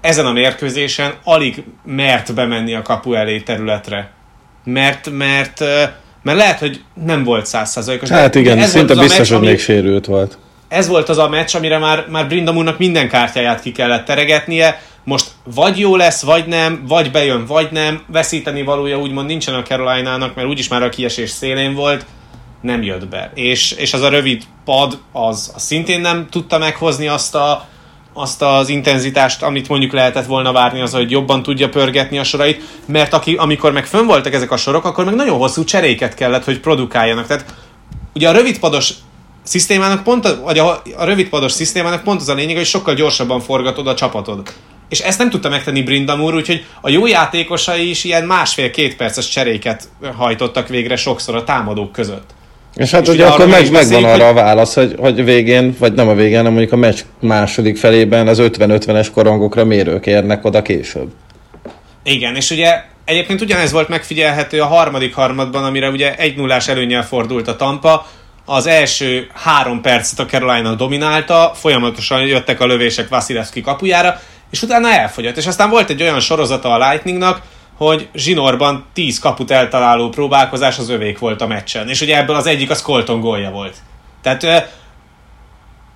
Ezen 0.00 0.26
a 0.26 0.32
mérkőzésen 0.32 1.14
alig 1.24 1.64
mert 1.84 2.34
bemenni 2.34 2.74
a 2.74 2.82
kapu 2.82 3.12
elé 3.14 3.40
területre. 3.40 4.12
Mert, 4.64 5.10
mert 5.10 5.64
mert 6.22 6.38
lehet, 6.38 6.58
hogy 6.58 6.82
nem 7.04 7.24
volt 7.24 7.46
százszázalékos. 7.46 8.08
Hát 8.08 8.34
igen, 8.34 8.58
ez 8.58 8.70
szinte 8.70 8.94
biztos, 8.94 9.18
meccs, 9.18 9.38
hogy 9.38 9.48
még 9.48 9.58
sérült 9.58 10.06
volt. 10.06 10.38
Ez 10.68 10.88
volt 10.88 11.08
az 11.08 11.18
a 11.18 11.28
meccs, 11.28 11.56
amire 11.56 11.78
már, 11.78 12.06
már 12.08 12.26
Brindamurnak 12.26 12.78
minden 12.78 13.08
kártyáját 13.08 13.62
ki 13.62 13.72
kellett 13.72 14.04
teregetnie. 14.04 14.82
Most 15.04 15.26
vagy 15.54 15.78
jó 15.78 15.96
lesz, 15.96 16.22
vagy 16.22 16.46
nem, 16.46 16.84
vagy 16.88 17.10
bejön, 17.10 17.46
vagy 17.46 17.68
nem. 17.70 18.02
Veszíteni 18.06 18.62
valója 18.62 18.98
úgymond 18.98 19.26
nincsen 19.26 19.54
a 19.54 19.62
Carolina-nak, 19.62 20.34
mert 20.34 20.48
úgyis 20.48 20.68
már 20.68 20.82
a 20.82 20.88
kiesés 20.88 21.30
szélén 21.30 21.74
volt 21.74 22.06
nem 22.60 22.82
jött 22.82 23.08
be. 23.08 23.30
És, 23.34 23.72
és 23.72 23.92
az 23.92 24.02
a 24.02 24.08
rövid 24.08 24.42
pad, 24.64 24.98
az, 25.12 25.52
az 25.54 25.62
szintén 25.62 26.00
nem 26.00 26.26
tudta 26.30 26.58
meghozni 26.58 27.08
azt 27.08 27.34
a, 27.34 27.68
azt 28.12 28.42
az 28.42 28.68
intenzitást, 28.68 29.42
amit 29.42 29.68
mondjuk 29.68 29.92
lehetett 29.92 30.26
volna 30.26 30.52
várni 30.52 30.80
az, 30.80 30.92
hogy 30.92 31.10
jobban 31.10 31.42
tudja 31.42 31.68
pörgetni 31.68 32.18
a 32.18 32.24
sorait, 32.24 32.62
mert 32.86 33.12
aki, 33.12 33.34
amikor 33.34 33.72
meg 33.72 33.86
fönn 33.86 34.06
voltak 34.06 34.34
ezek 34.34 34.50
a 34.50 34.56
sorok, 34.56 34.84
akkor 34.84 35.04
meg 35.04 35.14
nagyon 35.14 35.38
hosszú 35.38 35.64
cseréket 35.64 36.14
kellett, 36.14 36.44
hogy 36.44 36.60
produkáljanak. 36.60 37.26
Tehát 37.26 37.54
ugye 38.14 38.28
a 38.28 38.32
rövidpados 38.32 38.92
szisztémának 39.42 40.02
pont, 40.02 40.24
a, 40.24 40.40
vagy 40.40 40.58
a, 40.58 40.82
a 40.96 41.04
rövidpados 41.04 41.52
szisztémának 41.52 42.02
pont 42.02 42.20
az 42.20 42.28
a 42.28 42.34
lényeg, 42.34 42.56
hogy 42.56 42.66
sokkal 42.66 42.94
gyorsabban 42.94 43.40
forgatod 43.40 43.86
a 43.86 43.94
csapatod. 43.94 44.52
És 44.88 45.00
ezt 45.00 45.18
nem 45.18 45.30
tudta 45.30 45.48
megtenni 45.48 45.82
Brindamur, 45.82 46.34
úgyhogy 46.34 46.64
a 46.80 46.88
jó 46.88 47.06
játékosai 47.06 47.90
is 47.90 48.04
ilyen 48.04 48.24
másfél-két 48.24 48.96
perces 48.96 49.28
cseréket 49.28 49.88
hajtottak 50.16 50.68
végre 50.68 50.96
sokszor 50.96 51.36
a 51.36 51.44
támadók 51.44 51.92
között. 51.92 52.30
És 52.74 52.90
hát 52.90 53.02
és 53.02 53.08
ugye 53.08 53.26
akkor 53.26 53.46
meg, 53.46 53.70
megvan 53.70 54.04
arra 54.04 54.28
a 54.28 54.32
válasz, 54.32 54.74
hogy, 54.74 54.94
hogy 54.98 55.24
végén, 55.24 55.76
vagy 55.78 55.92
nem 55.92 56.08
a 56.08 56.14
végén, 56.14 56.36
hanem 56.36 56.52
mondjuk 56.52 56.72
a 56.72 56.76
meccs 56.76 56.98
második 57.20 57.76
felében 57.76 58.28
az 58.28 58.38
50-50-es 58.42 59.08
korongokra 59.14 59.64
mérők 59.64 60.06
érnek 60.06 60.44
oda 60.44 60.62
később. 60.62 61.08
Igen, 62.02 62.36
és 62.36 62.50
ugye 62.50 62.82
egyébként 63.04 63.40
ugyanez 63.40 63.72
volt 63.72 63.88
megfigyelhető 63.88 64.60
a 64.60 64.66
harmadik 64.66 65.14
harmadban, 65.14 65.64
amire 65.64 65.88
ugye 65.88 66.16
egy 66.16 66.36
nullás 66.36 66.68
előnyel 66.68 67.06
fordult 67.06 67.48
a 67.48 67.56
Tampa, 67.56 68.06
az 68.44 68.66
első 68.66 69.30
három 69.34 69.80
percet 69.80 70.18
a 70.18 70.24
Carolina 70.24 70.74
dominálta, 70.74 71.52
folyamatosan 71.54 72.26
jöttek 72.26 72.60
a 72.60 72.66
lövések 72.66 73.08
Vasilevski 73.08 73.60
kapujára, 73.60 74.20
és 74.50 74.62
utána 74.62 74.92
elfogyott. 74.92 75.36
És 75.36 75.46
aztán 75.46 75.70
volt 75.70 75.90
egy 75.90 76.02
olyan 76.02 76.20
sorozata 76.20 76.72
a 76.72 76.88
Lightningnak, 76.88 77.40
hogy 77.86 78.08
zsinórban 78.14 78.84
10 78.92 79.18
kaput 79.18 79.50
eltaláló 79.50 80.08
próbálkozás 80.08 80.78
az 80.78 80.88
övék 80.88 81.18
volt 81.18 81.40
a 81.40 81.46
meccsen. 81.46 81.88
És 81.88 82.00
ugye 82.00 82.16
ebből 82.16 82.36
az 82.36 82.46
egyik 82.46 82.70
az 82.70 82.82
Colton 82.82 83.20
gólja 83.20 83.50
volt. 83.50 83.76
Tehát 84.22 84.70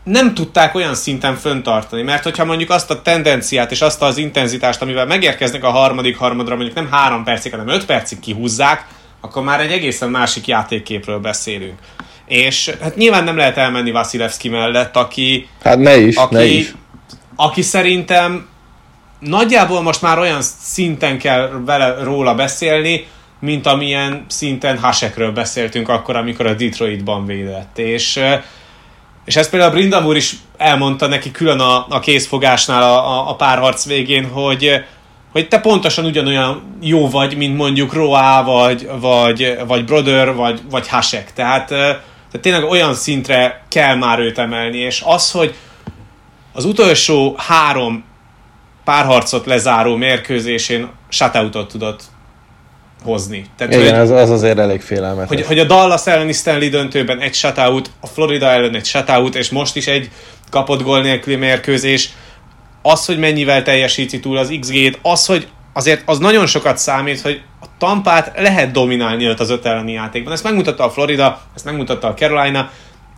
nem 0.05 0.35
tudták 0.35 0.75
olyan 0.75 0.95
szinten 0.95 1.37
föntartani, 1.37 2.03
mert 2.03 2.23
hogyha 2.23 2.45
mondjuk 2.45 2.71
azt 2.71 2.91
a 2.91 3.03
tendenciát 3.03 3.71
és 3.71 3.81
azt 3.81 4.03
az 4.03 4.17
intenzitást, 4.17 4.83
amivel 4.83 5.07
megérkeznek 5.07 5.65
a 5.65 5.71
harmadik 5.71 6.17
harmadra, 6.17 6.55
mondjuk 6.55 6.77
nem 6.77 6.91
három 6.91 7.25
percig, 7.25 7.51
hanem 7.51 7.69
öt 7.69 7.87
percig 7.87 8.21
kihúzzák, 8.21 8.87
akkor 9.21 9.43
már 9.43 9.61
egy 9.61 9.73
egészen 9.73 10.11
másik 10.11 10.47
játékképről 10.47 11.19
beszélünk. 11.19 11.79
És 12.27 12.75
hát 12.81 12.97
nyilván 12.97 13.25
nem 13.25 13.37
lehet 13.37 13.57
elmenni 13.57 13.91
Vasilevski 13.91 14.49
mellett, 14.49 14.97
aki... 14.97 15.49
Hát 15.63 15.79
ne 15.79 15.97
is, 15.97 16.17
aki, 16.17 16.35
ne 16.35 16.45
is. 16.45 16.75
Aki 17.37 17.63
szerintem 17.63 18.53
nagyjából 19.25 19.83
most 19.83 20.03
már 20.03 20.19
olyan 20.19 20.43
szinten 20.43 21.19
kell 21.19 21.63
vele 21.65 22.03
róla 22.03 22.35
beszélni, 22.35 23.07
mint 23.41 23.67
amilyen 23.67 24.25
szinten 24.29 24.79
Hasekről 24.79 25.33
beszéltünk 25.33 25.89
akkor, 25.89 26.17
amikor 26.17 26.47
a 26.47 26.55
Detroitban 26.55 27.27
védett. 27.27 27.79
És, 27.79 28.21
és 29.25 29.37
ezt 29.37 29.51
például 29.51 29.73
Brindamur 29.73 30.17
is 30.17 30.37
elmondta 30.57 31.07
neki 31.07 31.31
külön 31.31 31.61
a, 31.61 31.87
a 31.89 32.01
készfogásnál 32.01 32.83
a, 32.83 33.09
a, 33.09 33.31
a 33.31 33.35
párharc 33.35 33.87
végén, 33.87 34.31
hogy, 34.31 34.85
hogy 35.33 35.49
te 35.49 35.61
pontosan 35.61 36.05
ugyanolyan 36.05 36.77
jó 36.81 37.11
vagy, 37.11 37.37
mint 37.37 37.57
mondjuk 37.57 37.93
Roa, 37.93 38.43
vagy, 38.45 38.89
vagy, 39.01 39.57
vagy 39.67 39.85
Brother, 39.85 40.35
vagy, 40.35 40.61
vagy 40.71 40.89
Hasek. 40.89 41.33
Tehát, 41.33 41.69
tehát 41.69 42.41
tényleg 42.41 42.65
olyan 42.65 42.95
szintre 42.95 43.65
kell 43.69 43.95
már 43.95 44.19
őt 44.19 44.39
emelni, 44.39 44.79
és 44.79 45.03
az, 45.05 45.31
hogy 45.31 45.55
az 46.53 46.65
utolsó 46.65 47.35
három 47.39 48.05
párharcot 48.85 49.47
lezáró 49.47 49.97
mérkőzésén 49.97 50.89
shutoutot 51.09 51.69
tudott 51.69 52.03
hozni. 53.05 53.47
Tehát, 53.57 53.75
Igen, 53.75 53.91
hogy, 53.91 53.99
az, 53.99 54.11
az 54.11 54.31
azért 54.31 54.59
elég 54.59 54.81
félelmetes. 54.81 55.29
Hogy, 55.29 55.47
hogy 55.47 55.59
a 55.59 55.65
Dallas 55.65 56.07
elleni 56.07 56.33
Stanley 56.33 56.69
döntőben 56.69 57.21
egy 57.21 57.35
shutout, 57.35 57.91
a 58.01 58.07
Florida 58.07 58.47
ellen 58.47 58.75
egy 58.75 58.85
shutout, 58.85 59.35
és 59.35 59.51
most 59.51 59.77
is 59.77 59.87
egy 59.87 60.11
kapott 60.51 60.83
gól 60.83 61.01
nélküli 61.01 61.37
mérkőzés, 61.37 62.11
az, 62.83 63.05
hogy 63.05 63.19
mennyivel 63.19 63.63
teljesíti 63.63 64.21
túl 64.21 64.37
az 64.37 64.57
XG-t, 64.61 64.99
az, 65.03 65.27
hogy 65.27 65.49
azért 65.73 66.03
az 66.07 66.19
nagyon 66.19 66.47
sokat 66.47 66.79
számít, 66.79 67.21
hogy 67.21 67.43
a 67.61 67.67
Tampát 67.79 68.33
lehet 68.37 68.71
dominálni 68.71 69.27
az 69.27 69.51
öt 69.51 69.67
elleni 69.67 69.93
játékban. 69.93 70.33
Ezt 70.33 70.45
megmutatta 70.45 70.85
a 70.85 70.91
Florida, 70.91 71.41
ezt 71.55 71.65
megmutatta 71.65 72.09
a 72.09 72.15
Carolina, 72.15 72.71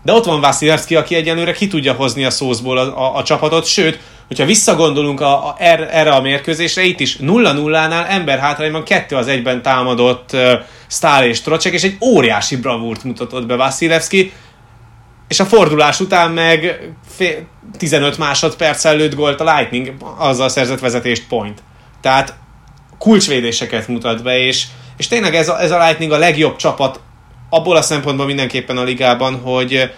de 0.03 0.13
ott 0.13 0.25
van 0.25 0.41
Vasilevski, 0.41 0.97
aki 0.97 1.15
egyenlőre 1.15 1.53
ki 1.53 1.67
tudja 1.67 1.93
hozni 1.93 2.25
a 2.25 2.31
szószból 2.31 2.79
a, 2.79 2.99
a, 2.99 3.17
a 3.17 3.23
csapatot, 3.23 3.65
sőt, 3.65 3.99
hogyha 4.27 4.45
visszagondolunk 4.45 5.21
a, 5.21 5.47
a, 5.47 5.57
er, 5.59 5.89
erre 5.91 6.11
a 6.11 6.21
mérkőzésre, 6.21 6.83
itt 6.83 7.01
is 7.01 7.17
0-0-nál 7.21 8.09
ember 8.09 8.39
hátrányban 8.39 8.85
kettő 8.85 9.17
az 9.17 9.27
egyben 9.27 9.63
támadott 9.63 10.33
uh, 10.33 10.53
Stál 10.89 11.25
és 11.25 11.41
Trocek, 11.41 11.73
és 11.73 11.83
egy 11.83 11.97
óriási 12.01 12.57
bravúrt 12.57 13.05
mutatott 13.05 13.47
be 13.47 13.57
Vasilevski, 13.57 14.33
és 15.29 15.41
a 15.41 15.45
fordulás 15.45 16.01
után 16.01 16.31
meg 16.31 16.91
fél, 17.09 17.47
15 17.79 18.19
másodperc 18.19 18.85
előtt 18.85 19.15
gólt 19.15 19.41
a 19.41 19.57
Lightning, 19.57 19.95
azzal 20.19 20.49
szerzett 20.49 20.79
vezetést 20.79 21.27
point. 21.29 21.63
Tehát 22.01 22.35
kulcsvédéseket 22.99 23.89
mutat 23.89 24.23
be, 24.23 24.39
és, 24.39 24.65
és 24.97 25.07
tényleg 25.07 25.35
ez 25.35 25.49
a, 25.49 25.61
ez 25.61 25.71
a 25.71 25.85
Lightning 25.85 26.13
a 26.13 26.19
legjobb 26.19 26.57
csapat 26.57 27.01
abból 27.51 27.77
a 27.77 27.83
szempontból 27.83 28.27
mindenképpen 28.27 28.77
a 28.77 28.83
ligában, 28.83 29.41
hogy, 29.41 29.91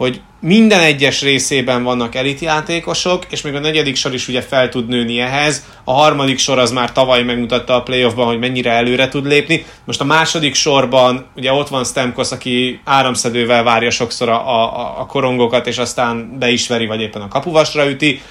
hogy 0.00 0.20
minden 0.40 0.80
egyes 0.80 1.22
részében 1.22 1.82
vannak 1.82 2.14
elitjátékosok, 2.14 3.26
és 3.30 3.42
még 3.42 3.54
a 3.54 3.58
negyedik 3.58 3.96
sor 3.96 4.14
is 4.14 4.28
ugye 4.28 4.42
fel 4.42 4.68
tud 4.68 4.88
nőni 4.88 5.18
ehhez. 5.18 5.64
A 5.84 5.92
harmadik 5.92 6.38
sor 6.38 6.58
az 6.58 6.70
már 6.70 6.92
tavaly 6.92 7.22
megmutatta 7.22 7.74
a 7.74 7.82
playoffban, 7.82 8.26
hogy 8.26 8.38
mennyire 8.38 8.70
előre 8.70 9.08
tud 9.08 9.26
lépni. 9.26 9.64
Most 9.84 10.00
a 10.00 10.04
második 10.04 10.54
sorban 10.54 11.26
ugye 11.36 11.52
ott 11.52 11.68
van 11.68 11.84
Stemkos, 11.84 12.30
aki 12.30 12.80
áramszedővel 12.84 13.62
várja 13.62 13.90
sokszor 13.90 14.28
a, 14.28 14.48
a, 14.48 15.00
a 15.00 15.06
korongokat, 15.06 15.66
és 15.66 15.78
aztán 15.78 16.38
be 16.38 16.50
is 16.50 16.68
veri, 16.68 16.86
vagy 16.86 17.00
éppen 17.00 17.22
a 17.22 17.28
kapuvasra 17.28 17.90
üti. 17.90 18.22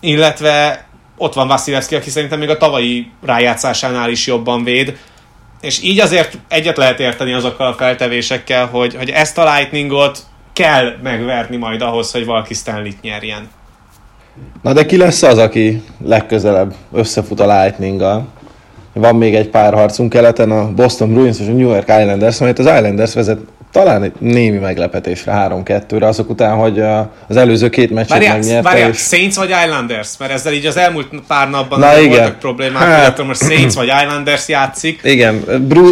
Illetve 0.00 0.86
ott 1.16 1.34
van 1.34 1.48
Vasilevski, 1.48 1.94
aki 1.94 2.10
szerintem 2.10 2.38
még 2.38 2.48
a 2.48 2.56
tavalyi 2.56 3.10
rájátszásánál 3.22 4.10
is 4.10 4.26
jobban 4.26 4.64
véd. 4.64 4.98
És 5.60 5.82
így 5.82 6.00
azért 6.00 6.38
egyet 6.48 6.76
lehet 6.76 7.00
érteni 7.00 7.32
azokkal 7.32 7.66
a 7.66 7.74
feltevésekkel, 7.74 8.66
hogy, 8.66 8.94
hogy 8.96 9.10
ezt 9.10 9.38
a 9.38 9.54
Lightningot 9.54 10.18
kell 10.54 10.92
megverni 11.02 11.56
majd 11.56 11.82
ahhoz, 11.82 12.10
hogy 12.10 12.24
valaki 12.24 12.54
Stanley-t 12.54 13.00
nyerjen. 13.02 13.48
Na 14.62 14.72
de 14.72 14.86
ki 14.86 14.96
lesz 14.96 15.22
az, 15.22 15.38
aki 15.38 15.82
legközelebb 16.04 16.74
összefut 16.92 17.40
a 17.40 17.62
lightning 17.62 18.04
Van 18.92 19.16
még 19.16 19.34
egy 19.34 19.48
pár 19.48 19.74
harcunk 19.74 20.10
keleten, 20.10 20.50
a 20.50 20.72
Boston 20.72 21.12
Bruins 21.12 21.40
és 21.40 21.46
a 21.46 21.50
New 21.50 21.68
York 21.68 21.88
Islanders, 21.88 22.38
majd 22.38 22.58
az 22.58 22.66
Islanders 22.66 23.14
vezet 23.14 23.38
talán 23.72 24.02
egy 24.02 24.12
némi 24.18 24.58
meglepetésre 24.58 25.46
3-2-re, 25.48 26.06
azok 26.06 26.30
után, 26.30 26.56
hogy 26.56 26.80
az 27.28 27.36
előző 27.36 27.68
két 27.68 27.90
meccset 27.90 28.10
várjál, 28.10 28.36
megnyerte. 28.36 28.68
Várjál, 28.68 28.88
és... 28.88 28.98
Saints 28.98 29.34
vagy 29.34 29.50
Islanders? 29.64 30.08
Mert 30.18 30.32
ezzel 30.32 30.52
így 30.52 30.66
az 30.66 30.76
elmúlt 30.76 31.08
pár 31.26 31.50
napban 31.50 31.78
Na, 31.78 31.98
igen. 31.98 32.08
voltak 32.08 32.38
problémák, 32.38 32.82
hát... 32.82 33.24
most 33.26 33.42
Saints 33.42 33.74
vagy 33.74 33.86
Islanders 34.02 34.48
játszik. 34.48 35.00
Igen, 35.02 35.44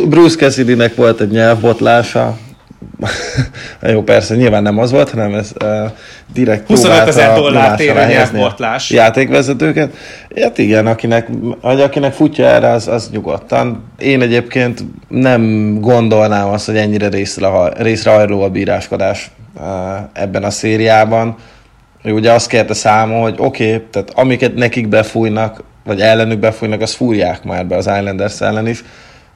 Bruce 0.08 0.36
Cassidy-nek 0.36 0.94
volt 0.94 1.20
egy 1.20 1.30
nyelvbotlása, 1.30 2.36
Jó, 3.92 4.02
persze, 4.02 4.34
nyilván 4.34 4.62
nem 4.62 4.78
az 4.78 4.90
volt, 4.90 5.10
hanem 5.10 5.34
ez 5.34 5.52
uh, 5.64 5.90
direkt 6.32 6.66
25 6.66 7.08
ezer 7.08 7.34
dollár 7.34 7.76
térő 7.76 8.06
nyelvportlás. 8.06 8.90
Játékvezetőket. 8.90 9.94
Hát 10.42 10.58
igen, 10.58 10.86
akinek, 10.86 11.28
akinek 11.60 12.12
futja 12.12 12.46
erre, 12.46 12.70
az, 12.70 12.88
az 12.88 13.10
nyugodtan. 13.10 13.84
Én 13.98 14.22
egyébként 14.22 14.84
nem 15.08 15.74
gondolnám 15.80 16.48
azt, 16.48 16.66
hogy 16.66 16.76
ennyire 16.76 17.08
részre, 17.08 17.48
részrehajló 17.76 18.42
a 18.42 18.48
bíráskodás 18.48 19.30
uh, 19.54 19.62
ebben 20.12 20.44
a 20.44 20.50
szériában. 20.50 21.36
Ő 22.02 22.12
ugye 22.12 22.32
azt 22.32 22.48
kérte 22.48 22.74
számon, 22.74 23.22
hogy 23.22 23.34
oké, 23.38 23.74
okay, 23.74 23.86
tehát 23.90 24.10
amiket 24.14 24.54
nekik 24.54 24.88
befújnak, 24.88 25.62
vagy 25.84 26.00
ellenük 26.00 26.38
befújnak, 26.38 26.80
az 26.80 26.94
fúrják 26.94 27.44
már 27.44 27.66
be 27.66 27.76
az 27.76 27.86
Islanders 27.86 28.40
ellen 28.40 28.66
is. 28.66 28.84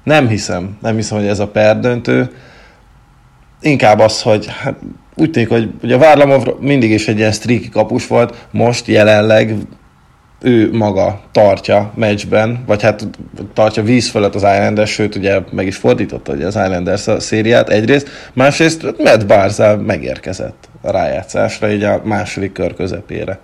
Nem 0.03 0.29
hiszem, 0.29 0.77
nem 0.83 0.97
hiszem, 0.97 1.19
hogy 1.19 1.27
ez 1.27 1.39
a 1.39 1.47
perdöntő 1.47 2.31
inkább 3.61 3.99
az, 3.99 4.23
hogy 4.23 4.47
hát 4.47 4.75
úgy 5.15 5.31
tűnik, 5.31 5.49
hogy 5.49 5.71
ugye 5.83 5.95
a 5.95 5.99
Várlamov 5.99 6.47
mindig 6.61 6.91
is 6.91 7.09
egy 7.09 7.19
ilyen 7.19 7.33
streaky 7.33 7.69
kapus 7.69 8.07
volt, 8.07 8.47
most 8.51 8.87
jelenleg 8.87 9.55
ő 10.41 10.73
maga 10.73 11.21
tartja 11.33 11.93
meccsben, 11.95 12.65
vagy 12.67 12.83
hát 12.83 13.09
tartja 13.55 13.83
víz 13.83 14.11
fölött 14.11 14.35
az 14.35 14.43
Islanders, 14.43 14.91
sőt 14.91 15.15
ugye 15.15 15.41
meg 15.51 15.67
is 15.67 15.77
fordította 15.77 16.33
ugye 16.33 16.47
az 16.47 16.55
Islanders 16.55 17.07
a 17.07 17.21
szériát 17.21 17.69
egyrészt, 17.69 18.09
másrészt 18.33 18.83
Matt 18.83 19.27
Barzal 19.27 19.77
megérkezett 19.77 20.69
a 20.83 20.91
rájátszásra, 20.91 21.71
így 21.71 21.83
a 21.83 22.01
második 22.05 22.53
kör 22.53 22.75
közepére. 22.75 23.39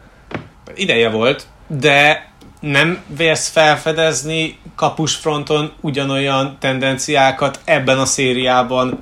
Ideje 0.75 1.11
volt, 1.11 1.47
de 1.81 2.31
nem 2.61 2.99
vélsz 3.17 3.49
felfedezni 3.49 4.59
kapusfronton 4.77 5.73
ugyanolyan 5.81 6.57
tendenciákat 6.61 7.61
ebben 7.65 7.99
a 7.99 8.05
szériában, 8.05 8.99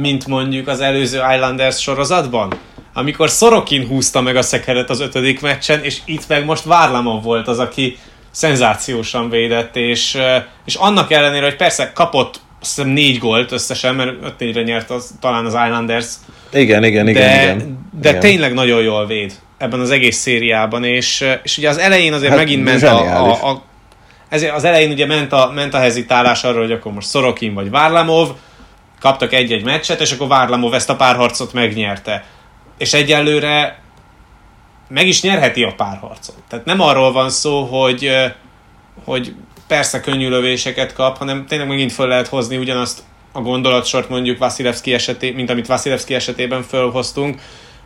mint 0.00 0.26
mondjuk 0.26 0.68
az 0.68 0.80
előző 0.80 1.20
Islanders 1.34 1.80
sorozatban? 1.80 2.52
Amikor 2.94 3.28
Sorokin 3.28 3.86
húzta 3.86 4.20
meg 4.20 4.36
a 4.36 4.42
szekeret 4.42 4.90
az 4.90 5.00
ötödik 5.00 5.40
meccsen, 5.40 5.82
és 5.82 5.98
itt 6.04 6.28
meg 6.28 6.44
most 6.44 6.64
Várlamov 6.64 7.22
volt 7.22 7.48
az, 7.48 7.58
aki 7.58 7.96
szenzációsan 8.30 9.30
védett, 9.30 9.76
és, 9.76 10.18
és 10.64 10.74
annak 10.74 11.12
ellenére, 11.12 11.44
hogy 11.44 11.56
persze 11.56 11.92
kapott 11.94 12.40
azt 12.60 12.74
hiszem 12.74 12.90
négy 12.90 13.18
gólt 13.18 13.52
összesen, 13.52 13.94
mert 13.94 14.10
öt 14.22 14.38
négyre 14.38 14.62
nyert 14.62 14.90
az, 14.90 15.14
talán 15.20 15.44
az 15.44 15.52
Islanders. 15.52 16.06
Igen, 16.52 16.84
igen, 16.84 17.08
igen. 17.08 17.22
De, 17.22 17.42
igen, 17.42 17.88
de 18.00 18.08
igen. 18.08 18.20
tényleg 18.20 18.54
nagyon 18.54 18.82
jól 18.82 19.06
véd 19.06 19.32
ebben 19.58 19.80
az 19.80 19.90
egész 19.90 20.16
szériában, 20.16 20.84
és, 20.84 21.24
és 21.42 21.58
ugye 21.58 21.68
az 21.68 21.78
elején 21.78 22.12
azért 22.12 22.30
hát, 22.30 22.38
megint 22.38 22.64
ment 22.64 22.82
a, 22.82 23.26
a, 23.26 23.50
a 23.50 23.62
ezért 24.28 24.54
az 24.54 24.64
elején 24.64 24.90
ugye 24.90 25.06
ment 25.06 25.32
a, 25.32 25.50
ment 25.54 25.74
a 25.74 25.78
hezitálás 25.78 26.44
arról, 26.44 26.62
hogy 26.62 26.72
akkor 26.72 26.92
most 26.92 27.10
Sorokin 27.10 27.54
vagy 27.54 27.70
Várlamov, 27.70 28.28
kaptak 29.02 29.32
egy-egy 29.32 29.64
meccset, 29.64 30.00
és 30.00 30.12
akkor 30.12 30.28
Várlamov 30.28 30.74
ezt 30.74 30.90
a 30.90 30.96
párharcot 30.96 31.52
megnyerte. 31.52 32.24
És 32.78 32.92
egyelőre 32.92 33.78
meg 34.88 35.06
is 35.06 35.22
nyerheti 35.22 35.62
a 35.62 35.74
párharcot. 35.76 36.36
Tehát 36.48 36.64
nem 36.64 36.80
arról 36.80 37.12
van 37.12 37.30
szó, 37.30 37.64
hogy, 37.64 38.10
hogy 39.04 39.34
persze 39.66 40.00
könnyű 40.00 40.28
lövéseket 40.28 40.92
kap, 40.92 41.18
hanem 41.18 41.46
tényleg 41.46 41.68
megint 41.68 41.92
föl 41.92 42.08
lehet 42.08 42.28
hozni 42.28 42.56
ugyanazt 42.56 43.02
a 43.32 43.40
gondolatsort 43.40 44.08
mondjuk 44.08 44.38
Vasilevski 44.38 44.94
esetében, 44.94 45.36
mint 45.36 45.50
amit 45.50 45.66
Vasilevski 45.66 46.14
esetében 46.14 46.62
fölhoztunk, 46.62 47.40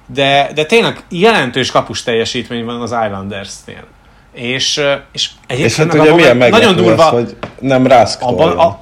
de, 0.07 0.51
de 0.55 0.64
tényleg 0.64 1.05
jelentős 1.09 1.71
kapus 1.71 2.03
teljesítmény 2.03 2.64
van 2.64 2.81
az 2.81 2.91
Islanders-nél. 2.91 3.85
És, 4.33 4.81
és 5.12 5.31
egyébként 5.47 5.71
és 5.71 5.77
hát 5.77 5.95
ugye 5.95 6.14
milyen 6.14 6.37
nagyon 6.37 6.77
durva, 6.77 7.05
az, 7.05 7.12
hogy 7.12 7.37
nem 7.61 7.87
rászk 7.87 8.23
abban, 8.23 8.59
a, 8.59 8.81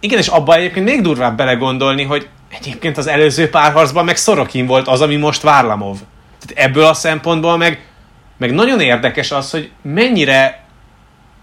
igen, 0.00 0.18
és 0.18 0.28
abban 0.28 0.56
egyébként 0.56 0.86
még 0.86 1.00
durvább 1.00 1.36
belegondolni, 1.36 2.02
hogy 2.02 2.28
egyébként 2.60 2.96
az 2.98 3.06
előző 3.06 3.50
párharcban 3.50 4.04
meg 4.04 4.16
Szorokin 4.16 4.66
volt 4.66 4.88
az, 4.88 5.00
ami 5.00 5.16
most 5.16 5.42
Várlamov. 5.42 5.96
Tehát 6.46 6.68
ebből 6.68 6.84
a 6.84 6.94
szempontból 6.94 7.56
meg, 7.56 7.86
meg 8.36 8.52
nagyon 8.52 8.80
érdekes 8.80 9.30
az, 9.30 9.50
hogy 9.50 9.70
mennyire 9.82 10.64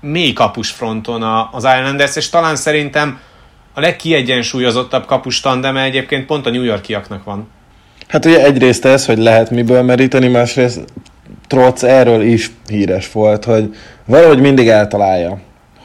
mély 0.02 0.34
kapus 0.34 0.70
fronton 0.70 1.24
az 1.52 1.64
Islanders, 1.64 2.16
és 2.16 2.30
talán 2.30 2.56
szerintem 2.56 3.20
a 3.74 3.80
legkiegyensúlyozottabb 3.80 5.06
kapus 5.06 5.40
tandeme 5.40 5.84
egyébként 5.84 6.26
pont 6.26 6.46
a 6.46 6.50
New 6.50 6.64
Yorkiaknak 6.64 7.24
van. 7.24 7.48
Hát 8.08 8.26
ugye 8.26 8.44
egyrészt 8.44 8.86
ez, 8.86 9.06
hogy 9.06 9.18
lehet 9.18 9.50
miből 9.50 9.82
meríteni, 9.82 10.28
másrészt 10.28 10.84
Trotz 11.48 11.84
erről 11.84 12.22
is 12.22 12.52
híres 12.68 13.12
volt, 13.12 13.46
hogy 13.46 13.76
valahogy 14.06 14.40
mindig 14.40 14.68
eltalálja 14.68 15.40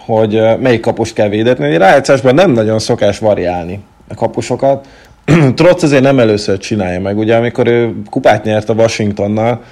hogy 0.08 0.42
melyik 0.60 0.80
kapust 0.80 1.14
kell 1.14 1.28
védetni. 1.28 1.76
Rájátszásban 1.76 2.34
nem 2.34 2.50
nagyon 2.50 2.78
szokás 2.78 3.18
variálni 3.18 3.80
a 4.08 4.14
kapusokat. 4.14 4.86
Trotz 5.54 5.82
azért 5.82 6.02
nem 6.02 6.18
először 6.18 6.58
csinálja 6.58 7.00
meg. 7.00 7.18
Ugye 7.18 7.36
amikor 7.36 7.66
ő 7.66 7.94
kupát 8.10 8.44
nyert 8.44 8.68
a 8.68 8.74
Washingtonnal, 8.74 9.62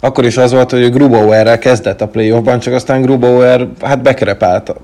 akkor 0.00 0.24
is 0.24 0.36
az 0.36 0.52
volt, 0.52 0.70
hogy 0.70 0.92
Grubauerrel 0.92 1.58
kezdett 1.58 2.00
a 2.00 2.08
playoffban, 2.08 2.58
csak 2.58 2.74
aztán 2.74 3.02
Grubauer 3.02 3.68
hát 3.80 4.02
bekrepált 4.02 4.74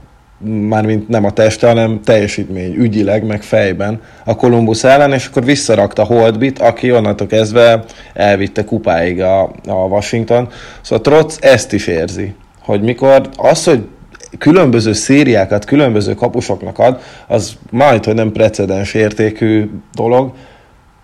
mármint 0.68 1.08
nem 1.08 1.24
a 1.24 1.30
teste, 1.30 1.66
hanem 1.66 2.00
teljesítmény 2.04 2.74
ügyileg, 2.74 3.24
meg 3.24 3.42
fejben 3.42 4.00
a 4.24 4.36
Columbus 4.36 4.84
ellen, 4.84 5.12
és 5.12 5.26
akkor 5.26 5.44
visszarakta 5.44 6.04
Holdbit, 6.04 6.58
aki 6.58 6.92
onnantól 6.92 7.26
kezdve 7.26 7.84
elvitte 8.14 8.64
kupáig 8.64 9.20
a, 9.20 9.42
a 9.66 9.72
Washington. 9.72 10.48
Szóval 10.80 11.04
Trotz 11.04 11.38
ezt 11.40 11.72
is 11.72 11.86
érzi, 11.86 12.34
hogy 12.62 12.82
mikor 12.82 13.28
az, 13.36 13.64
hogy 13.64 13.86
különböző 14.38 14.92
szériákat 14.92 15.64
különböző 15.64 16.14
kapusoknak 16.14 16.78
ad, 16.78 17.00
az 17.26 17.52
majd, 17.70 18.04
hogy 18.04 18.14
nem 18.14 18.32
precedens 18.32 18.94
értékű 18.94 19.70
dolog, 19.94 20.32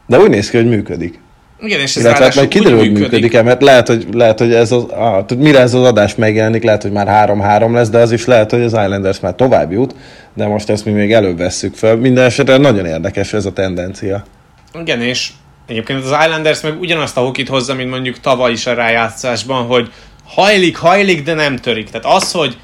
de 0.07 0.19
úgy 0.19 0.31
néz 0.31 0.51
ki, 0.51 0.57
hogy 0.57 0.69
működik. 0.69 1.21
Igen, 1.61 1.81
és 1.81 1.97
ez 1.97 2.03
Illetve 2.03 2.25
hát 2.25 2.35
majd 2.35 2.49
kiderül, 2.49 2.79
hogy 2.79 2.93
működik-e, 2.93 3.43
mert 3.43 3.63
lehet, 3.63 3.87
hogy, 3.87 4.07
lehet, 4.13 4.39
hogy 4.39 4.55
ez 4.55 4.73
az, 4.73 4.83
ah, 4.83 5.25
mire 5.39 5.61
ez 5.61 5.75
az 5.75 5.83
adás 5.83 6.15
megjelenik, 6.15 6.63
lehet, 6.63 6.83
hogy 6.83 6.93
már 6.93 7.29
3-3 7.29 7.73
lesz, 7.73 7.89
de 7.89 7.99
az 7.99 8.13
is 8.13 8.25
lehet, 8.25 8.51
hogy 8.51 8.63
az 8.63 8.73
Islanders 8.73 9.21
már 9.21 9.35
tovább 9.35 9.73
jut, 9.73 9.95
de 10.35 10.47
most 10.47 10.71
ezt 10.71 10.85
mi 10.85 10.91
még 10.91 11.13
előbb 11.13 11.39
vesszük 11.39 11.75
fel. 11.75 11.97
Minden 11.97 12.25
esetre 12.25 12.57
nagyon 12.57 12.87
érdekes 12.87 13.33
ez 13.33 13.47
a 13.47 13.53
tendencia. 13.53 14.25
Igen, 14.81 15.01
és 15.01 15.31
egyébként 15.67 16.05
az 16.05 16.17
Islanders 16.25 16.61
meg 16.61 16.81
ugyanazt 16.81 17.17
a 17.17 17.21
hokit 17.21 17.49
hozza, 17.49 17.75
mint 17.75 17.91
mondjuk 17.91 18.21
tavaly 18.21 18.53
is 18.53 18.67
a 18.67 18.75
rájátszásban, 18.75 19.65
hogy 19.65 19.91
hajlik, 20.25 20.77
hajlik, 20.77 21.23
de 21.23 21.35
nem 21.35 21.57
törik. 21.57 21.91
Tehát 21.91 22.17
az, 22.17 22.33
hogy 22.33 22.57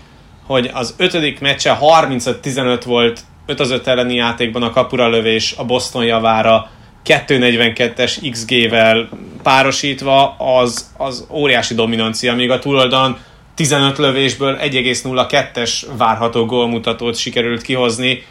hogy 0.46 0.70
az 0.72 0.94
ötödik 0.96 1.40
meccse 1.40 1.78
35-15 1.80 2.82
volt 2.84 3.20
5 3.46 3.60
az 3.60 3.70
5 3.70 3.86
elleni 3.86 4.14
játékban 4.14 4.62
a 4.62 4.70
kapura 4.70 5.08
lövés 5.08 5.54
a 5.56 5.64
Boston 5.64 6.04
javára, 6.04 6.70
242-es 7.04 8.30
XG-vel 8.30 9.08
párosítva, 9.42 10.36
az, 10.38 10.90
az 10.96 11.26
óriási 11.30 11.74
dominancia, 11.74 12.34
míg 12.34 12.50
a 12.50 12.58
túloldalon 12.58 13.18
15 13.54 13.98
lövésből 13.98 14.58
1,02-es 14.62 15.82
várható 15.96 16.46
gólmutatót 16.46 17.16
sikerült 17.16 17.62
kihozni, 17.62 18.24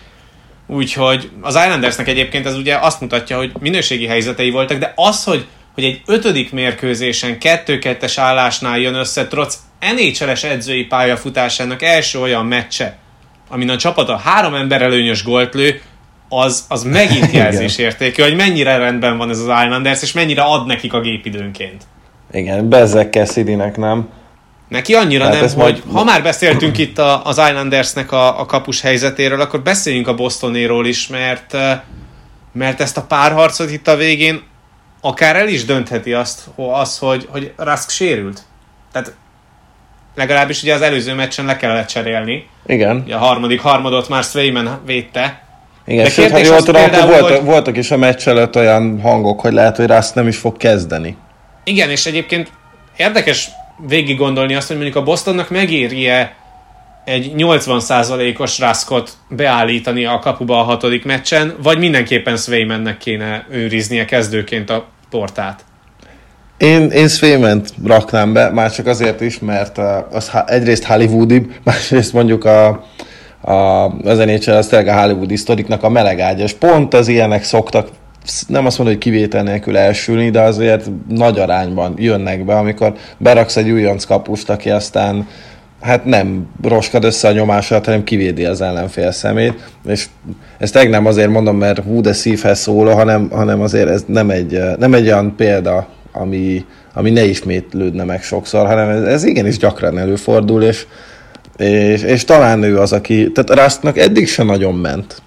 úgyhogy 0.67 1.29
az 1.41 1.55
Islandersnek 1.55 2.07
egyébként 2.07 2.45
ez 2.45 2.55
ugye 2.55 2.77
azt 2.77 3.01
mutatja, 3.01 3.37
hogy 3.37 3.51
minőségi 3.59 4.05
helyzetei 4.05 4.49
voltak, 4.49 4.77
de 4.77 4.93
az, 4.95 5.23
hogy, 5.23 5.45
hogy 5.73 5.83
egy 5.83 6.01
ötödik 6.05 6.51
mérkőzésen 6.51 7.37
2-2-es 7.39 8.13
állásnál 8.15 8.79
jön 8.79 8.95
össze 8.95 9.27
Trotz 9.27 9.59
NHL-es 9.95 10.43
edzői 10.43 10.83
pályafutásának 10.83 11.81
első 11.81 12.19
olyan 12.19 12.45
meccse, 12.45 12.97
amin 13.49 13.69
a 13.69 13.77
csapata 13.77 14.17
három 14.17 14.53
ember 14.53 14.81
előnyös 14.81 15.23
gólt 15.23 15.53
lő, 15.53 15.81
az, 16.29 16.65
az 16.67 16.83
megint 16.83 17.31
jelzésértékű, 17.41 18.21
hogy 18.21 18.35
mennyire 18.35 18.77
rendben 18.77 19.17
van 19.17 19.29
ez 19.29 19.39
az 19.39 19.63
Islanders, 19.63 20.01
és 20.01 20.11
mennyire 20.11 20.41
ad 20.41 20.65
nekik 20.65 20.93
a 20.93 21.01
gépidőnként. 21.01 21.83
Igen, 22.31 22.69
bezzek 22.69 23.13
Cassidy-nek 23.13 23.77
nem. 23.77 24.09
Neki 24.67 24.93
annyira 24.93 25.23
hát 25.23 25.33
nem, 25.33 25.41
hogy 25.41 25.55
majd... 25.55 25.83
ha 25.91 26.03
már 26.03 26.23
beszéltünk 26.23 26.77
itt 26.77 26.97
a, 26.97 27.25
az 27.25 27.37
Islandersnek 27.37 28.11
a, 28.11 28.39
a 28.39 28.45
kapus 28.45 28.81
helyzetéről, 28.81 29.41
akkor 29.41 29.61
beszéljünk 29.61 30.07
a 30.07 30.13
Bostonéról 30.13 30.85
is, 30.85 31.07
mert, 31.07 31.57
mert 32.53 32.81
ezt 32.81 32.97
a 32.97 33.01
párharcot 33.01 33.71
itt 33.71 33.87
a 33.87 33.95
végén 33.95 34.41
akár 35.01 35.35
el 35.35 35.47
is 35.47 35.65
döntheti 35.65 36.13
azt, 36.13 36.49
az, 36.55 36.97
hogy, 36.97 37.27
hogy 37.31 37.53
Rask 37.57 37.89
sérült. 37.89 38.41
Tehát 38.91 39.13
legalábbis 40.15 40.61
ugye 40.61 40.73
az 40.73 40.81
előző 40.81 41.13
meccsen 41.13 41.45
le 41.45 41.57
kellett 41.57 41.87
cserélni. 41.87 42.47
Igen. 42.65 43.01
Ugye 43.05 43.15
a 43.15 43.19
harmadik 43.19 43.61
harmadot 43.61 44.09
már 44.09 44.23
Swayman 44.23 44.81
védte. 44.85 45.43
Igen, 45.85 46.03
De 46.03 46.09
sőt, 46.09 46.31
ha 46.31 46.37
jól 46.37 46.61
tudom, 46.61 46.83
akkor 46.83 47.07
voltak, 47.07 47.37
hogy... 47.37 47.45
voltak 47.45 47.77
is 47.77 47.91
a 47.91 47.97
meccs 47.97 48.27
előtt 48.27 48.55
olyan 48.55 49.01
hangok, 49.01 49.39
hogy 49.39 49.53
lehet, 49.53 49.75
hogy 49.75 49.87
Rask 49.87 50.15
nem 50.15 50.27
is 50.27 50.37
fog 50.37 50.57
kezdeni. 50.57 51.15
Igen, 51.63 51.89
és 51.89 52.05
egyébként 52.05 52.51
érdekes 52.97 53.49
végig 53.87 54.17
gondolni 54.17 54.55
azt, 54.55 54.67
hogy 54.67 54.75
mondjuk 54.75 54.97
a 54.97 55.03
Bostonnak 55.03 55.49
megéri-e 55.49 56.35
egy 57.05 57.31
80%-os 57.37 58.59
Raskot 58.59 59.11
beállítani 59.29 60.05
a 60.05 60.19
kapuba 60.19 60.59
a 60.59 60.63
hatodik 60.63 61.05
meccsen, 61.05 61.55
vagy 61.63 61.77
mindenképpen 61.77 62.37
Swaymannek 62.37 62.97
kéne 62.97 63.45
őriznie 63.49 64.05
kezdőként 64.05 64.69
a 64.69 64.85
portát? 65.09 65.65
Én, 66.61 66.89
én 66.89 67.07
Swayment 67.07 67.73
raknám 67.85 68.33
be, 68.33 68.49
már 68.49 68.71
csak 68.71 68.85
azért 68.87 69.21
is, 69.21 69.39
mert 69.39 69.77
az 70.11 70.31
egyrészt 70.45 70.83
hollywoodi, 70.83 71.47
másrészt 71.63 72.13
mondjuk 72.13 72.45
a, 72.45 72.67
a, 73.41 73.85
az 74.03 74.17
NHL 74.17 74.51
az 74.51 74.67
tényleg 74.67 74.87
a 74.87 75.01
hollywoodi 75.01 75.35
sztoriknak 75.35 75.83
a 75.83 75.89
melegágya, 75.89 76.43
és 76.43 76.53
pont 76.53 76.93
az 76.93 77.07
ilyenek 77.07 77.43
szoktak 77.43 77.87
nem 78.47 78.65
azt 78.65 78.77
mondom, 78.77 78.95
hogy 78.95 79.03
kivétel 79.03 79.43
nélkül 79.43 79.77
elsülni, 79.77 80.29
de 80.29 80.41
azért 80.41 80.89
nagy 81.07 81.39
arányban 81.39 81.93
jönnek 81.97 82.45
be, 82.45 82.57
amikor 82.57 82.93
beraksz 83.17 83.57
egy 83.57 83.69
újonc 83.69 84.03
kapust, 84.03 84.49
aki 84.49 84.69
aztán 84.69 85.27
hát 85.81 86.05
nem 86.05 86.47
roskad 86.63 87.03
össze 87.03 87.27
a 87.27 87.31
nyomását, 87.31 87.85
hanem 87.85 88.03
kivédi 88.03 88.45
az 88.45 88.61
ellenfél 88.61 89.11
szemét, 89.11 89.69
és 89.85 90.05
ezt 90.57 90.73
tényleg 90.73 90.91
nem 90.91 91.05
azért 91.05 91.29
mondom, 91.29 91.57
mert 91.57 91.83
hú, 91.83 92.01
de 92.01 92.13
szívhez 92.13 92.59
szóló, 92.59 92.91
hanem, 92.91 93.29
hanem 93.31 93.61
azért 93.61 93.89
ez 93.89 94.03
nem 94.07 94.29
egy, 94.29 94.59
nem 94.77 94.93
egy 94.93 95.05
olyan 95.05 95.35
példa, 95.35 95.87
ami, 96.11 96.65
ami 96.93 97.09
ne 97.09 97.23
ismétlődne 97.23 98.03
meg 98.03 98.23
sokszor, 98.23 98.65
hanem 98.65 98.89
ez, 98.89 99.03
ez 99.03 99.23
igenis 99.23 99.57
gyakran 99.57 99.97
előfordul, 99.97 100.63
és, 100.63 100.85
és, 101.57 102.01
és 102.01 102.25
talán 102.25 102.63
ő 102.63 102.79
az, 102.79 102.93
aki, 102.93 103.31
tehát 103.31 103.61
Rastnak 103.61 103.97
eddig 103.97 104.27
sem 104.27 104.45
nagyon 104.45 104.75
ment. 104.75 105.21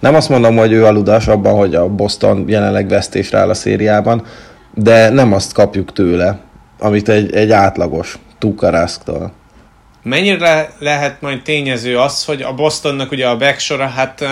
Nem 0.00 0.14
azt 0.14 0.28
mondom, 0.28 0.56
hogy 0.56 0.72
ő 0.72 0.84
aludas 0.84 1.26
abban, 1.26 1.54
hogy 1.54 1.74
a 1.74 1.88
Boston 1.88 2.44
jelenleg 2.48 2.88
vesztésre 2.88 3.38
áll 3.38 3.48
a 3.48 3.54
szériában, 3.54 4.26
de 4.74 5.08
nem 5.08 5.32
azt 5.32 5.52
kapjuk 5.52 5.92
tőle, 5.92 6.38
amit 6.78 7.08
egy, 7.08 7.34
egy 7.34 7.50
átlagos 7.50 8.18
Tukaraszktól. 8.38 9.32
Mennyire 10.02 10.70
lehet 10.78 11.20
majd 11.20 11.42
tényező 11.42 11.98
az, 11.98 12.24
hogy 12.24 12.42
a 12.42 12.54
Bostonnak 12.54 13.10
ugye 13.10 13.26
a 13.26 13.36
backsora, 13.36 13.86
hát 13.86 14.20
uh, 14.20 14.28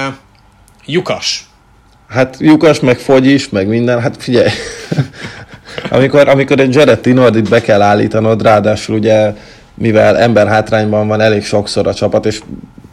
lyukas. 0.87 1.45
Hát 2.09 2.37
lyukas, 2.39 2.81
meg 2.81 2.99
fogy 2.99 3.27
is, 3.27 3.49
meg 3.49 3.69
minden, 3.69 4.01
hát 4.01 4.23
figyelj. 4.23 4.51
Amikor, 5.91 6.29
amikor 6.29 6.61
egy 6.61 6.75
Jared 6.75 7.01
Tinordit 7.01 7.49
be 7.49 7.61
kell 7.61 7.83
állítanod, 7.83 8.43
ráadásul 8.43 8.97
ugye 8.97 9.33
mivel 9.75 10.19
ember 10.19 10.47
hátrányban 10.47 11.09
van 11.09 11.21
elég 11.21 11.45
sokszor 11.45 11.87
a 11.87 11.95
csapat, 11.95 12.27
és 12.27 12.41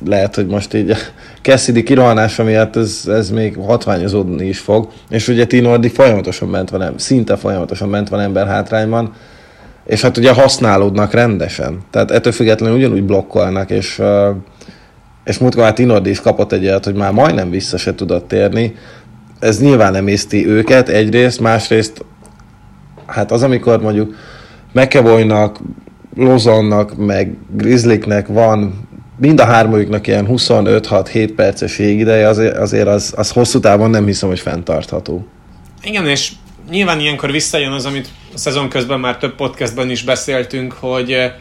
lehet, 0.05 0.35
hogy 0.35 0.47
most 0.47 0.73
így 0.73 0.95
Cassidy 1.41 1.83
kirohanása 1.83 2.43
miatt 2.43 2.75
ez, 2.75 3.03
ez 3.07 3.29
még 3.29 3.57
hatványozódni 3.57 4.47
is 4.47 4.59
fog, 4.59 4.91
és 5.09 5.27
ugye 5.27 5.45
Tinordi 5.45 5.89
folyamatosan 5.89 6.49
ment 6.49 6.69
van, 6.69 6.93
szinte 6.97 7.35
folyamatosan 7.35 7.89
ment 7.89 8.09
van 8.09 8.19
ember 8.19 8.47
hátrányban, 8.47 9.13
és 9.85 10.01
hát 10.01 10.17
ugye 10.17 10.33
használódnak 10.33 11.13
rendesen. 11.13 11.79
Tehát 11.91 12.11
ettől 12.11 12.33
függetlenül 12.33 12.77
ugyanúgy 12.77 13.03
blokkolnak, 13.03 13.69
és, 13.69 14.01
és 15.23 15.37
múltkor 15.37 15.63
már 15.63 15.73
Tinordi 15.73 16.09
is 16.09 16.21
kapott 16.21 16.51
egy 16.51 16.65
olyat, 16.65 16.85
hogy 16.85 16.95
már 16.95 17.11
majdnem 17.11 17.49
vissza 17.49 17.77
se 17.77 17.95
tudott 17.95 18.27
térni. 18.27 18.75
Ez 19.39 19.61
nyilván 19.61 19.91
nem 19.91 20.07
észti 20.07 20.47
őket 20.47 20.89
egyrészt, 20.89 21.39
másrészt 21.39 22.05
hát 23.05 23.31
az, 23.31 23.43
amikor 23.43 23.81
mondjuk 23.81 24.15
McEvoynak, 24.71 25.59
Lozonnak, 26.15 26.95
meg 26.95 27.37
Grizzliknek 27.51 28.27
van 28.27 28.87
mind 29.17 29.39
a 29.39 29.45
hármójuknak 29.45 30.07
ilyen 30.07 30.27
25-6-7 30.29 31.31
perces 31.35 31.79
ideje, 31.79 32.27
azért, 32.59 32.87
az, 32.87 33.13
az 33.17 33.31
hosszú 33.31 33.59
távon 33.59 33.89
nem 33.89 34.05
hiszem, 34.05 34.29
hogy 34.29 34.39
fenntartható. 34.39 35.27
Igen, 35.83 36.07
és 36.07 36.31
nyilván 36.69 36.99
ilyenkor 36.99 37.31
visszajön 37.31 37.71
az, 37.71 37.85
amit 37.85 38.07
a 38.33 38.37
szezon 38.37 38.69
közben 38.69 38.99
már 38.99 39.17
több 39.17 39.35
podcastban 39.35 39.89
is 39.89 40.03
beszéltünk, 40.03 40.73
hogy, 40.73 41.31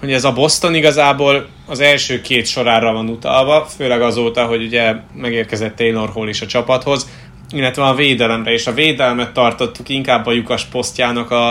hogy 0.00 0.12
ez 0.12 0.24
a 0.24 0.32
Boston 0.32 0.74
igazából 0.74 1.46
az 1.66 1.80
első 1.80 2.20
két 2.20 2.46
sorára 2.46 2.92
van 2.92 3.08
utalva, 3.08 3.64
főleg 3.76 4.02
azóta, 4.02 4.44
hogy 4.44 4.62
ugye 4.62 4.94
megérkezett 5.14 5.76
Taylor 5.76 6.08
Hall 6.08 6.28
is 6.28 6.40
a 6.40 6.46
csapathoz, 6.46 7.08
illetve 7.50 7.84
a 7.84 7.94
védelemre, 7.94 8.52
és 8.52 8.66
a 8.66 8.72
védelmet 8.72 9.32
tartottuk 9.32 9.88
inkább 9.88 10.26
a 10.26 10.32
lyukas 10.32 10.64
posztjának 10.64 11.30
a, 11.30 11.48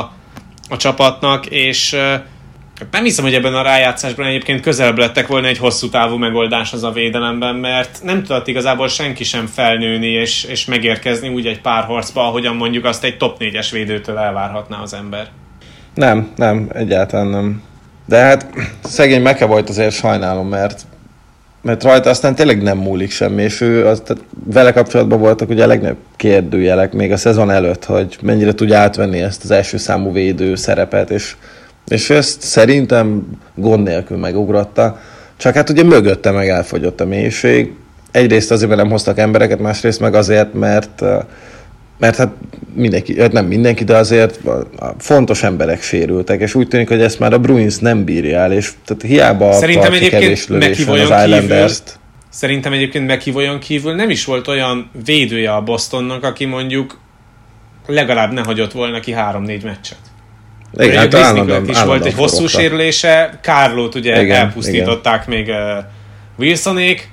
a 0.70 0.78
csapatnak, 0.78 1.46
és 1.46 1.98
nem 2.92 3.04
hiszem, 3.04 3.24
hogy 3.24 3.34
ebben 3.34 3.54
a 3.54 3.62
rájátszásban 3.62 4.26
egyébként 4.26 4.62
közelebb 4.62 4.98
lettek 4.98 5.28
volna 5.28 5.48
egy 5.48 5.58
hosszú 5.58 5.90
távú 5.90 6.18
megoldás 6.18 6.74
az 6.74 6.84
a 6.84 6.92
védelemben, 6.92 7.56
mert 7.56 8.00
nem 8.04 8.24
tudott 8.24 8.48
igazából 8.48 8.88
senki 8.88 9.24
sem 9.24 9.46
felnőni 9.46 10.08
és, 10.08 10.44
és 10.44 10.66
megérkezni 10.66 11.30
úgy 11.30 11.46
egy 11.46 11.62
pár 11.62 11.84
harcba, 11.84 12.28
ahogyan 12.28 12.56
mondjuk 12.56 12.86
azt 12.86 13.04
egy 13.04 13.18
top 13.18 13.38
4-es 13.40 13.68
védőtől 13.72 14.18
elvárhatná 14.18 14.82
az 14.82 14.94
ember. 14.94 15.28
Nem, 15.94 16.32
nem, 16.36 16.70
egyáltalán 16.74 17.28
nem. 17.28 17.64
De 18.06 18.18
hát 18.18 18.48
szegény 18.84 19.22
Meke 19.22 19.46
volt 19.46 19.70
azért 19.70 19.94
sajnálom, 19.94 20.48
mert 20.48 20.82
mert 21.66 21.84
rajta 21.84 22.10
aztán 22.10 22.36
tényleg 22.36 22.62
nem 22.62 22.78
múlik 22.78 23.12
semmi, 23.12 23.44
és 23.44 23.62
ő, 23.62 23.88
az, 23.88 24.02
tehát 24.06 24.24
vele 24.44 24.72
kapcsolatban 24.72 25.20
voltak 25.20 25.50
ugye 25.50 25.64
a 25.64 25.68
legnagyobb 25.68 25.98
kérdőjelek 26.16 26.94
még 26.94 27.12
a 27.12 27.18
szezon 27.18 27.52
előtt, 27.52 27.86
hogy 27.86 28.18
mennyire 28.22 28.54
tudja 28.54 28.78
átvenni 28.78 29.22
ezt 29.22 29.44
az 29.44 29.52
első 29.52 29.78
számú 29.78 30.12
védő 30.12 30.56
szerepet, 30.56 31.10
és 31.10 31.36
és 31.88 32.10
ezt 32.10 32.42
szerintem 32.42 33.24
gond 33.56 33.84
nélkül 33.84 34.18
megugratta. 34.18 35.00
Csak 35.38 35.54
hát 35.54 35.70
ugye 35.70 35.84
mögötte 35.84 36.32
meg 36.32 36.50
elfogyott 36.50 37.02
a 37.02 37.06
mélység. 37.06 37.74
Egyrészt 38.12 38.52
azért, 38.52 38.70
mert 38.70 38.82
nem 38.82 38.92
hoztak 38.92 39.18
embereket, 39.18 39.60
másrészt 39.60 40.00
meg 40.00 40.14
azért, 40.14 40.54
mert 40.54 41.04
mert 41.98 42.16
hát 42.16 42.34
mindenki, 42.74 43.20
hát 43.20 43.32
nem 43.32 43.46
mindenki, 43.46 43.84
de 43.84 43.96
azért 43.96 44.40
fontos 44.98 45.44
emberek 45.44 45.82
sérültek, 45.82 46.42
és 46.42 46.56
úgy 46.56 46.68
tűnik, 46.68 46.88
hogy 46.88 47.02
ezt 47.02 47.20
már 47.20 47.34
a 47.34 47.40
Bruins 47.40 47.78
nem 47.78 48.04
bírja 48.04 48.40
el, 48.40 48.52
és 48.52 48.72
tehát 48.86 49.02
hiába 49.02 49.54
Szerintem 49.54 49.94
egyébként 49.94 50.32
az 50.32 50.70
islanders 50.80 51.82
Szerintem 52.30 52.74
egyébként 52.74 53.08
meghívójon 53.08 53.60
kívül 53.60 53.96
nem 53.96 54.10
is 54.10 54.26
volt 54.26 54.48
olyan 54.48 54.90
védője 55.06 55.54
a 55.54 55.62
Bostonnak, 55.62 56.24
aki 56.24 56.46
mondjuk 56.46 57.00
legalább 57.88 58.34
ne 58.34 58.44
hagyott 58.44 58.72
volna 58.72 59.00
ki 59.00 59.12
három-négy 59.12 59.64
meccset. 59.64 59.98
Igen, 60.78 60.98
hát 60.98 61.14
állandóan, 61.14 61.70
is 61.70 61.82
volt 61.82 62.06
egy 62.06 62.14
hosszú 62.14 62.36
forogta. 62.36 62.60
sérülése, 62.60 63.40
Kárlót 63.42 63.96
ugye 63.96 64.22
igen, 64.22 64.36
elpusztították 64.36 65.28
igen. 65.28 65.40
még 65.40 65.48
uh, 65.48 65.84
Wilsonék, 66.38 67.10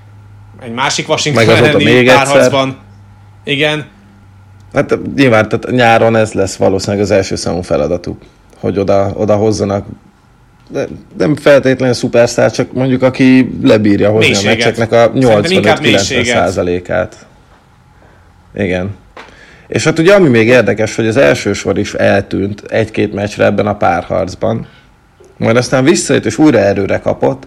egy 0.63 0.73
másik 0.73 1.09
Washington 1.09 1.49
elleni 1.49 2.03
párharcban. 2.03 2.79
Igen. 3.45 3.87
Hát 4.75 4.99
nyilván 5.17 5.49
tehát 5.49 5.71
nyáron 5.71 6.17
ez 6.17 6.33
lesz 6.33 6.57
valószínűleg 6.57 7.03
az 7.03 7.11
első 7.11 7.37
számú 7.37 7.61
feladatuk, 7.61 8.23
hogy 8.61 8.79
oda, 8.79 9.13
oda 9.15 9.37
hozzanak 9.37 9.87
de 10.73 10.87
nem 11.19 11.37
feltétlenül 11.37 11.95
szupersztár, 11.95 12.51
csak 12.51 12.73
mondjuk 12.73 13.03
aki 13.03 13.59
lebírja 13.63 14.11
hozni 14.11 14.27
mélységet. 14.27 14.53
a 14.53 14.57
meccseknek 14.57 14.93
a 14.93 15.13
85-90 15.13 16.25
százalékát. 16.25 17.27
Igen. 18.55 18.95
És 19.69 19.85
hát 19.85 19.99
ugye 19.99 20.15
ami 20.15 20.29
még 20.29 20.47
érdekes, 20.47 20.97
hogy 20.97 21.07
az 21.07 21.17
első 21.17 21.53
sor 21.53 21.79
is 21.79 21.95
eltűnt 21.95 22.63
egy-két 22.69 23.15
meccsre 23.15 23.45
ebben 23.45 23.67
a 23.67 23.77
párharcban, 23.77 24.67
majd 25.37 25.57
aztán 25.57 25.85
visszajött 25.85 26.25
és 26.25 26.39
újra 26.39 26.59
erőre 26.59 26.99
kapott, 26.99 27.47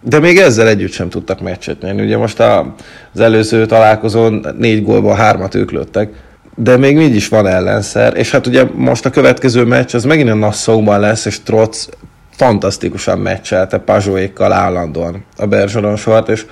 de 0.00 0.18
még 0.18 0.38
ezzel 0.38 0.68
együtt 0.68 0.92
sem 0.92 1.08
tudtak 1.08 1.40
meccset 1.40 1.80
nyerni. 1.80 2.02
Ugye 2.02 2.16
most 2.16 2.40
a, 2.40 2.74
az 3.14 3.20
előző 3.20 3.66
találkozón 3.66 4.46
négy 4.58 4.82
gólból 4.82 5.14
hármat 5.14 5.54
ők 5.54 5.70
lőttek. 5.70 6.12
De 6.54 6.76
még 6.76 6.98
így 6.98 7.14
is 7.14 7.28
van 7.28 7.46
ellenszer, 7.46 8.16
és 8.16 8.30
hát 8.30 8.46
ugye 8.46 8.64
most 8.74 9.06
a 9.06 9.10
következő 9.10 9.64
meccs, 9.64 9.94
az 9.94 10.04
megint 10.04 10.30
a 10.30 10.34
Nassau-ban 10.34 11.00
lesz, 11.00 11.24
és 11.24 11.42
Trotz 11.42 11.88
fantasztikusan 12.30 13.18
meccselte 13.18 13.78
Pazsóékkal 13.78 14.52
állandóan 14.52 15.24
a 15.36 15.46
Bergeron 15.46 15.96
sort, 15.96 16.28
és 16.28 16.46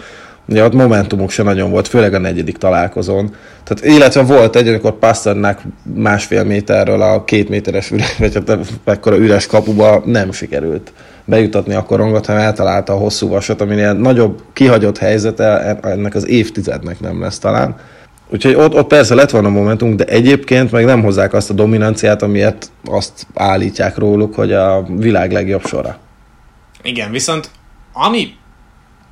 ugye 0.48 0.64
ott 0.64 0.72
momentumuk 0.72 1.30
se 1.30 1.42
nagyon 1.42 1.70
volt, 1.70 1.88
főleg 1.88 2.14
a 2.14 2.18
negyedik 2.18 2.56
találkozón. 2.56 3.34
Tehát, 3.64 3.94
illetve 3.94 4.22
volt 4.22 4.56
egy, 4.56 4.68
amikor 4.68 4.98
Pasternak 4.98 5.60
másfél 5.94 6.44
méterről 6.44 7.02
a 7.02 7.24
két 7.24 7.48
méteres 7.48 7.90
üres, 7.90 8.16
vagy 8.18 8.34
hát 8.34 8.58
ekkora 8.84 9.16
üres 9.16 9.46
kapuba 9.46 10.02
nem 10.04 10.32
sikerült 10.32 10.92
bejutatni 11.24 11.74
a 11.74 11.82
korongot, 11.82 12.26
hanem 12.26 12.42
eltalálta 12.42 12.92
a 12.92 12.98
hosszú 12.98 13.28
vasat, 13.28 13.60
aminél 13.60 13.92
nagyobb 13.92 14.42
kihagyott 14.52 14.98
helyzete 14.98 15.78
ennek 15.82 16.14
az 16.14 16.28
évtizednek 16.28 17.00
nem 17.00 17.20
lesz 17.20 17.38
talán. 17.38 17.76
Úgyhogy 18.32 18.54
ott, 18.54 18.74
ott 18.74 18.86
persze 18.86 19.14
lett 19.14 19.30
volna 19.30 19.48
momentum, 19.48 19.96
de 19.96 20.04
egyébként 20.04 20.70
meg 20.70 20.84
nem 20.84 21.02
hozzák 21.02 21.32
azt 21.32 21.50
a 21.50 21.54
dominanciát, 21.54 22.22
amiért 22.22 22.70
azt 22.84 23.26
állítják 23.34 23.96
róluk, 23.96 24.34
hogy 24.34 24.52
a 24.52 24.86
világ 24.88 25.32
legjobb 25.32 25.66
sora. 25.66 25.98
Igen, 26.82 27.10
viszont 27.10 27.50
ami 27.92 28.34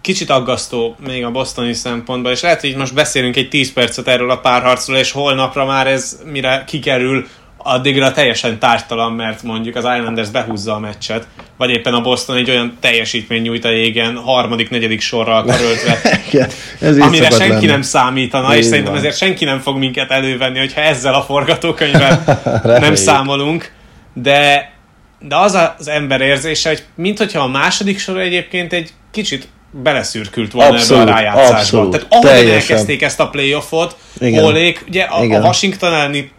kicsit 0.01 0.31
aggasztó 0.31 0.97
még 1.07 1.25
a 1.25 1.31
bostoni 1.31 1.73
szempontból, 1.73 2.33
és 2.33 2.41
lehet, 2.41 2.61
hogy 2.61 2.77
most 2.77 2.95
beszélünk 2.95 3.37
egy 3.37 3.49
10 3.49 3.73
percet 3.73 4.09
erről 4.09 4.31
a 4.31 4.39
párharcról, 4.39 4.97
és 4.97 5.11
holnapra 5.11 5.65
már 5.65 5.87
ez 5.87 6.19
mire 6.33 6.65
kikerül, 6.67 7.27
addigra 7.59 8.13
teljesen 8.13 8.59
tártalan, 8.59 9.13
mert 9.13 9.43
mondjuk 9.43 9.77
az 9.77 9.85
Islanders 9.85 10.29
behúzza 10.29 10.75
a 10.75 10.79
meccset, 10.79 11.27
vagy 11.57 11.71
éppen 11.71 11.95
a 11.95 12.01
Boston 12.01 12.37
egy 12.37 12.51
olyan 12.51 12.77
teljesítmény 12.81 13.43
nyújt 13.43 13.65
a 13.65 13.71
jégen, 13.71 14.17
harmadik, 14.17 14.71
negyedik 14.71 15.01
sorral 15.01 15.45
karöltve, 15.45 15.99
Igen, 16.33 16.49
ez 16.81 16.99
amire 16.99 17.31
senki 17.31 17.49
lenni. 17.53 17.67
nem 17.67 17.83
számítana, 17.83 18.53
Így 18.53 18.59
és 18.59 18.65
szerintem 18.65 18.93
van. 18.93 19.01
ezért 19.01 19.17
senki 19.17 19.45
nem 19.45 19.59
fog 19.59 19.77
minket 19.77 20.11
elővenni, 20.11 20.59
hogyha 20.59 20.81
ezzel 20.81 21.15
a 21.15 21.23
forgatókönyvvel 21.23 22.41
nem 22.81 22.95
számolunk, 22.95 23.73
de, 24.13 24.73
de 25.19 25.37
az 25.37 25.59
az 25.79 25.89
ember 25.89 26.21
érzése, 26.21 26.69
hogy 26.69 26.83
minthogyha 26.95 27.41
a 27.43 27.49
második 27.49 27.99
sor 27.99 28.19
egyébként 28.19 28.73
egy 28.73 28.91
kicsit 29.11 29.49
beleszürkült 29.71 30.53
volna 30.53 30.75
Abszolút, 30.75 31.03
ebbe 31.03 31.13
a 31.13 31.15
rájátszásba. 31.15 31.57
abszolút, 31.57 31.91
Tehát 31.91 32.07
ahogyan 32.11 32.31
teljesen. 32.33 32.55
elkezdték 32.55 33.03
ezt 33.03 33.21
a 33.21 33.29
playoffot, 33.29 33.97
Igen. 34.21 34.45
Olék, 34.45 34.85
ugye 34.89 35.03
a, 35.03 35.21
a 35.21 35.25
Igen. 35.25 35.43
Washington 35.43 35.93
elleni 35.95 36.31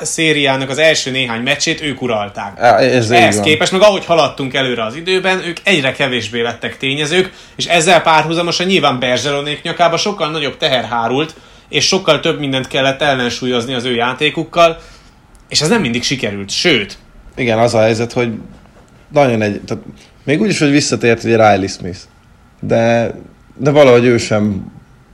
szériának 0.00 0.68
az 0.70 0.78
első 0.78 1.10
néhány 1.10 1.42
meccsét 1.42 1.82
ők 1.82 2.02
uralták. 2.02 2.60
Á, 2.60 2.78
ez 2.78 3.10
Ehhez 3.10 3.40
képest, 3.40 3.72
meg 3.72 3.80
ahogy 3.82 4.04
haladtunk 4.04 4.54
előre 4.54 4.84
az 4.84 4.94
időben, 4.96 5.42
ők 5.46 5.56
egyre 5.62 5.92
kevésbé 5.92 6.40
lettek 6.40 6.76
tényezők, 6.76 7.32
és 7.56 7.64
ezzel 7.66 8.02
párhuzamosan 8.02 8.66
nyilván 8.66 8.98
Bergeronék 8.98 9.62
nyakába 9.62 9.96
sokkal 9.96 10.30
nagyobb 10.30 10.56
teher 10.56 10.84
hárult, 10.84 11.34
és 11.68 11.86
sokkal 11.86 12.20
több 12.20 12.38
mindent 12.38 12.66
kellett 12.68 13.02
ellensúlyozni 13.02 13.74
az 13.74 13.84
ő 13.84 13.94
játékukkal, 13.94 14.78
és 15.48 15.60
ez 15.60 15.68
nem 15.68 15.80
mindig 15.80 16.02
sikerült. 16.02 16.50
Sőt, 16.50 16.98
Igen, 17.36 17.58
az 17.58 17.74
a 17.74 17.80
helyzet, 17.80 18.12
hogy 18.12 18.28
nagyon 19.12 19.42
egy... 19.42 19.60
Tehát 19.60 19.82
még 20.24 20.40
úgy 20.40 20.48
is, 20.48 20.58
hogy 20.58 20.70
visszatért 20.70 21.24
ugye 21.24 21.50
Riley 21.50 21.66
Smith, 21.68 21.98
de, 22.66 23.14
de 23.56 23.70
valahogy 23.70 24.04
ő 24.04 24.16
sem 24.16 24.72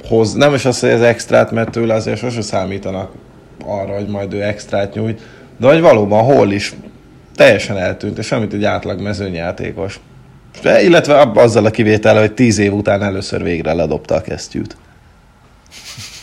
hoz, 0.09 0.35
nem 0.35 0.55
is 0.55 0.65
az, 0.65 0.81
hogy 0.81 0.89
ez 0.89 1.01
extrát, 1.01 1.51
mert 1.51 1.71
tőle 1.71 1.95
azért 1.95 2.19
sose 2.19 2.41
számítanak 2.41 3.13
arra, 3.65 3.95
hogy 3.95 4.07
majd 4.07 4.33
ő 4.33 4.43
extrát 4.43 4.95
nyújt, 4.95 5.21
de 5.57 5.67
hogy 5.67 5.81
valóban 5.81 6.25
hol 6.25 6.53
is 6.53 6.75
teljesen 7.35 7.79
eltűnt, 7.79 8.19
és 8.19 8.33
amit 8.33 8.53
egy 8.53 8.65
átlag 8.65 9.01
mezőnyjátékos. 9.01 10.01
De, 10.63 10.83
illetve 10.83 11.31
azzal 11.35 11.65
a 11.65 11.71
kivétel, 11.71 12.19
hogy 12.19 12.33
tíz 12.33 12.59
év 12.59 12.73
után 12.73 13.03
először 13.03 13.43
végre 13.43 13.73
ledobta 13.73 14.15
a 14.15 14.21
kesztyűt. 14.21 14.77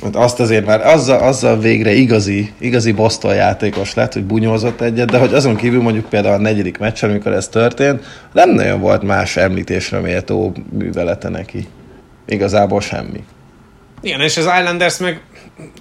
Mert 0.01 0.15
azt 0.15 0.39
azért 0.39 0.65
már 0.65 0.85
azzal, 0.85 1.19
azzal 1.19 1.59
végre 1.59 1.91
igazi, 1.91 2.53
igazi 2.59 2.91
Boston 2.91 3.35
játékos 3.35 3.93
lett, 3.93 4.13
hogy 4.13 4.23
bunyózott 4.23 4.81
egyet, 4.81 5.11
de 5.11 5.17
hogy 5.17 5.33
azon 5.33 5.55
kívül 5.55 5.81
mondjuk 5.81 6.09
például 6.09 6.33
a 6.33 6.41
negyedik 6.41 6.77
meccsen, 6.77 7.09
amikor 7.09 7.31
ez 7.31 7.47
történt, 7.47 8.03
nem 8.33 8.49
nagyon 8.49 8.79
volt 8.79 9.03
más 9.03 9.37
említésre 9.37 9.99
méltó 9.99 10.53
művelete 10.77 11.29
neki. 11.29 11.67
Igazából 12.25 12.81
semmi. 12.81 13.23
Igen, 14.01 14.21
és 14.21 14.37
az 14.37 14.43
Islanders 14.43 14.97
meg 14.97 15.21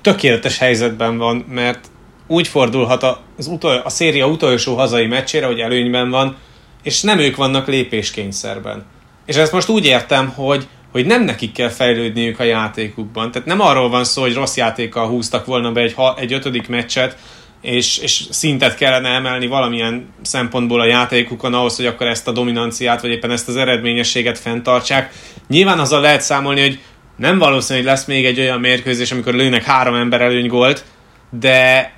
tökéletes 0.02 0.58
helyzetben 0.58 1.18
van, 1.18 1.44
mert 1.48 1.90
úgy 2.26 2.48
fordulhat 2.48 3.02
az 3.38 3.46
utol, 3.46 3.82
a 3.84 3.88
széria 3.88 4.26
utolsó 4.26 4.74
hazai 4.74 5.06
meccsére, 5.06 5.46
hogy 5.46 5.58
előnyben 5.58 6.10
van, 6.10 6.36
és 6.82 7.02
nem 7.02 7.18
ők 7.18 7.36
vannak 7.36 7.66
lépéskényszerben. 7.66 8.84
És 9.26 9.36
ezt 9.36 9.52
most 9.52 9.68
úgy 9.68 9.86
értem, 9.86 10.28
hogy, 10.28 10.66
hogy 10.96 11.06
nem 11.06 11.24
nekik 11.24 11.52
kell 11.52 11.68
fejlődniük 11.68 12.40
a 12.40 12.42
játékukban. 12.42 13.30
Tehát 13.30 13.48
nem 13.48 13.60
arról 13.60 13.88
van 13.88 14.04
szó, 14.04 14.22
hogy 14.22 14.34
rossz 14.34 14.56
játékkal 14.56 15.08
húztak 15.08 15.46
volna 15.46 15.72
be 15.72 15.80
egy, 15.80 15.94
egy 16.16 16.32
ötödik 16.32 16.68
meccset, 16.68 17.16
és, 17.60 17.98
és 17.98 18.24
szintet 18.30 18.76
kellene 18.76 19.08
emelni 19.08 19.46
valamilyen 19.46 20.08
szempontból 20.22 20.80
a 20.80 20.86
játékukon 20.86 21.54
ahhoz, 21.54 21.76
hogy 21.76 21.86
akkor 21.86 22.06
ezt 22.06 22.28
a 22.28 22.32
dominanciát, 22.32 23.00
vagy 23.00 23.10
éppen 23.10 23.30
ezt 23.30 23.48
az 23.48 23.56
eredményességet 23.56 24.38
fenntartsák. 24.38 25.12
Nyilván 25.48 25.78
azzal 25.78 26.00
lehet 26.00 26.20
számolni, 26.20 26.60
hogy 26.60 26.80
nem 27.16 27.38
valószínű, 27.38 27.78
hogy 27.78 27.88
lesz 27.88 28.04
még 28.04 28.24
egy 28.24 28.40
olyan 28.40 28.60
mérkőzés, 28.60 29.12
amikor 29.12 29.34
lőnek 29.34 29.64
három 29.64 29.94
ember 29.94 30.20
előny 30.20 30.48
gólt, 30.48 30.84
de 31.30 31.92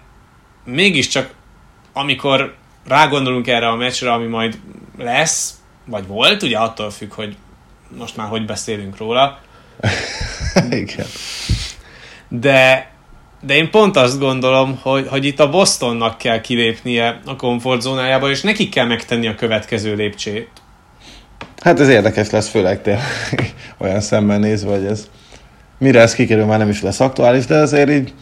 mégiscsak 0.64 1.30
amikor 1.92 2.54
rágondolunk 2.86 3.46
erre 3.46 3.68
a 3.68 3.76
meccsre, 3.76 4.12
ami 4.12 4.26
majd 4.26 4.58
lesz, 4.98 5.54
vagy 5.84 6.06
volt, 6.06 6.42
ugye 6.42 6.58
attól 6.58 6.90
függ, 6.90 7.12
hogy 7.12 7.36
most 7.96 8.16
már 8.16 8.28
hogy 8.28 8.46
beszélünk 8.46 8.96
róla, 8.96 9.38
Igen. 10.70 11.06
de, 12.28 12.90
de 13.40 13.54
én 13.54 13.70
pont 13.70 13.96
azt 13.96 14.18
gondolom, 14.18 14.78
hogy, 14.82 15.06
hogy 15.08 15.24
itt 15.24 15.40
a 15.40 15.50
Bostonnak 15.50 16.18
kell 16.18 16.40
kilépnie 16.40 17.20
a 17.24 17.36
komfortzónájába, 17.36 18.30
és 18.30 18.40
nekik 18.40 18.70
kell 18.70 18.86
megtenni 18.86 19.26
a 19.26 19.34
következő 19.34 19.94
lépcsét. 19.94 20.48
Hát 21.62 21.80
ez 21.80 21.88
érdekes 21.88 22.30
lesz, 22.30 22.48
főleg 22.48 22.82
tényleg 22.82 23.04
olyan 23.78 24.00
szemmel 24.00 24.38
nézve, 24.38 24.70
hogy 24.70 24.84
ez 24.84 25.08
mire 25.78 26.00
ez 26.00 26.14
kikerül, 26.14 26.44
már 26.44 26.58
nem 26.58 26.68
is 26.68 26.82
lesz 26.82 27.00
aktuális, 27.00 27.46
de 27.46 27.56
azért 27.56 27.90
így 27.90 28.12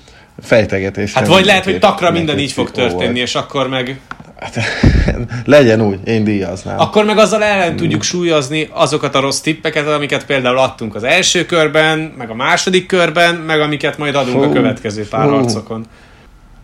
fejtegetés. 0.40 1.12
Hát 1.12 1.26
vagy 1.26 1.44
lehet, 1.44 1.64
hogy 1.64 1.78
takra 1.78 2.10
minden 2.10 2.38
így 2.38 2.52
fog 2.52 2.70
történni, 2.70 3.20
és 3.20 3.34
akkor 3.34 3.68
meg, 3.68 4.00
Hát, 4.38 4.56
legyen 5.44 5.80
úgy, 5.80 5.98
én 6.04 6.24
díjaznám. 6.24 6.78
akkor 6.78 7.04
meg 7.04 7.18
azzal 7.18 7.42
ellen 7.42 7.76
tudjuk 7.76 8.02
súlyozni 8.02 8.68
azokat 8.72 9.14
a 9.14 9.20
rossz 9.20 9.40
tippeket, 9.40 9.88
amiket 9.88 10.26
például 10.26 10.58
adtunk 10.58 10.94
az 10.94 11.04
első 11.04 11.46
körben, 11.46 11.98
meg 11.98 12.30
a 12.30 12.34
második 12.34 12.86
körben, 12.86 13.34
meg 13.34 13.60
amiket 13.60 13.98
majd 13.98 14.14
adunk 14.14 14.42
a 14.42 14.46
Fú, 14.46 14.52
következő 14.52 15.06
pár 15.08 15.26
fú. 15.28 15.32
harcokon. 15.34 15.84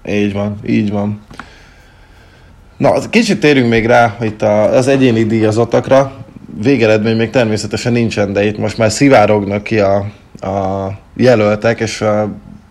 Így 0.09 0.33
van, 0.33 0.59
így 0.67 0.91
van. 0.91 1.21
Na, 2.77 3.09
kicsit 3.11 3.41
térünk 3.41 3.69
még 3.69 3.87
rá 3.87 4.17
itt 4.21 4.43
a, 4.43 4.77
az 4.77 4.89
egyéni 4.89 5.25
díjazottakra. 5.25 6.13
Végeredmény 6.63 7.17
még 7.17 7.31
természetesen 7.31 7.93
nincsen, 7.93 8.33
de 8.33 8.45
itt 8.45 8.59
most 8.59 8.79
már 8.79 8.91
szivárognak 8.91 9.63
ki 9.63 9.79
a, 9.79 9.97
a 10.41 10.89
jelöltek, 11.17 11.81
és 11.81 12.01
a, 12.01 12.29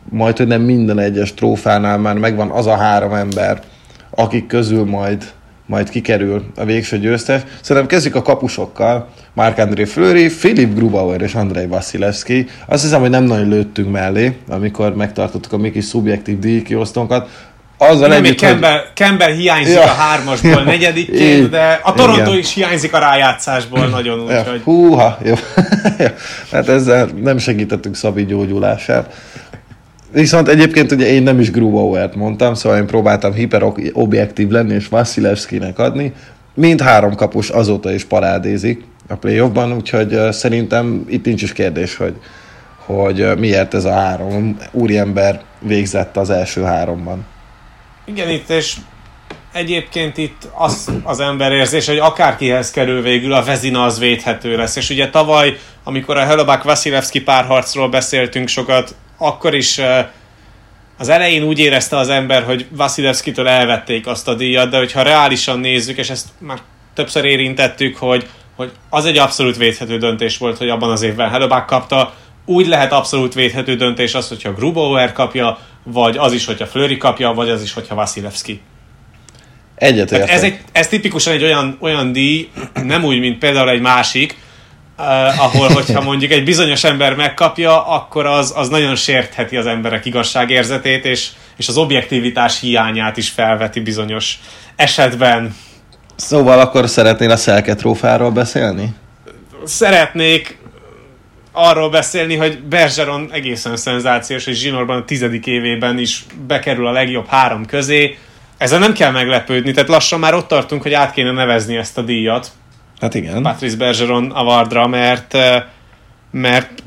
majd, 0.09 0.37
hogy 0.37 0.47
nem 0.47 0.61
minden 0.61 0.99
egyes 0.99 1.33
trófánál 1.33 1.97
már 1.97 2.15
megvan 2.17 2.49
az 2.49 2.67
a 2.67 2.75
három 2.75 3.13
ember, 3.13 3.61
akik 4.15 4.47
közül 4.47 4.85
majd, 4.85 5.23
majd 5.65 5.89
kikerül 5.89 6.45
a 6.55 6.65
végső 6.65 6.99
győztes. 6.99 7.41
Szerintem 7.61 7.91
kezdjük 7.91 8.15
a 8.15 8.21
kapusokkal. 8.21 9.07
Marc-André 9.33 9.83
Fleury, 9.83 10.27
Philip 10.27 10.73
Grubauer 10.75 11.21
és 11.21 11.33
Andrei 11.35 11.65
Vasilevski. 11.67 12.47
Azt 12.65 12.83
hiszem, 12.83 13.01
hogy 13.01 13.09
nem 13.09 13.23
nagyon 13.23 13.47
lőttünk 13.47 13.91
mellé, 13.91 14.37
amikor 14.49 14.95
megtartottuk 14.95 15.53
a 15.53 15.57
mi 15.57 15.71
kis 15.71 15.85
szubjektív 15.85 16.39
díjkiosztónkat. 16.39 17.29
Azzal 17.77 18.07
Nem, 18.07 18.23
együtt, 18.23 18.39
hogy- 18.39 18.49
Campbell, 18.49 18.79
Campbell 18.95 19.31
hiányzik 19.33 19.73
Ja. 19.73 19.81
a 19.81 19.87
hármasból 19.87 20.63
negyedikként, 20.73 21.43
Így. 21.43 21.49
de 21.49 21.79
a 21.83 21.93
Toronto 21.93 22.21
Igen. 22.21 22.37
is 22.37 22.53
hiányzik 22.53 22.93
a 22.93 22.99
rájátszásból 22.99 23.87
nagyon, 23.87 24.25
Ja, 24.29 24.39
úgyhogy... 24.39 24.61
húha, 24.63 25.17
jó. 25.23 25.33
hát 26.51 26.67
ezzel 26.69 27.09
nem 27.21 27.37
segítettünk 27.37 27.95
Szabi 27.95 28.25
gyógyulását. 28.25 29.13
Viszont 30.11 30.47
egyébként 30.47 30.91
ugye 30.91 31.05
én 31.05 31.23
nem 31.23 31.39
is 31.39 31.51
Grubauert 31.51 32.15
mondtam, 32.15 32.53
szóval 32.53 32.77
én 32.77 32.85
próbáltam 32.85 33.33
hiperobjektív 33.33 34.49
lenni 34.49 34.73
és 34.73 34.87
Vasilevskinek 34.87 35.79
adni. 35.79 36.13
Mind 36.53 36.81
három 36.81 37.15
kapus 37.15 37.49
azóta 37.49 37.93
is 37.93 38.03
parádézik 38.03 38.83
a 39.07 39.15
playoffban, 39.15 39.73
úgyhogy 39.73 40.17
szerintem 40.31 41.05
itt 41.09 41.25
nincs 41.25 41.41
is 41.41 41.53
kérdés, 41.53 41.95
hogy, 41.95 42.15
hogy 42.85 43.37
miért 43.37 43.73
ez 43.73 43.85
a 43.85 43.93
három 43.93 44.57
úriember 44.71 45.41
végzett 45.59 46.17
az 46.17 46.29
első 46.29 46.61
háromban. 46.61 47.25
Igen, 48.05 48.29
itt 48.29 48.49
és 48.49 48.75
egyébként 49.53 50.17
itt 50.17 50.49
az, 50.53 50.91
az 51.03 51.19
ember 51.19 51.51
érzés, 51.51 51.87
hogy 51.87 51.97
akárkihez 51.97 52.71
kerül 52.71 53.01
végül, 53.01 53.33
a 53.33 53.43
Vezina 53.43 53.83
az 53.83 53.99
védhető 53.99 54.55
lesz. 54.55 54.75
És 54.75 54.89
ugye 54.89 55.09
tavaly, 55.09 55.57
amikor 55.83 56.17
a 56.17 56.25
Helobák 56.25 56.63
Vasilevski 56.63 57.21
párharcról 57.21 57.89
beszéltünk 57.89 58.47
sokat, 58.47 58.95
akkor 59.21 59.55
is 59.55 59.79
az 60.97 61.09
elején 61.09 61.43
úgy 61.43 61.59
érezte 61.59 61.97
az 61.97 62.09
ember, 62.09 62.43
hogy 62.43 62.65
Vasilevskitől 62.69 63.47
elvették 63.47 64.07
azt 64.07 64.27
a 64.27 64.33
díjat, 64.33 64.69
de 64.69 64.77
hogyha 64.77 65.01
reálisan 65.01 65.59
nézzük, 65.59 65.97
és 65.97 66.09
ezt 66.09 66.27
már 66.37 66.57
többször 66.93 67.25
érintettük, 67.25 67.97
hogy, 67.97 68.27
hogy 68.55 68.71
az 68.89 69.05
egy 69.05 69.17
abszolút 69.17 69.57
védhető 69.57 69.97
döntés 69.97 70.37
volt, 70.37 70.57
hogy 70.57 70.69
abban 70.69 70.91
az 70.91 71.01
évben 71.01 71.29
Helobák 71.29 71.65
kapta, 71.65 72.13
úgy 72.45 72.67
lehet 72.67 72.91
abszolút 72.91 73.33
védhető 73.33 73.75
döntés 73.75 74.13
az, 74.13 74.27
hogyha 74.27 74.53
Grubauer 74.53 75.11
kapja, 75.11 75.59
vagy 75.83 76.17
az 76.17 76.33
is, 76.33 76.45
hogyha 76.45 76.65
Fleury 76.65 76.97
kapja, 76.97 77.33
vagy 77.33 77.49
az 77.49 77.61
is, 77.61 77.73
hogyha 77.73 77.95
Vasilevski. 77.95 78.61
Egyetértek. 79.75 80.29
Ez, 80.29 80.43
egy, 80.43 80.59
ez 80.71 80.87
tipikusan 80.87 81.33
egy 81.33 81.43
olyan, 81.43 81.77
olyan 81.79 82.11
díj, 82.11 82.49
nem 82.83 83.03
úgy, 83.03 83.19
mint 83.19 83.37
például 83.37 83.69
egy 83.69 83.81
másik, 83.81 84.37
uh, 85.01 85.43
ahol, 85.43 85.67
hogyha 85.67 86.01
mondjuk 86.01 86.31
egy 86.31 86.43
bizonyos 86.43 86.83
ember 86.83 87.15
megkapja, 87.15 87.87
akkor 87.87 88.25
az, 88.25 88.53
az 88.55 88.69
nagyon 88.69 88.95
sértheti 88.95 89.57
az 89.57 89.65
emberek 89.65 90.05
igazságérzetét, 90.05 91.05
és, 91.05 91.29
és 91.57 91.67
az 91.67 91.77
objektivitás 91.77 92.59
hiányát 92.59 93.17
is 93.17 93.29
felveti 93.29 93.79
bizonyos 93.79 94.39
esetben. 94.75 95.55
Szóval 96.15 96.59
akkor 96.59 96.89
szeretnél 96.89 97.31
a 97.31 97.35
Szelke 97.35 97.75
trófáról 97.75 98.31
beszélni? 98.31 98.93
Szeretnék 99.63 100.59
arról 101.51 101.89
beszélni, 101.89 102.35
hogy 102.35 102.59
Bergeron 102.63 103.29
egészen 103.31 103.77
szenzációs, 103.77 104.45
és 104.45 104.57
Zsinorban 104.57 104.97
a 104.97 105.05
tizedik 105.05 105.45
évében 105.45 105.97
is 105.97 106.25
bekerül 106.47 106.87
a 106.87 106.91
legjobb 106.91 107.27
három 107.27 107.65
közé. 107.65 108.17
Ezzel 108.57 108.79
nem 108.79 108.93
kell 108.93 109.11
meglepődni, 109.11 109.71
tehát 109.71 109.89
lassan 109.89 110.19
már 110.19 110.33
ott 110.33 110.47
tartunk, 110.47 110.81
hogy 110.81 110.93
át 110.93 111.13
kéne 111.13 111.31
nevezni 111.31 111.77
ezt 111.77 111.97
a 111.97 112.01
díjat. 112.01 112.51
Hát 113.01 113.13
igen. 113.13 113.41
Patrice 113.41 113.77
Bergeron 113.77 114.31
Awardra, 114.31 114.87
mert, 114.87 115.37
mert 116.31 116.83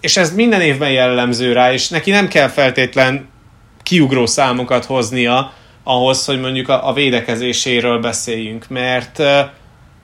és 0.00 0.16
ez 0.16 0.34
minden 0.34 0.60
évben 0.60 0.90
jellemző 0.90 1.52
rá, 1.52 1.72
és 1.72 1.88
neki 1.88 2.10
nem 2.10 2.28
kell 2.28 2.48
feltétlen 2.48 3.28
kiugró 3.82 4.26
számokat 4.26 4.84
hoznia 4.84 5.52
ahhoz, 5.84 6.24
hogy 6.24 6.40
mondjuk 6.40 6.68
a, 6.68 6.88
a 6.88 6.92
védekezéséről 6.92 8.00
beszéljünk, 8.00 8.68
mert, 8.68 9.18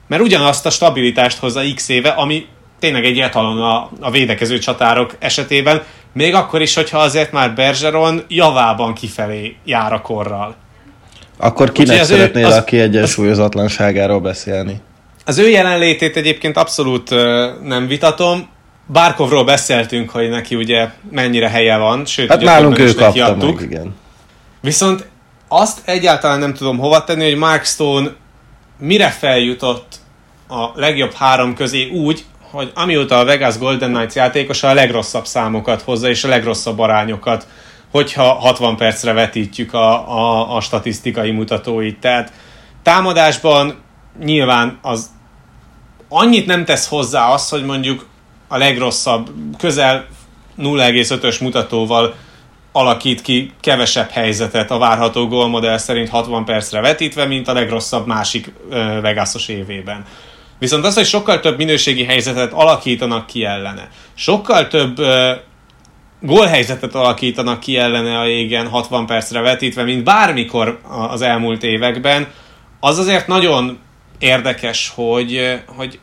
mert 0.07 0.21
ugyanazt 0.21 0.65
a 0.65 0.69
stabilitást 0.69 1.37
hozza 1.37 1.61
x 1.75 1.89
éve, 1.89 2.09
ami 2.09 2.45
tényleg 2.79 3.05
egy 3.05 3.19
etalon 3.19 3.61
a, 3.61 3.89
a 3.99 4.11
védekező 4.11 4.57
csatárok 4.57 5.15
esetében, 5.19 5.83
még 6.13 6.33
akkor 6.33 6.61
is, 6.61 6.75
hogyha 6.75 6.97
azért 6.97 7.31
már 7.31 7.53
Bergeron 7.53 8.23
javában 8.27 8.93
kifelé 8.93 9.55
jár 9.65 9.93
a 9.93 10.01
korral. 10.01 10.55
Akkor 11.37 11.71
kinek 11.71 12.03
szeretnél 12.03 12.45
az, 12.45 12.55
a 12.55 12.63
kiegyensúlyozatlanságáról 12.63 14.19
beszélni? 14.19 14.81
Az 15.25 15.37
ő 15.37 15.49
jelenlétét 15.49 16.15
egyébként 16.15 16.57
abszolút 16.57 17.09
nem 17.61 17.87
vitatom. 17.87 18.47
Barkovról 18.91 19.43
beszéltünk, 19.43 20.09
hogy 20.09 20.29
neki 20.29 20.55
ugye 20.55 20.89
mennyire 21.11 21.49
helye 21.49 21.77
van, 21.77 22.05
sőt, 22.05 22.29
hát 22.29 22.41
nálunk 22.41 22.79
ő 22.79 22.93
kapta 22.93 23.35
meg, 23.35 23.61
igen. 23.61 23.95
Viszont 24.61 25.07
azt 25.47 25.81
egyáltalán 25.85 26.39
nem 26.39 26.53
tudom 26.53 26.77
hova 26.77 27.03
tenni, 27.03 27.23
hogy 27.23 27.37
Mark 27.37 27.65
Stone 27.65 28.09
mire 28.79 29.09
feljutott 29.09 29.95
a 30.47 30.79
legjobb 30.79 31.13
három 31.13 31.55
közé 31.55 31.89
úgy, 31.89 32.25
hogy 32.51 32.71
amióta 32.75 33.19
a 33.19 33.25
Vegas 33.25 33.57
Golden 33.57 33.93
Knights 33.93 34.13
játékosa 34.13 34.69
a 34.69 34.73
legrosszabb 34.73 35.25
számokat 35.25 35.81
hozza, 35.81 36.09
és 36.09 36.23
a 36.23 36.27
legrosszabb 36.27 36.79
arányokat, 36.79 37.47
hogyha 37.91 38.23
60 38.23 38.75
percre 38.75 39.13
vetítjük 39.13 39.73
a, 39.73 40.09
a, 40.17 40.55
a 40.55 40.61
statisztikai 40.61 41.31
mutatóit. 41.31 41.99
Tehát 41.99 42.31
támadásban 42.83 43.83
nyilván 44.23 44.79
az 44.81 45.09
annyit 46.09 46.45
nem 46.45 46.65
tesz 46.65 46.87
hozzá 46.87 47.27
az, 47.27 47.49
hogy 47.49 47.65
mondjuk 47.65 48.05
a 48.47 48.57
legrosszabb, 48.57 49.29
közel 49.57 50.05
0,5-ös 50.57 51.41
mutatóval 51.41 52.15
alakít 52.71 53.21
ki 53.21 53.51
kevesebb 53.59 54.09
helyzetet 54.09 54.71
a 54.71 54.77
várható 54.77 55.27
gólmodell 55.27 55.77
szerint 55.77 56.09
60 56.09 56.45
percre 56.45 56.81
vetítve, 56.81 57.25
mint 57.25 57.47
a 57.47 57.53
legrosszabb 57.53 58.07
másik 58.07 58.53
Vegasos 59.01 59.47
évében. 59.47 60.05
Viszont 60.59 60.85
az, 60.85 60.95
hogy 60.95 61.05
sokkal 61.05 61.39
több 61.39 61.57
minőségi 61.57 62.03
helyzetet 62.03 62.53
alakítanak 62.53 63.25
ki 63.25 63.45
ellene, 63.45 63.89
sokkal 64.13 64.67
több 64.67 64.99
uh, 64.99 65.31
gólhelyzetet 66.21 66.95
alakítanak 66.95 67.59
ki 67.59 67.77
ellene 67.77 68.19
a 68.19 68.27
égen 68.27 68.67
60 68.67 69.05
percre 69.05 69.39
vetítve, 69.39 69.83
mint 69.83 70.03
bármikor 70.03 70.79
az 71.09 71.21
elmúlt 71.21 71.63
években, 71.63 72.27
az 72.79 72.97
azért 72.97 73.27
nagyon 73.27 73.79
érdekes, 74.19 74.91
hogy, 74.95 75.59
hogy 75.65 75.99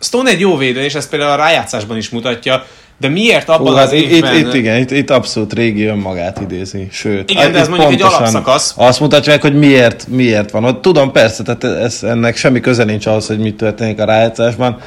Stone 0.00 0.30
egy 0.30 0.40
jó 0.40 0.56
védő, 0.56 0.80
és 0.80 0.94
ezt 0.94 1.10
például 1.10 1.30
a 1.30 1.36
rájátszásban 1.36 1.96
is 1.96 2.08
mutatja, 2.08 2.64
de 3.00 3.08
miért 3.08 3.48
abban 3.48 3.72
Hú, 3.72 3.78
az 3.78 3.92
évben... 3.92 4.34
Itt, 4.34 4.46
itt, 4.46 4.54
igen, 4.54 4.76
itt, 4.76 4.90
itt 4.90 5.10
abszolút 5.10 5.52
régi 5.52 5.84
önmagát 5.84 6.40
idézi, 6.40 6.88
sőt. 6.90 7.30
Igen, 7.30 7.52
de 7.52 7.58
ez 7.58 7.68
mondjuk 7.68 7.92
egy 7.92 8.02
alapszakasz. 8.02 8.74
Azt 8.76 9.00
mutatja 9.00 9.32
meg, 9.32 9.40
hogy 9.40 9.54
miért, 9.54 10.06
miért 10.08 10.50
van 10.50 10.64
ott. 10.64 10.82
Tudom, 10.82 11.12
persze, 11.12 11.42
tehát 11.42 11.64
ez, 11.64 12.02
ennek 12.02 12.36
semmi 12.36 12.60
köze 12.60 12.84
nincs 12.84 13.06
ahhoz, 13.06 13.26
hogy 13.26 13.38
mit 13.38 13.56
történik 13.56 14.00
a 14.00 14.04
rájátszásban, 14.04 14.78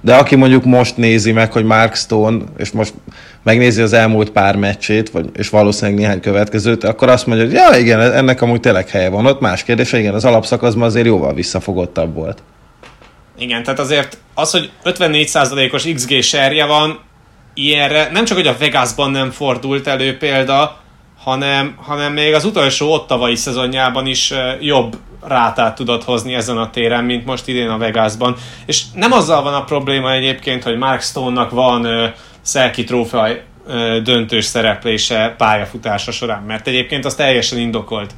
de 0.00 0.14
aki 0.14 0.36
mondjuk 0.36 0.64
most 0.64 0.96
nézi 0.96 1.32
meg, 1.32 1.52
hogy 1.52 1.64
Mark 1.64 1.94
Stone, 1.94 2.44
és 2.58 2.70
most 2.70 2.92
megnézi 3.42 3.82
az 3.82 3.92
elmúlt 3.92 4.30
pár 4.30 4.56
meccsét, 4.56 5.10
vagy, 5.10 5.30
és 5.34 5.48
valószínűleg 5.48 6.00
néhány 6.00 6.20
következőt, 6.20 6.84
akkor 6.84 7.08
azt 7.08 7.26
mondja, 7.26 7.44
hogy 7.46 7.54
ja, 7.54 7.78
igen, 7.78 8.00
ennek 8.00 8.42
amúgy 8.42 8.60
tényleg 8.60 8.88
helye 8.88 9.08
van 9.08 9.26
ott. 9.26 9.40
Más 9.40 9.64
kérdés, 9.64 9.92
igen, 9.92 10.14
az 10.14 10.24
alapszakaszban 10.24 10.84
azért 10.84 11.06
jóval 11.06 11.34
visszafogottabb 11.34 12.14
volt. 12.14 12.42
Igen, 13.38 13.62
tehát 13.62 13.78
azért 13.78 14.18
az, 14.34 14.50
hogy 14.50 14.70
54%-os 14.84 15.88
XG 15.94 16.22
serje 16.22 16.64
van, 16.64 16.98
ilyenre 17.54 18.08
nem 18.12 18.24
csak, 18.24 18.36
hogy 18.36 18.46
a 18.46 18.56
Vegasban 18.58 19.10
nem 19.10 19.30
fordult 19.30 19.86
elő 19.86 20.16
példa, 20.16 20.80
hanem, 21.24 21.74
hanem 21.76 22.12
még 22.12 22.34
az 22.34 22.44
utolsó 22.44 22.92
ottavai 22.92 23.34
szezonjában 23.34 24.06
is 24.06 24.32
jobb 24.60 24.96
rátát 25.26 25.74
tudott 25.74 26.04
hozni 26.04 26.34
ezen 26.34 26.56
a 26.56 26.70
téren, 26.70 27.04
mint 27.04 27.24
most 27.24 27.48
idén 27.48 27.68
a 27.68 27.78
Vegasban. 27.78 28.36
És 28.66 28.82
nem 28.94 29.12
azzal 29.12 29.42
van 29.42 29.54
a 29.54 29.64
probléma 29.64 30.12
egyébként, 30.12 30.62
hogy 30.62 30.76
Mark 30.76 31.02
Stone-nak 31.02 31.50
van 31.50 32.12
Selkie 32.44 32.84
trófea 32.84 33.36
döntős 34.02 34.44
szereplése 34.44 35.34
pályafutása 35.38 36.10
során, 36.10 36.42
mert 36.42 36.66
egyébként 36.66 37.04
az 37.04 37.14
teljesen 37.14 37.58
indokolt. 37.58 38.14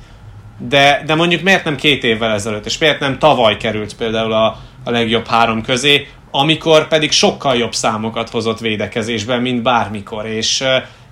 De, 0.59 1.03
de 1.07 1.15
mondjuk 1.15 1.43
miért 1.43 1.65
nem 1.65 1.77
két 1.77 2.05
évvel 2.05 2.33
ezelőtt, 2.33 2.67
és 2.67 2.79
miért 2.79 3.01
nem 3.01 3.19
tavaly 3.19 3.57
került 3.57 3.97
például 3.97 4.33
a, 4.33 4.61
a 4.85 4.91
legjobb 4.91 5.27
három 5.27 5.63
közé, 5.63 6.09
amikor 6.31 6.89
pedig 6.89 7.13
sokkal 7.13 7.57
jobb 7.57 7.75
számokat 7.75 8.31
hozott 8.31 8.59
védekezésben, 8.59 9.41
mint 9.41 9.63
bármikor. 9.63 10.27
És, 10.27 10.65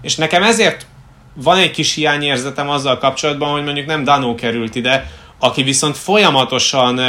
és 0.02 0.16
nekem 0.16 0.42
ezért 0.42 0.86
van 1.34 1.58
egy 1.58 1.70
kis 1.70 1.94
hiányérzetem 1.94 2.68
azzal 2.68 2.98
kapcsolatban, 2.98 3.50
hogy 3.50 3.64
mondjuk 3.64 3.86
nem 3.86 4.04
Danó 4.04 4.34
került 4.34 4.74
ide, 4.74 5.10
aki 5.38 5.62
viszont 5.62 5.96
folyamatosan 5.96 7.00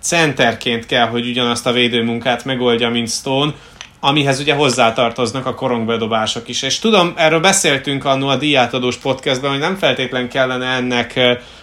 centerként 0.00 0.86
kell, 0.86 1.06
hogy 1.06 1.28
ugyanazt 1.28 1.66
a 1.66 1.72
védőmunkát 1.72 2.44
megoldja, 2.44 2.88
mint 2.88 3.10
Stone, 3.10 3.52
amihez 4.00 4.40
ugye 4.40 4.54
hozzátartoznak 4.54 5.46
a 5.46 5.54
korongbedobások 5.54 6.48
is. 6.48 6.62
És 6.62 6.78
tudom, 6.78 7.12
erről 7.16 7.40
beszéltünk 7.40 8.04
annó 8.04 8.28
a 8.28 8.36
díjátadós 8.36 8.96
podcastben, 8.96 9.50
hogy 9.50 9.58
nem 9.58 9.76
feltétlen 9.76 10.28
kellene 10.28 10.66
ennek 10.66 11.20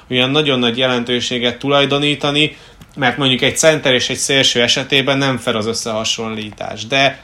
olyan 0.10 0.30
nagyon 0.30 0.60
nagy 0.60 0.78
jelentőséget 0.78 1.60
tulajdonítani, 1.60 2.58
mert 2.96 3.18
mondjuk 3.18 3.42
egy 3.42 3.58
center 3.58 3.94
és 3.94 4.10
egy 4.10 4.18
szélső 4.18 4.62
esetében 4.62 5.18
nem 5.18 5.38
fel 5.38 5.56
az 5.56 5.66
összehasonlítás. 5.66 6.88
De 6.88 7.22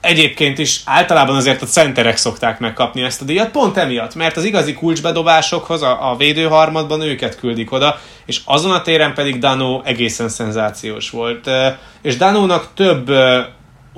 egyébként 0.00 0.58
is 0.58 0.80
általában 0.84 1.36
azért 1.36 1.62
a 1.62 1.66
centerek 1.66 2.16
szokták 2.16 2.58
megkapni 2.58 3.02
ezt 3.02 3.22
a 3.22 3.24
díjat, 3.24 3.50
pont 3.50 3.76
emiatt, 3.76 4.14
mert 4.14 4.36
az 4.36 4.44
igazi 4.44 4.74
kulcsbedobásokhoz 4.74 5.82
a, 5.82 6.10
a 6.10 6.16
védőharmadban 6.16 7.00
őket 7.00 7.38
küldik 7.38 7.72
oda, 7.72 8.00
és 8.26 8.40
azon 8.44 8.72
a 8.72 8.82
téren 8.82 9.14
pedig 9.14 9.38
Dano 9.38 9.80
egészen 9.84 10.28
szenzációs 10.28 11.10
volt. 11.10 11.50
És 12.02 12.16
Danónak 12.16 12.68
több 12.74 13.10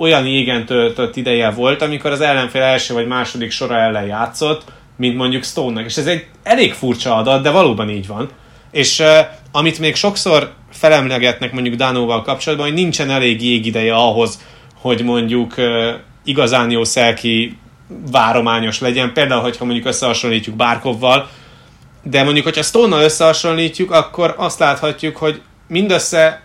olyan 0.01 0.25
égen 0.25 0.65
töltött 0.65 1.15
ideje 1.15 1.49
volt, 1.49 1.81
amikor 1.81 2.11
az 2.11 2.21
ellenfél 2.21 2.61
első 2.61 2.93
vagy 2.93 3.07
második 3.07 3.51
sora 3.51 3.77
ellen 3.77 4.05
játszott, 4.05 4.63
mint 4.97 5.15
mondjuk 5.15 5.43
Stone-nak. 5.43 5.85
És 5.85 5.97
ez 5.97 6.07
egy 6.07 6.25
elég 6.43 6.73
furcsa 6.73 7.15
adat, 7.15 7.43
de 7.43 7.49
valóban 7.49 7.89
így 7.89 8.07
van. 8.07 8.29
És 8.71 8.99
uh, 8.99 9.07
amit 9.51 9.79
még 9.79 9.95
sokszor 9.95 10.51
felemlegetnek 10.71 11.51
mondjuk 11.51 11.75
Dánóval 11.75 12.21
kapcsolatban, 12.21 12.67
hogy 12.67 12.75
nincsen 12.75 13.09
elég 13.09 13.43
jégideje 13.43 13.95
ahhoz, 13.95 14.39
hogy 14.81 15.03
mondjuk 15.03 15.53
uh, 15.57 15.89
igazán 16.23 16.71
jó 16.71 16.83
szelki 16.83 17.57
várományos 18.11 18.79
legyen. 18.79 19.13
Például, 19.13 19.41
hogyha 19.41 19.65
mondjuk 19.65 19.87
összehasonlítjuk 19.87 20.55
Bárkovval, 20.55 21.29
de 22.03 22.23
mondjuk, 22.23 22.45
hogyha 22.45 22.61
Stone-nal 22.61 23.03
összehasonlítjuk, 23.03 23.91
akkor 23.91 24.33
azt 24.37 24.59
láthatjuk, 24.59 25.17
hogy 25.17 25.41
mindössze 25.67 26.41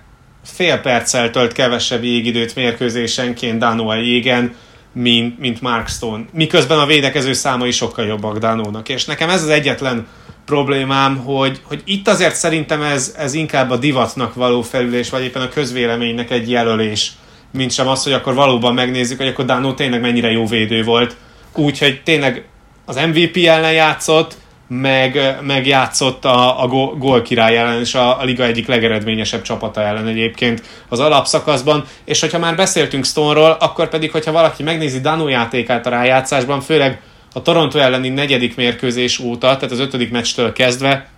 fél 0.54 0.78
perccel 0.78 1.30
tölt 1.30 1.52
kevesebb 1.52 2.04
jégidőt 2.04 2.54
mérkőzésenként 2.54 3.58
Dano 3.58 3.88
a 3.88 3.94
jégen, 3.94 4.54
mint, 4.92 5.38
mint 5.38 5.60
Mark 5.60 5.88
Stone. 5.88 6.24
Miközben 6.32 6.78
a 6.78 6.86
védekező 6.86 7.32
számai 7.32 7.70
sokkal 7.70 8.06
jobbak 8.06 8.38
Danónak. 8.38 8.88
És 8.88 9.04
nekem 9.04 9.28
ez 9.28 9.42
az 9.42 9.48
egyetlen 9.48 10.06
problémám, 10.44 11.16
hogy, 11.16 11.60
hogy 11.62 11.82
itt 11.84 12.08
azért 12.08 12.34
szerintem 12.34 12.82
ez, 12.82 13.14
ez 13.18 13.34
inkább 13.34 13.70
a 13.70 13.76
divatnak 13.76 14.34
való 14.34 14.62
felülés, 14.62 15.10
vagy 15.10 15.22
éppen 15.22 15.42
a 15.42 15.48
közvéleménynek 15.48 16.30
egy 16.30 16.50
jelölés, 16.50 17.12
mint 17.52 17.72
sem 17.72 17.88
az, 17.88 18.02
hogy 18.02 18.12
akkor 18.12 18.34
valóban 18.34 18.74
megnézzük, 18.74 19.18
hogy 19.18 19.26
akkor 19.26 19.44
Dano 19.44 19.74
tényleg 19.74 20.00
mennyire 20.00 20.30
jó 20.30 20.46
védő 20.46 20.82
volt. 20.82 21.16
Úgyhogy 21.54 22.02
tényleg 22.02 22.44
az 22.84 22.96
MVP 22.96 23.36
ellen 23.36 23.72
játszott, 23.72 24.36
meg, 24.68 25.38
meg 25.42 25.66
játszott 25.66 26.24
a, 26.24 26.62
a 26.62 26.66
gól 26.98 27.22
király 27.22 27.58
ellen, 27.58 27.80
és 27.80 27.94
a, 27.94 28.20
a 28.20 28.24
liga 28.24 28.44
egyik 28.44 28.66
legeredményesebb 28.66 29.42
csapata 29.42 29.80
ellen 29.80 30.06
egyébként 30.06 30.62
az 30.88 31.00
alapszakaszban, 31.00 31.84
és 32.04 32.20
hogyha 32.20 32.38
már 32.38 32.56
beszéltünk 32.56 33.04
Stone-ról, 33.04 33.50
akkor 33.60 33.88
pedig, 33.88 34.10
hogyha 34.10 34.32
valaki 34.32 34.62
megnézi 34.62 35.00
Danu 35.00 35.28
játékát 35.28 35.86
a 35.86 35.90
rájátszásban, 35.90 36.60
főleg 36.60 37.00
a 37.32 37.42
Toronto 37.42 37.78
elleni 37.78 38.08
negyedik 38.08 38.56
mérkőzés 38.56 39.18
óta, 39.18 39.54
tehát 39.54 39.70
az 39.70 39.78
ötödik 39.78 40.10
meccstől 40.10 40.52
kezdve, 40.52 41.08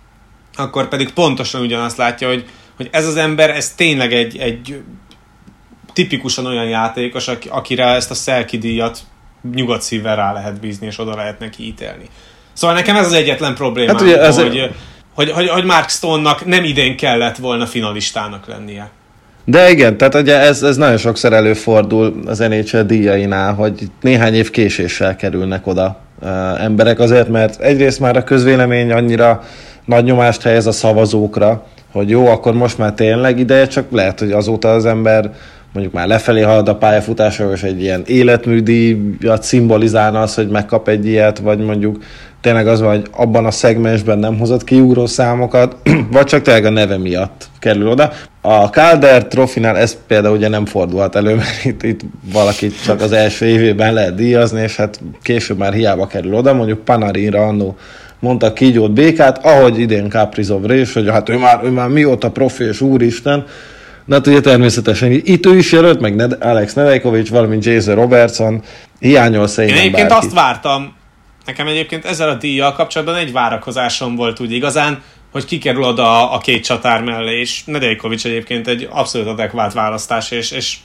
akkor 0.55 0.87
pedig 0.87 1.13
pontosan 1.13 1.61
ugyanazt 1.61 1.97
látja, 1.97 2.27
hogy, 2.27 2.45
hogy 2.75 2.89
ez 2.91 3.07
az 3.07 3.15
ember, 3.15 3.49
ez 3.49 3.73
tényleg 3.73 4.13
egy, 4.13 4.37
egy 4.37 4.81
tipikusan 5.93 6.45
olyan 6.45 6.67
játékos, 6.67 7.27
akire 7.49 7.85
ezt 7.85 8.11
a 8.11 8.13
Selki 8.13 8.57
díjat 8.57 8.99
nyugodt 9.53 9.81
szívvel 9.81 10.15
rá 10.15 10.33
lehet 10.33 10.59
bízni, 10.59 10.87
és 10.87 10.99
oda 10.99 11.15
lehet 11.15 11.39
neki 11.39 11.65
ítélni. 11.65 12.05
Szóval 12.59 12.75
nekem 12.75 12.95
ez 12.95 13.05
az 13.05 13.13
egyetlen 13.13 13.55
probléma, 13.55 13.91
hát 13.91 14.01
ugye 14.01 14.21
ez 14.21 14.35
hogy, 14.35 14.57
egy... 14.57 14.71
hogy, 15.13 15.31
hogy, 15.31 15.47
hogy 15.47 15.63
Mark 15.63 15.89
Stone-nak 15.89 16.45
nem 16.45 16.63
idén 16.63 16.97
kellett 16.97 17.37
volna 17.37 17.65
finalistának 17.65 18.47
lennie. 18.47 18.89
De 19.45 19.69
igen, 19.69 19.97
tehát 19.97 20.15
ugye 20.15 20.39
ez, 20.39 20.63
ez 20.63 20.77
nagyon 20.77 20.97
sokszor 20.97 21.33
előfordul 21.33 22.19
az 22.25 22.39
NHL 22.39 22.79
díjainál, 22.79 23.53
hogy 23.53 23.73
néhány 24.01 24.33
év 24.33 24.49
késéssel 24.49 25.15
kerülnek 25.15 25.67
oda 25.67 25.99
uh, 26.21 26.63
emberek 26.63 26.99
azért, 26.99 27.27
mert 27.27 27.61
egyrészt 27.61 27.99
már 27.99 28.17
a 28.17 28.23
közvélemény 28.23 28.91
annyira 28.91 29.43
nagy 29.85 30.03
nyomást 30.03 30.41
helyez 30.41 30.67
a 30.67 30.71
szavazókra, 30.71 31.65
hogy 31.91 32.09
jó, 32.09 32.27
akkor 32.27 32.53
most 32.53 32.77
már 32.77 32.93
tényleg 32.93 33.39
ideje, 33.39 33.67
csak 33.67 33.91
lehet, 33.91 34.19
hogy 34.19 34.31
azóta 34.31 34.73
az 34.73 34.85
ember 34.85 35.31
mondjuk 35.73 35.93
már 35.93 36.07
lefelé 36.07 36.41
halad 36.41 36.67
a 36.67 36.75
pályafutása, 36.75 37.51
és 37.51 37.63
egy 37.63 37.81
ilyen 37.81 38.03
életműdíjat 38.05 39.43
szimbolizálna 39.43 40.21
az, 40.21 40.35
hogy 40.35 40.47
megkap 40.47 40.87
egy 40.87 41.05
ilyet, 41.05 41.39
vagy 41.39 41.59
mondjuk 41.59 42.03
tényleg 42.41 42.67
az 42.67 42.81
van, 42.81 42.89
hogy 42.89 43.07
abban 43.11 43.45
a 43.45 43.51
szegmensben 43.51 44.19
nem 44.19 44.37
hozott 44.37 44.63
kiugró 44.63 45.05
számokat, 45.05 45.75
vagy 46.11 46.25
csak 46.25 46.41
tényleg 46.41 46.65
a 46.65 46.69
neve 46.69 46.97
miatt 46.97 47.49
kerül 47.59 47.87
oda. 47.87 48.11
A 48.41 48.65
Calder 48.65 49.27
trofinál 49.27 49.77
ez 49.77 49.97
például 50.07 50.35
ugye 50.35 50.47
nem 50.47 50.65
fordulhat 50.65 51.15
elő, 51.15 51.35
mert 51.41 51.65
itt, 51.65 51.83
itt 51.83 52.01
valakit 52.33 52.83
csak 52.83 53.01
az 53.01 53.11
első 53.11 53.45
évében 53.45 53.93
lehet 53.93 54.15
díjazni, 54.15 54.61
és 54.61 54.75
hát 54.75 54.99
később 55.21 55.57
már 55.57 55.73
hiába 55.73 56.07
kerül 56.07 56.33
oda, 56.33 56.53
mondjuk 56.53 56.83
Panarinra 56.83 57.47
annó 57.47 57.77
mondta 58.19 58.53
kígyót 58.53 58.91
békát, 58.91 59.45
ahogy 59.45 59.79
idén 59.79 60.09
Kaprizov 60.09 60.71
és 60.71 60.93
hogy 60.93 61.09
hát 61.09 61.29
ő 61.29 61.37
már, 61.37 61.59
ő 61.63 61.69
már 61.69 61.87
mióta 61.87 62.31
profi 62.31 62.63
és 62.63 62.81
úristen, 62.81 63.45
Na 64.05 64.15
hát 64.15 64.27
ugye 64.27 64.41
természetesen 64.41 65.11
itt 65.11 65.45
ő 65.45 65.57
is 65.57 65.71
jelölt, 65.71 65.99
meg 65.99 66.35
Alex 66.39 66.73
Nedeljkovics, 66.73 67.29
valamint 67.29 67.65
Jason 67.65 67.95
Robertson, 67.95 68.61
hiányol 68.99 69.47
szerintem 69.47 69.77
Én 69.79 69.83
egyébként 69.83 70.09
bárki. 70.09 70.25
azt 70.25 70.35
vártam, 70.35 70.93
nekem 71.49 71.67
egyébként 71.67 72.05
ezzel 72.05 72.29
a 72.29 72.33
díjjal 72.33 72.73
kapcsolatban 72.73 73.15
egy 73.15 73.31
várakozásom 73.31 74.15
volt 74.15 74.39
úgy 74.39 74.51
igazán, 74.51 75.01
hogy 75.31 75.45
kikerül 75.45 75.83
oda 75.83 76.31
a 76.31 76.37
két 76.37 76.63
csatár 76.63 77.03
mellé, 77.03 77.39
és 77.39 77.63
Nedeljkovics 77.65 78.25
egyébként 78.25 78.67
egy 78.67 78.87
abszolút 78.91 79.27
adekvát 79.27 79.73
választás, 79.73 80.31
és, 80.31 80.51
és 80.51 80.77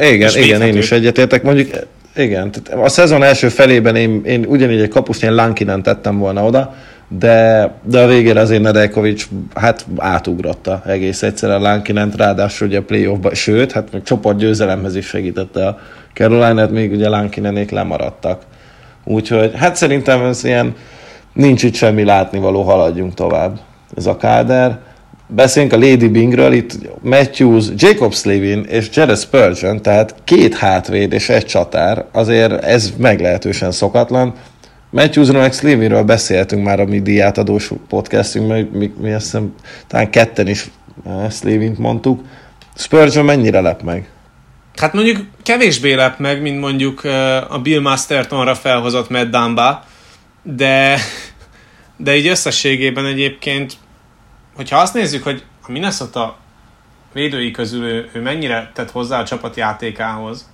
igen, 0.00 0.28
és 0.28 0.36
igen, 0.36 0.62
én 0.62 0.76
is 0.76 0.92
egyetértek. 0.92 1.42
Mondjuk 1.42 1.70
igen, 2.16 2.50
a 2.82 2.88
szezon 2.88 3.22
első 3.22 3.48
felében 3.48 3.96
én, 3.96 4.22
én 4.24 4.44
ugyanígy 4.46 4.80
egy 4.80 4.88
kapusnál 4.88 5.34
Lankinen 5.34 5.82
tettem 5.82 6.18
volna 6.18 6.44
oda, 6.44 6.74
de, 7.08 7.70
de 7.82 8.00
a 8.00 8.06
végére 8.06 8.40
azért 8.40 8.62
Nedeljkovics 8.62 9.26
hát 9.54 9.86
átugrotta 9.96 10.82
egész 10.86 11.22
egyszerűen 11.22 11.60
Lankinent, 11.60 12.16
ráadásul 12.16 12.66
ugye 12.66 12.78
a 12.78 12.82
playoffba, 12.82 13.34
sőt, 13.34 13.72
hát 13.72 13.92
még 13.92 14.02
csoport 14.02 14.38
győzelemhez 14.38 14.96
is 14.96 15.06
segítette 15.06 15.66
a 15.66 15.78
Carolina-t, 16.14 16.70
még 16.70 16.92
ugye 16.92 17.08
Lankinenék 17.08 17.70
lemaradtak. 17.70 18.42
Úgyhogy 19.08 19.52
hát 19.54 19.76
szerintem 19.76 20.24
ez 20.24 20.44
ilyen 20.44 20.74
nincs 21.32 21.62
itt 21.62 21.74
semmi 21.74 22.04
látnivaló, 22.04 22.62
haladjunk 22.62 23.14
tovább. 23.14 23.58
Ez 23.96 24.06
a 24.06 24.16
káder. 24.16 24.78
Beszéljünk 25.28 25.74
a 25.74 25.78
Lady 25.78 26.08
Bingről, 26.08 26.52
itt 26.52 26.78
Matthews, 27.00 27.66
Jacob 27.76 28.14
Slavin 28.14 28.64
és 28.68 28.88
Jared 28.92 29.18
Spurgeon, 29.18 29.82
tehát 29.82 30.14
két 30.24 30.54
hátvéd 30.54 31.12
és 31.12 31.28
egy 31.28 31.44
csatár, 31.44 32.04
azért 32.12 32.64
ez 32.64 32.92
meglehetősen 32.96 33.70
szokatlan. 33.70 34.34
Matthewsról 34.90 35.40
meg 35.40 35.52
Slavinről 35.52 36.02
beszéltünk 36.02 36.64
már 36.64 36.80
a 36.80 36.84
mi 36.84 37.00
díjátadós 37.00 37.72
podcastünkben, 37.88 38.68
mi, 38.72 38.92
mi 39.00 39.12
azt 39.12 39.24
hiszem, 39.24 39.54
talán 39.86 40.10
ketten 40.10 40.46
is 40.46 40.70
eh, 41.06 41.30
Slavint 41.30 41.78
mondtuk. 41.78 42.20
Spurgeon 42.74 43.24
mennyire 43.24 43.60
lep 43.60 43.82
meg? 43.82 44.08
Hát 44.76 44.92
mondjuk 44.92 45.26
kevésbé 45.42 45.94
lep 45.94 46.18
meg, 46.18 46.42
mint 46.42 46.60
mondjuk 46.60 47.04
a 47.48 47.58
Bill 47.62 47.80
Mastertonra 47.80 48.54
felhozott 48.54 49.10
Matt 49.10 49.30
Dumba, 49.30 49.84
de, 50.42 50.98
de 51.96 52.16
így 52.16 52.26
összességében 52.26 53.06
egyébként, 53.06 53.76
hogyha 54.54 54.78
azt 54.78 54.94
nézzük, 54.94 55.22
hogy 55.22 55.42
a 55.66 55.70
Minnesota 55.70 56.36
védői 57.12 57.50
közül 57.50 57.84
ő, 57.84 58.10
ő 58.12 58.20
mennyire 58.20 58.70
tett 58.74 58.90
hozzá 58.90 59.20
a 59.20 59.24
csapat 59.24 59.56
játékához, 59.56 60.48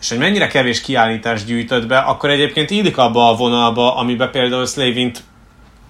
és 0.00 0.08
hogy 0.08 0.18
mennyire 0.18 0.46
kevés 0.46 0.80
kiállítást 0.80 1.46
gyűjtött 1.46 1.86
be, 1.86 1.98
akkor 1.98 2.30
egyébként 2.30 2.70
illik 2.70 2.96
abba 2.96 3.28
a 3.28 3.36
vonalba, 3.36 3.96
amiben 3.96 4.30
például 4.30 4.66
Slavint 4.66 5.22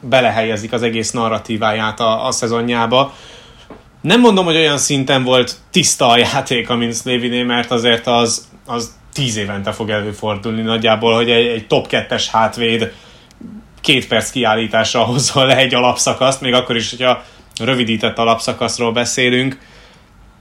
belehelyezik 0.01 0.73
az 0.73 0.83
egész 0.83 1.11
narratíváját 1.11 2.01
a, 2.01 2.27
a 2.27 2.31
szezonjába. 2.31 3.15
Nem 4.03 4.20
mondom, 4.20 4.44
hogy 4.44 4.57
olyan 4.57 4.78
szinten 4.78 5.24
volt 5.24 5.57
tiszta 5.70 6.09
a 6.09 6.18
játék, 6.18 6.68
mint 6.68 6.96
Slaviné, 6.96 7.42
mert 7.42 7.70
azért 7.70 8.07
az, 8.07 8.48
az 8.66 8.92
tíz 9.12 9.36
évente 9.36 9.72
fog 9.72 9.90
előfordulni 9.90 10.62
nagyjából, 10.62 11.14
hogy 11.14 11.30
egy, 11.30 11.46
egy 11.46 11.66
top 11.66 11.86
2-es 11.90 12.24
hátvéd 12.30 12.92
két 13.80 14.07
perc 14.09 14.30
kiállításra 14.30 15.00
hozza 15.03 15.44
le 15.44 15.57
egy 15.57 15.74
alapszakaszt, 15.74 16.40
még 16.40 16.53
akkor 16.53 16.76
is, 16.76 16.90
hogyha 16.90 17.22
rövidített 17.61 18.18
alapszakaszról 18.18 18.92
beszélünk, 18.92 19.59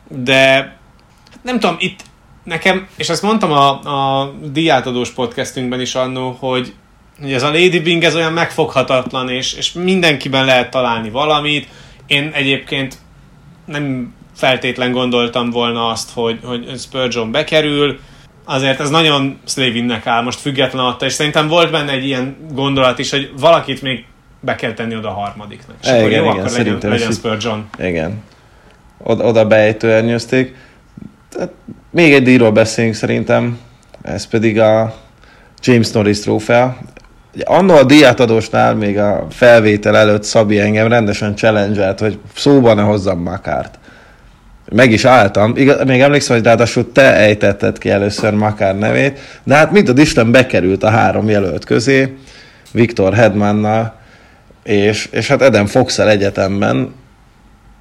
de 0.07 0.76
nem 1.41 1.59
tudom, 1.59 1.76
itt 1.80 1.99
nekem, 2.43 2.88
és 2.97 3.09
ezt 3.09 3.22
mondtam 3.22 3.51
a, 3.51 3.70
a 4.20 4.34
diátadós 4.43 5.09
podcastünkben 5.09 5.82
is 5.82 5.95
annó, 5.95 6.38
hogy, 6.39 6.74
hogy 7.22 7.34
ez 7.34 7.43
a 7.43 7.51
Lady 7.51 7.80
Bing 7.80 8.03
ez 8.03 8.16
olyan 8.16 8.34
megfoghatatlan, 8.34 9.30
és, 9.30 9.53
és 9.53 9.72
mindenkiben 9.72 10.45
lehet 10.45 10.70
találni 10.70 11.09
valamit. 11.09 11.68
Én 12.07 12.32
egyébként 12.34 12.97
nem 13.72 14.14
feltétlen 14.36 14.92
gondoltam 14.92 15.50
volna 15.50 15.88
azt, 15.88 16.10
hogy, 16.14 16.40
hogy 16.44 16.80
Spurgeon 16.80 17.32
bekerül, 17.32 18.00
azért 18.46 18.80
ez 18.80 18.90
nagyon 18.90 19.40
Slavinnek 19.46 20.08
áll, 20.08 20.24
most 20.24 20.40
független 20.40 20.86
attól, 20.86 21.08
és 21.08 21.14
szerintem 21.14 21.48
volt 21.48 21.72
benne 21.72 21.92
egy 21.92 22.06
ilyen 22.06 22.38
gondolat 22.54 23.00
is, 23.00 23.12
hogy 23.12 23.32
valakit 23.40 23.82
még 23.82 24.06
be 24.40 24.56
kell 24.56 24.74
tenni 24.74 24.96
oda 24.96 25.10
a 25.10 25.14
harmadiknak. 25.14 25.76
És 25.82 25.88
igen, 25.88 26.00
akkor 26.00 26.12
jó, 26.12 26.18
igen, 26.18 26.28
akkor 26.28 26.52
legyen, 26.52 26.78
legyen 26.82 27.12
Spurgeon. 27.12 27.70
Igen. 27.80 28.24
Oda, 28.98 29.24
oda 29.24 29.48
beejtőernyőzték. 29.48 30.56
Tehát 31.30 31.52
még 31.90 32.14
egy 32.14 32.24
díjról 32.24 32.52
beszélünk 32.52 32.94
szerintem, 32.94 33.60
ez 34.02 34.28
pedig 34.28 34.60
a 34.60 34.96
James 35.62 35.92
Norris 35.92 36.20
trófea. 36.20 36.78
Anno 37.44 37.74
a 37.74 37.84
díjátadósnál 37.84 38.76
még 38.76 38.98
a 38.98 39.28
felvétel 39.30 39.98
előtt 39.98 40.24
Szabi 40.24 40.60
engem 40.60 40.88
rendesen 40.88 41.36
challenge 41.36 41.96
hogy 42.00 42.20
szóban 42.36 42.76
ne 42.76 42.82
hozzam 42.82 43.20
Makárt. 43.20 43.80
Meg 44.72 44.92
is 44.92 45.06
álltam, 45.06 45.54
Igaz, 45.56 45.84
még 45.86 46.02
emlékszem, 46.02 46.36
hogy 46.36 46.46
ráadásul 46.46 46.92
te 46.92 47.16
ejtetted 47.16 47.78
ki 47.78 47.90
először 47.90 48.34
Makár 48.34 48.78
nevét, 48.78 49.20
de 49.44 49.56
hát 49.56 49.72
mint 49.72 49.90
a 49.90 49.94
Isten 49.96 50.32
bekerült 50.32 50.84
a 50.84 50.90
három 50.90 51.30
jelölt 51.30 51.66
közé, 51.66 52.18
Viktor 52.72 53.14
Hedmannal, 53.14 53.96
és, 54.64 55.08
és 55.12 55.28
hát 55.28 55.42
Eden 55.42 55.66
fox 55.66 56.00
egyetemben. 56.00 56.94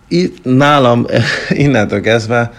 Itt 0.09 0.45
nálam 0.45 1.07
innentől 1.49 2.01
kezdve 2.01 2.51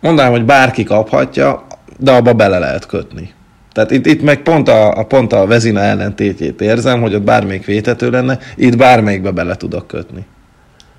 mondanám, 0.00 0.30
hogy 0.30 0.44
bárki 0.44 0.84
kaphatja, 0.84 1.66
de 1.98 2.12
abba 2.12 2.32
bele 2.32 2.58
lehet 2.58 2.86
kötni. 2.86 3.32
Tehát 3.72 3.90
itt, 3.90 4.06
itt 4.06 4.22
meg 4.22 4.42
pont 4.42 4.68
a, 4.68 4.92
a, 4.92 5.04
pont 5.04 5.32
a 5.32 5.46
vezina 5.46 5.80
ellentétjét 5.80 6.60
érzem, 6.60 7.00
hogy 7.00 7.14
ott 7.14 7.22
bármelyik 7.22 7.64
vétető 7.64 8.10
lenne, 8.10 8.38
itt 8.56 8.76
bármelyikbe 8.76 9.30
bele 9.30 9.56
tudok 9.56 9.86
kötni. 9.86 10.26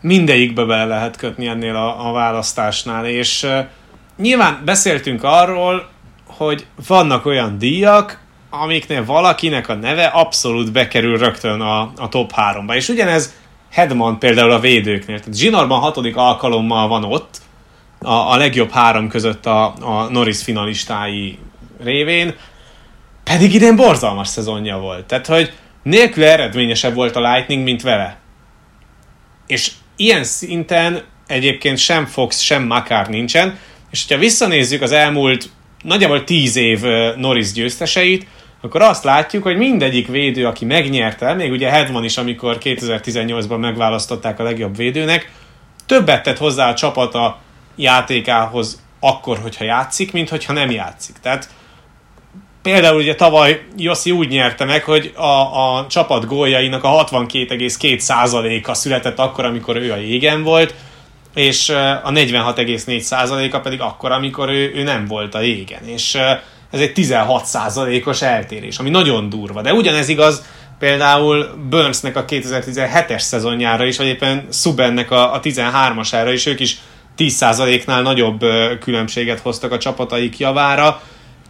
Mindegyikbe 0.01 0.63
bele 0.63 0.85
lehet 0.85 1.17
kötni 1.17 1.47
ennél 1.47 1.75
a, 1.75 2.09
a 2.09 2.11
választásnál, 2.11 3.05
és 3.05 3.43
uh, 3.43 3.65
nyilván 4.17 4.61
beszéltünk 4.65 5.23
arról, 5.23 5.89
hogy 6.27 6.65
vannak 6.87 7.25
olyan 7.25 7.57
díjak, 7.57 8.19
amiknél 8.49 9.05
valakinek 9.05 9.69
a 9.69 9.73
neve 9.73 10.05
abszolút 10.05 10.71
bekerül 10.71 11.17
rögtön 11.17 11.61
a, 11.61 11.81
a 11.97 12.09
top 12.09 12.31
3-ba. 12.35 12.75
És 12.75 12.89
ugyanez 12.89 13.33
Hedman 13.71 14.19
például 14.19 14.51
a 14.51 14.59
védőknél. 14.59 15.19
Tehát 15.19 15.37
Zsinarban 15.37 15.79
hatodik 15.79 16.15
alkalommal 16.15 16.87
van 16.87 17.03
ott, 17.03 17.41
a, 17.99 18.11
a 18.11 18.37
legjobb 18.37 18.71
három 18.71 19.07
között 19.07 19.45
a, 19.45 19.73
a 19.79 20.07
Norris 20.09 20.43
finalistái 20.43 21.39
révén, 21.83 22.35
pedig 23.31 23.53
idén 23.53 23.75
borzalmas 23.75 24.27
szezonja 24.27 24.77
volt. 24.77 25.05
Tehát, 25.05 25.27
hogy 25.27 25.53
nélkül 25.83 26.23
eredményesebb 26.23 26.93
volt 26.93 27.15
a 27.15 27.31
Lightning, 27.31 27.63
mint 27.63 27.81
vele. 27.81 28.17
És 29.47 29.71
ilyen 29.95 30.23
szinten 30.23 31.03
egyébként 31.27 31.77
sem 31.77 32.05
Fox, 32.05 32.39
sem 32.39 32.63
Makar 32.63 33.07
nincsen, 33.07 33.57
és 33.91 34.05
hogyha 34.07 34.23
visszanézzük 34.23 34.81
az 34.81 34.91
elmúlt 34.91 35.49
nagyjából 35.83 36.23
tíz 36.23 36.55
év 36.55 36.81
Norris 37.15 37.51
győzteseit, 37.51 38.27
akkor 38.61 38.81
azt 38.81 39.03
látjuk, 39.03 39.43
hogy 39.43 39.57
mindegyik 39.57 40.07
védő, 40.07 40.45
aki 40.45 40.65
megnyerte, 40.65 41.33
még 41.33 41.51
ugye 41.51 41.69
Hedman 41.69 42.03
is, 42.03 42.17
amikor 42.17 42.57
2018-ban 42.63 43.59
megválasztották 43.59 44.39
a 44.39 44.43
legjobb 44.43 44.75
védőnek, 44.75 45.31
többet 45.85 46.23
tett 46.23 46.37
hozzá 46.37 46.69
a 46.69 46.73
csapata 46.73 47.39
játékához 47.75 48.81
akkor, 48.99 49.39
hogyha 49.39 49.63
játszik, 49.63 50.11
mint 50.11 50.29
hogyha 50.29 50.53
nem 50.53 50.71
játszik. 50.71 51.15
Tehát 51.21 51.49
például 52.61 52.97
ugye 52.97 53.15
tavaly 53.15 53.61
Jossi 53.77 54.11
úgy 54.11 54.27
nyerte 54.27 54.65
meg, 54.65 54.83
hogy 54.83 55.13
a, 55.15 55.77
a 55.77 55.85
csapat 55.89 56.25
góljainak 56.25 56.83
a 56.83 57.05
62,2%-a 57.05 58.73
született 58.73 59.19
akkor, 59.19 59.45
amikor 59.45 59.75
ő 59.75 59.91
a 59.91 59.95
jégen 59.95 60.43
volt, 60.43 60.73
és 61.33 61.69
a 62.03 62.11
46,4%-a 62.11 63.59
pedig 63.59 63.81
akkor, 63.81 64.11
amikor 64.11 64.49
ő, 64.49 64.71
ő 64.75 64.83
nem 64.83 65.05
volt 65.05 65.35
a 65.35 65.41
jégen. 65.41 65.83
És 65.85 66.15
ez 66.71 66.79
egy 66.79 66.91
16%-os 66.95 68.21
eltérés, 68.21 68.77
ami 68.77 68.89
nagyon 68.89 69.29
durva. 69.29 69.61
De 69.61 69.73
ugyanez 69.73 70.09
igaz 70.09 70.43
például 70.79 71.45
Burnsnek 71.69 72.15
a 72.15 72.25
2017-es 72.25 73.19
szezonjára 73.19 73.85
is, 73.85 73.97
vagy 73.97 74.07
éppen 74.07 74.47
Subennek 74.51 75.11
a, 75.11 75.33
a 75.33 75.39
13-asára 75.39 76.29
is, 76.33 76.45
ők 76.45 76.59
is 76.59 76.77
10%-nál 77.17 78.01
nagyobb 78.01 78.39
különbséget 78.79 79.39
hoztak 79.39 79.71
a 79.71 79.77
csapataik 79.77 80.37
javára, 80.37 81.01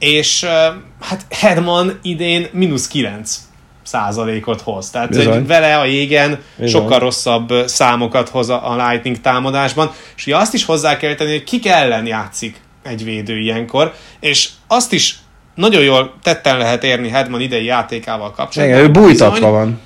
és 0.02 0.44
hát 1.02 1.26
Hedman 1.30 2.00
idén 2.02 2.48
mínusz 2.52 2.88
9 2.88 3.40
százalékot 3.84 4.62
hoz. 4.62 4.90
Tehát 4.90 5.16
hogy 5.16 5.48
vele 5.48 5.78
a 5.78 5.86
jégen 5.86 6.40
Bizony. 6.56 6.82
sokkal 6.82 7.00
rosszabb 7.00 7.54
számokat 7.66 8.30
hoz 8.30 8.50
a 8.50 8.76
Lightning 8.88 9.22
támadásban, 9.22 9.92
és 10.16 10.26
ugye 10.26 10.38
azt 10.38 10.54
is 10.54 10.66
hozzá 10.66 10.98
kell 10.98 11.16
tenni, 11.16 11.32
hogy 11.32 11.44
kik 11.44 11.68
ellen 11.68 12.06
játszik 12.06 12.62
egy 12.84 13.04
védő 13.04 13.40
ilyenkor, 13.40 13.94
és 14.20 14.50
azt 14.68 14.94
is 14.94 15.16
nagyon 15.56 15.82
jól 15.82 16.14
tetten 16.24 16.58
lehet 16.58 16.84
érni 16.84 17.10
Hedman 17.10 17.42
idei 17.42 17.66
játékával 17.66 18.32
kapcsolatban. 18.32 18.80
Igen, 18.80 18.90
ő 18.90 18.92
bújtatva 18.92 19.50
van. 19.50 19.80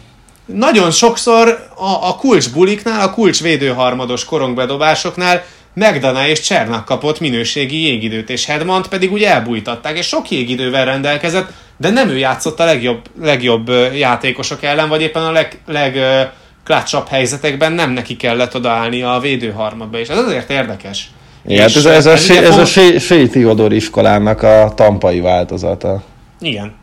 Nagyon 0.46 0.92
sokszor 0.92 1.68
a, 1.76 2.08
a 2.08 2.16
kulcs 2.16 2.52
buliknál, 2.52 3.08
a 3.08 3.12
kulcs 3.12 3.42
védőharmados 3.42 4.26
korongbedobásoknál 4.26 5.44
Megdana 5.76 6.28
és 6.28 6.42
Csernak 6.42 6.86
kapott 6.86 7.20
minőségi 7.20 7.82
jégidőt, 7.82 8.30
és 8.30 8.46
Hedmant 8.46 8.88
pedig 8.88 9.12
úgy 9.12 9.24
elbújtatták, 9.24 9.98
és 9.98 10.08
sok 10.08 10.30
jégidővel 10.32 10.86
rendelkezett, 10.86 11.52
de 11.78 11.90
nem 11.90 12.10
ő 12.10 12.18
játszott 12.18 12.60
a 12.60 12.66
legjobb, 12.66 13.02
legjobb 13.22 13.70
játékosok 13.94 14.64
ellen, 14.64 14.90
vagy 14.90 15.02
éppen 15.02 15.24
a 15.24 15.32
leg, 15.32 15.60
leg 15.66 16.00
klácsabb 16.64 17.08
helyzetekben 17.08 17.72
nem 17.72 17.92
neki 17.92 18.16
kellett 18.16 18.56
odaállni 18.56 19.02
a 19.02 19.20
védőharmadba, 19.22 20.00
és 20.00 20.08
ez 20.08 20.18
azért 20.18 20.50
érdekes. 20.50 21.10
Igen, 21.48 21.62
hát 21.62 21.76
ez, 21.76 21.86
ez, 21.86 22.06
ez, 22.06 22.30
a, 22.30 22.34
ez 22.34 22.58
a 22.58 22.66
Shea 23.00 23.28
Theodor 23.28 23.74
iskolának 23.74 24.42
a 24.42 24.74
tampai 24.76 25.20
változata. 25.20 26.04
Igen. 26.40 26.74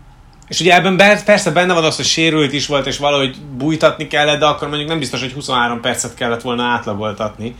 És 0.49 0.61
ugye 0.61 0.75
ebben 0.75 1.23
persze 1.25 1.51
benne 1.51 1.75
van 1.75 1.85
az, 1.85 1.97
hogy 1.97 2.05
sérült 2.05 2.53
is 2.53 2.67
volt, 2.67 2.87
és 2.87 2.99
valahogy 2.99 3.37
bújtatni 3.57 4.07
kellett, 4.07 4.39
de 4.39 4.47
akkor 4.47 4.69
mondjuk 4.69 4.89
nem 4.89 4.99
biztos, 4.99 5.21
hogy 5.21 5.33
23 5.33 5.81
percet 5.81 6.15
kellett 6.15 6.43
volna 6.43 6.63
átlagoltatni. 6.63 7.55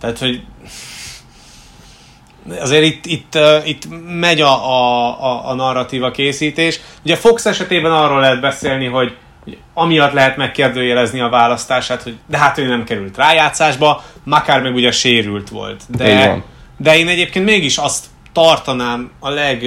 Tehát, 0.00 0.18
hogy 0.18 0.42
azért 2.60 2.84
itt, 2.84 3.06
itt, 3.06 3.38
itt 3.64 3.82
megy 4.20 4.40
a, 4.40 4.70
a, 4.70 5.48
a 5.48 5.54
narratíva 5.54 6.10
készítés. 6.10 6.80
Ugye 7.04 7.16
Fox 7.16 7.46
esetében 7.46 7.92
arról 7.92 8.20
lehet 8.20 8.40
beszélni, 8.40 8.86
hogy 8.86 9.16
amiatt 9.74 10.12
lehet 10.12 10.36
megkérdőjelezni 10.36 11.20
a 11.20 11.28
választását, 11.28 12.02
hogy 12.02 12.16
de 12.26 12.38
hát 12.38 12.58
ő 12.58 12.66
nem 12.66 12.84
került 12.84 13.16
rájátszásba, 13.16 14.02
Makár 14.24 14.62
meg 14.62 14.74
ugye 14.74 14.90
sérült 14.90 15.48
volt. 15.48 15.82
De, 15.88 16.42
de 16.76 16.98
én 16.98 17.08
egyébként 17.08 17.44
mégis 17.44 17.76
azt 17.76 18.04
tartanám 18.32 19.10
a 19.20 19.30
leg 19.30 19.64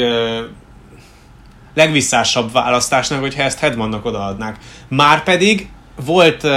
legvisszásabb 1.74 2.52
választásnak, 2.52 3.20
hogyha 3.20 3.42
ezt 3.42 3.60
Hedmannak 3.60 4.06
odaadnák. 4.06 4.58
Márpedig 4.88 5.70
volt 6.06 6.48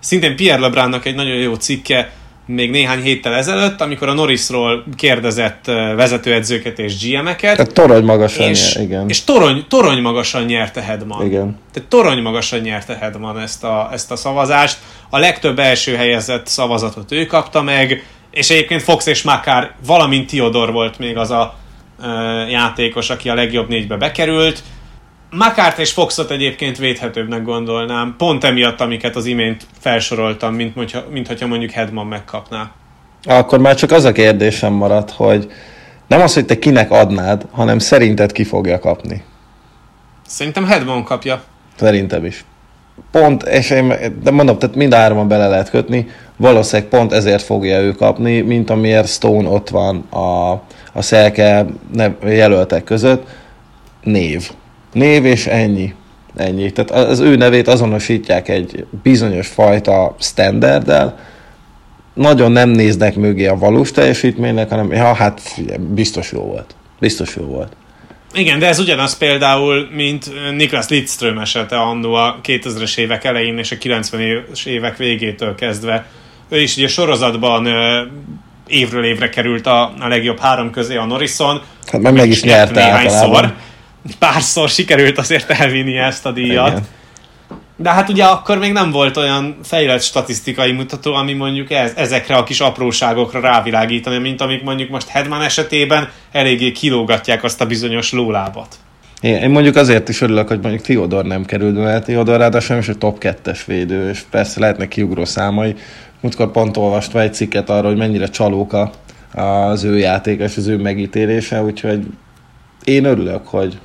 szintén 0.00 0.36
Pierre 0.36 0.60
Lebrunnak 0.60 1.04
egy 1.04 1.14
nagyon 1.14 1.36
jó 1.36 1.54
cikke 1.54 2.12
még 2.48 2.70
néhány 2.70 3.02
héttel 3.02 3.34
ezelőtt, 3.34 3.80
amikor 3.80 4.08
a 4.08 4.12
Norrisról 4.12 4.84
kérdezett 4.96 5.64
vezetőedzőket 5.96 6.78
és 6.78 7.08
GM-eket. 7.08 7.56
Tehát 7.56 7.72
torony 7.72 8.04
magasan, 8.04 8.48
és, 8.48 8.74
nyer, 8.74 8.84
igen. 8.84 9.08
És 9.08 9.24
torony, 9.24 9.64
torony 9.68 10.00
magasan 10.00 10.44
nyerte 10.44 10.80
Hedman. 10.80 11.26
Igen. 11.26 11.58
Tehát 11.72 11.88
torony 11.88 12.22
magasan 12.22 12.58
nyerte 12.58 12.96
Hedman 13.00 13.38
ezt 13.38 13.64
a, 13.64 13.88
ezt 13.92 14.10
a 14.10 14.16
szavazást. 14.16 14.78
A 15.10 15.18
legtöbb 15.18 15.58
első 15.58 15.94
helyezett 15.94 16.46
szavazatot 16.46 17.12
ő 17.12 17.26
kapta 17.26 17.62
meg, 17.62 18.04
és 18.30 18.50
egyébként 18.50 18.82
Fox 18.82 19.06
és 19.06 19.22
Makár, 19.22 19.74
valamint 19.86 20.28
Theodor 20.28 20.72
volt 20.72 20.98
még 20.98 21.16
az 21.16 21.30
a 21.30 21.54
uh, 21.98 22.50
játékos, 22.50 23.10
aki 23.10 23.28
a 23.28 23.34
legjobb 23.34 23.68
négybe 23.68 23.96
bekerült. 23.96 24.62
Makárt 25.30 25.78
és 25.78 25.92
Foxot 25.92 26.30
egyébként 26.30 26.78
védhetőbbnek 26.78 27.42
gondolnám, 27.42 28.14
pont 28.18 28.44
emiatt, 28.44 28.80
amiket 28.80 29.16
az 29.16 29.26
imént 29.26 29.66
felsoroltam, 29.78 30.54
mint, 30.54 30.74
hogyha, 30.74 31.04
mint 31.10 31.26
hogyha 31.26 31.46
mondjuk 31.46 31.70
Hedman 31.70 32.06
megkapná. 32.06 32.70
Akkor 33.24 33.58
már 33.58 33.74
csak 33.74 33.90
az 33.90 34.04
a 34.04 34.12
kérdésem 34.12 34.72
maradt, 34.72 35.10
hogy 35.10 35.52
nem 36.06 36.20
az, 36.20 36.34
hogy 36.34 36.44
te 36.44 36.58
kinek 36.58 36.90
adnád, 36.90 37.46
hanem 37.50 37.78
szerinted 37.78 38.32
ki 38.32 38.44
fogja 38.44 38.78
kapni. 38.78 39.22
Szerintem 40.26 40.64
Hedman 40.64 41.04
kapja. 41.04 41.42
Szerintem 41.76 42.24
is. 42.24 42.44
Pont, 43.10 43.42
és 43.42 43.70
én, 43.70 43.94
de 44.22 44.30
mondom, 44.30 44.58
tehát 44.58 44.76
mind 44.76 44.94
hárman 44.94 45.28
bele 45.28 45.48
lehet 45.48 45.70
kötni, 45.70 46.08
valószínűleg 46.36 46.90
pont 46.90 47.12
ezért 47.12 47.42
fogja 47.42 47.80
ő 47.80 47.92
kapni, 47.92 48.40
mint 48.40 48.70
amiért 48.70 49.08
Stone 49.08 49.48
ott 49.48 49.68
van 49.68 50.06
a, 50.10 50.50
a 50.92 51.02
szelke 51.02 51.66
jelöltek 52.24 52.84
között, 52.84 53.26
név 54.02 54.50
név 54.98 55.24
és 55.24 55.46
ennyi. 55.46 55.94
Ennyi. 56.36 56.72
Tehát 56.72 57.08
az 57.08 57.18
ő 57.18 57.36
nevét 57.36 57.68
azonosítják 57.68 58.48
egy 58.48 58.86
bizonyos 59.02 59.48
fajta 59.48 60.16
standarddel, 60.20 61.18
nagyon 62.14 62.52
nem 62.52 62.68
néznek 62.68 63.14
mögé 63.14 63.46
a 63.46 63.58
valós 63.58 63.90
teljesítménynek, 63.90 64.68
hanem 64.68 64.92
ja, 64.92 65.14
hát 65.14 65.40
biztos 65.78 66.32
jó 66.32 66.40
volt. 66.40 66.74
Biztos 67.00 67.36
jó 67.36 67.44
volt. 67.44 67.72
Igen, 68.34 68.58
de 68.58 68.66
ez 68.66 68.78
ugyanaz 68.78 69.16
például, 69.16 69.88
mint 69.94 70.30
Niklas 70.56 70.88
Lidström 70.88 71.38
esete 71.38 71.76
annó 71.76 72.14
a 72.14 72.40
2000-es 72.44 72.98
évek 72.98 73.24
elején 73.24 73.58
és 73.58 73.70
a 73.72 73.76
90-es 73.76 74.66
évek 74.66 74.96
végétől 74.96 75.54
kezdve. 75.54 76.06
Ő 76.48 76.60
is 76.60 76.76
ugye 76.76 76.88
sorozatban 76.88 77.68
évről 78.66 79.04
évre 79.04 79.28
került 79.28 79.66
a, 79.66 79.92
a 80.00 80.08
legjobb 80.08 80.38
három 80.38 80.70
közé 80.70 80.96
a 80.96 81.04
Norrison. 81.04 81.60
Hát 81.86 82.00
meg, 82.00 82.12
meg 82.12 82.28
is 82.28 82.42
nyerte 82.42 82.82
általában 82.82 83.54
párszor 84.18 84.68
sikerült 84.68 85.18
azért 85.18 85.50
elvinni 85.50 85.96
ezt 85.96 86.26
a 86.26 86.32
díjat. 86.32 86.68
Igen. 86.68 86.86
De 87.80 87.90
hát 87.90 88.08
ugye 88.08 88.24
akkor 88.24 88.58
még 88.58 88.72
nem 88.72 88.90
volt 88.90 89.16
olyan 89.16 89.56
fejlett 89.62 90.02
statisztikai 90.02 90.72
mutató, 90.72 91.14
ami 91.14 91.32
mondjuk 91.32 91.70
ez, 91.70 91.92
ezekre 91.96 92.34
a 92.36 92.42
kis 92.42 92.60
apróságokra 92.60 93.40
rávilágítani, 93.40 94.18
mint 94.18 94.40
amik 94.40 94.62
mondjuk 94.62 94.90
most 94.90 95.08
Hedman 95.08 95.42
esetében 95.42 96.08
eléggé 96.32 96.72
kilógatják 96.72 97.44
azt 97.44 97.60
a 97.60 97.66
bizonyos 97.66 98.12
lólábat. 98.12 98.76
Én, 99.20 99.34
én 99.34 99.50
mondjuk 99.50 99.76
azért 99.76 100.08
is 100.08 100.20
örülök, 100.20 100.48
hogy 100.48 100.60
mondjuk 100.60 100.82
Theodor 100.82 101.24
nem 101.24 101.44
került, 101.44 101.74
mert 101.74 102.04
Theodor 102.04 102.38
ráadásul 102.38 102.76
is 102.76 102.88
egy 102.88 102.98
top 102.98 103.18
2-es 103.20 103.60
védő, 103.66 104.08
és 104.10 104.20
persze 104.30 104.60
lehetnek 104.60 104.88
kiugró 104.88 105.24
számai. 105.24 105.74
Múltkor 106.20 106.50
pont 106.50 106.76
olvastva 106.76 107.20
egy 107.20 107.34
cikket 107.34 107.70
arról, 107.70 107.90
hogy 107.90 107.98
mennyire 107.98 108.26
csalóka 108.26 108.90
az 109.34 109.84
ő 109.84 109.98
játék 109.98 110.40
és 110.40 110.56
az 110.56 110.66
ő 110.66 110.76
megítélése, 110.76 111.62
úgyhogy 111.62 112.06
én 112.84 113.04
örülök, 113.04 113.46
hogy, 113.46 113.78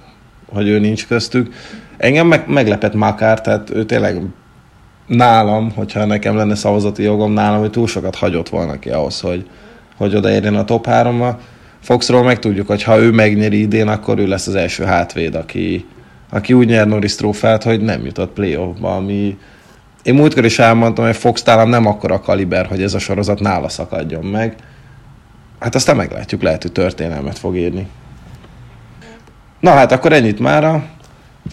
hogy 0.53 0.67
ő 0.67 0.79
nincs 0.79 1.07
köztük. 1.07 1.53
Engem 1.97 2.27
meg, 2.27 2.47
meglepett 2.47 2.93
Makár, 2.93 3.41
tehát 3.41 3.69
ő 3.69 3.85
tényleg 3.85 4.21
nálam, 5.07 5.71
hogyha 5.71 6.05
nekem 6.05 6.35
lenne 6.35 6.55
szavazati 6.55 7.03
jogom 7.03 7.31
nálam, 7.31 7.59
hogy 7.59 7.71
túl 7.71 7.87
sokat 7.87 8.15
hagyott 8.15 8.49
volna 8.49 8.79
ki 8.79 8.89
ahhoz, 8.89 9.19
hogy, 9.19 9.49
hogy 9.97 10.15
odaérjen 10.15 10.55
a 10.55 10.65
top 10.65 10.87
3-ba. 10.89 11.35
Foxról 11.79 12.23
meg 12.23 12.39
tudjuk, 12.39 12.67
hogy 12.67 12.83
ha 12.83 12.99
ő 12.99 13.11
megnyeri 13.11 13.59
idén, 13.59 13.87
akkor 13.87 14.19
ő 14.19 14.27
lesz 14.27 14.47
az 14.47 14.55
első 14.55 14.83
hátvéd, 14.83 15.35
aki, 15.35 15.85
aki 16.29 16.53
úgy 16.53 16.67
nyer 16.67 16.87
Norris 16.87 17.15
trófát, 17.15 17.63
hogy 17.63 17.81
nem 17.81 18.05
jutott 18.05 18.33
playoffba, 18.33 18.95
ami 18.95 19.37
én 20.03 20.13
múltkor 20.13 20.45
is 20.45 20.59
elmondtam, 20.59 21.05
hogy 21.05 21.15
Fox 21.15 21.41
talán 21.41 21.67
nem 21.67 21.85
akkora 21.85 22.19
kaliber, 22.19 22.65
hogy 22.65 22.81
ez 22.81 22.93
a 22.93 22.99
sorozat 22.99 23.39
nála 23.39 23.69
szakadjon 23.69 24.25
meg. 24.25 24.55
Hát 25.59 25.75
aztán 25.75 25.95
meglátjuk, 25.95 26.41
lehet, 26.41 26.61
hogy 26.61 26.71
történelmet 26.71 27.39
fog 27.39 27.57
írni. 27.57 27.87
Na 29.63 29.71
hát 29.71 29.91
akkor 29.91 30.13
ennyit 30.13 30.39
mára. 30.39 30.83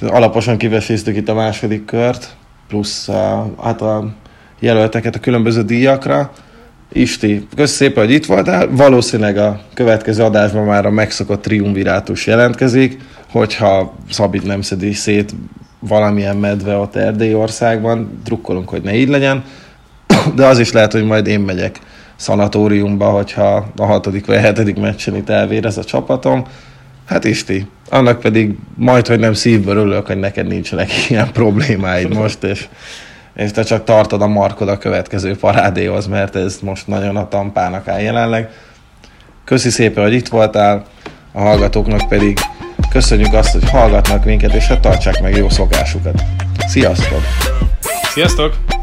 Alaposan 0.03 0.57
kiveséztük 0.57 1.16
itt 1.16 1.28
a 1.28 1.35
második 1.35 1.85
kört, 1.85 2.37
plusz 2.69 3.09
a, 3.09 3.51
hát 3.62 3.81
a 3.81 4.15
jelölteket 4.61 5.15
a 5.15 5.19
különböző 5.19 5.62
díjakra. 5.62 6.31
Isti, 6.93 7.47
köszönöm 7.49 7.66
szépen, 7.66 8.05
hogy 8.05 8.12
itt 8.12 8.27
voltál. 8.27 8.69
Valószínűleg 8.70 9.37
a 9.37 9.61
következő 9.74 10.23
adásban 10.23 10.65
már 10.65 10.87
a 10.87 10.91
megszokott 10.91 11.43
triumvirátus 11.43 12.27
jelentkezik, 12.27 13.01
hogyha 13.31 13.95
Szabit 14.11 14.47
nem 14.47 14.62
szedi 14.62 14.93
szét 14.93 15.35
valamilyen 15.78 16.37
medve 16.37 16.77
ott 16.77 16.99
országban, 17.35 18.20
drukkolunk, 18.24 18.69
hogy 18.69 18.82
ne 18.82 18.95
így 18.95 19.09
legyen, 19.09 19.45
de 20.35 20.47
az 20.47 20.59
is 20.59 20.73
lehet, 20.73 20.93
hogy 20.93 21.05
majd 21.05 21.27
én 21.27 21.41
megyek 21.41 21.81
szanatóriumba, 22.16 23.11
hogyha 23.11 23.66
a 23.77 23.85
hatodik 23.85 24.27
vagy 24.27 24.37
a 24.37 24.41
hetedik 24.41 24.77
meccsen 24.77 25.16
itt 25.16 25.28
elvérez 25.28 25.78
a 25.78 25.85
csapatom 25.85 26.45
Hát 27.11 27.24
Isti, 27.24 27.66
annak 27.89 28.20
pedig 28.20 28.55
majd, 28.74 29.07
hogy 29.07 29.19
nem 29.19 29.32
szívből 29.32 29.77
örülök, 29.77 30.07
hogy 30.07 30.19
neked 30.19 30.47
nincsenek 30.47 30.91
ilyen 31.09 31.32
problémáid 31.32 32.15
most, 32.15 32.43
és, 32.43 32.69
és 33.35 33.51
te 33.51 33.62
csak 33.62 33.85
tartod 33.85 34.23
a 34.23 34.27
markod 34.27 34.69
a 34.69 34.78
következő 34.78 35.37
parádéhoz, 35.37 36.07
mert 36.07 36.37
ez 36.37 36.59
most 36.62 36.87
nagyon 36.87 37.16
a 37.16 37.28
tampának 37.28 37.89
áll 37.89 38.01
jelenleg. 38.01 38.51
Köszi 39.45 39.70
szépen, 39.70 40.05
hogy 40.05 40.12
itt 40.12 40.28
voltál, 40.28 40.85
a 41.32 41.41
hallgatóknak 41.41 42.09
pedig 42.09 42.39
köszönjük 42.91 43.32
azt, 43.32 43.53
hogy 43.53 43.70
hallgatnak 43.70 44.24
minket, 44.24 44.55
és 44.55 44.66
hát 44.66 44.81
tartsák 44.81 45.23
meg 45.23 45.37
jó 45.37 45.49
szokásukat. 45.49 46.23
Sziasztok! 46.66 47.20
Sziasztok! 48.03 48.80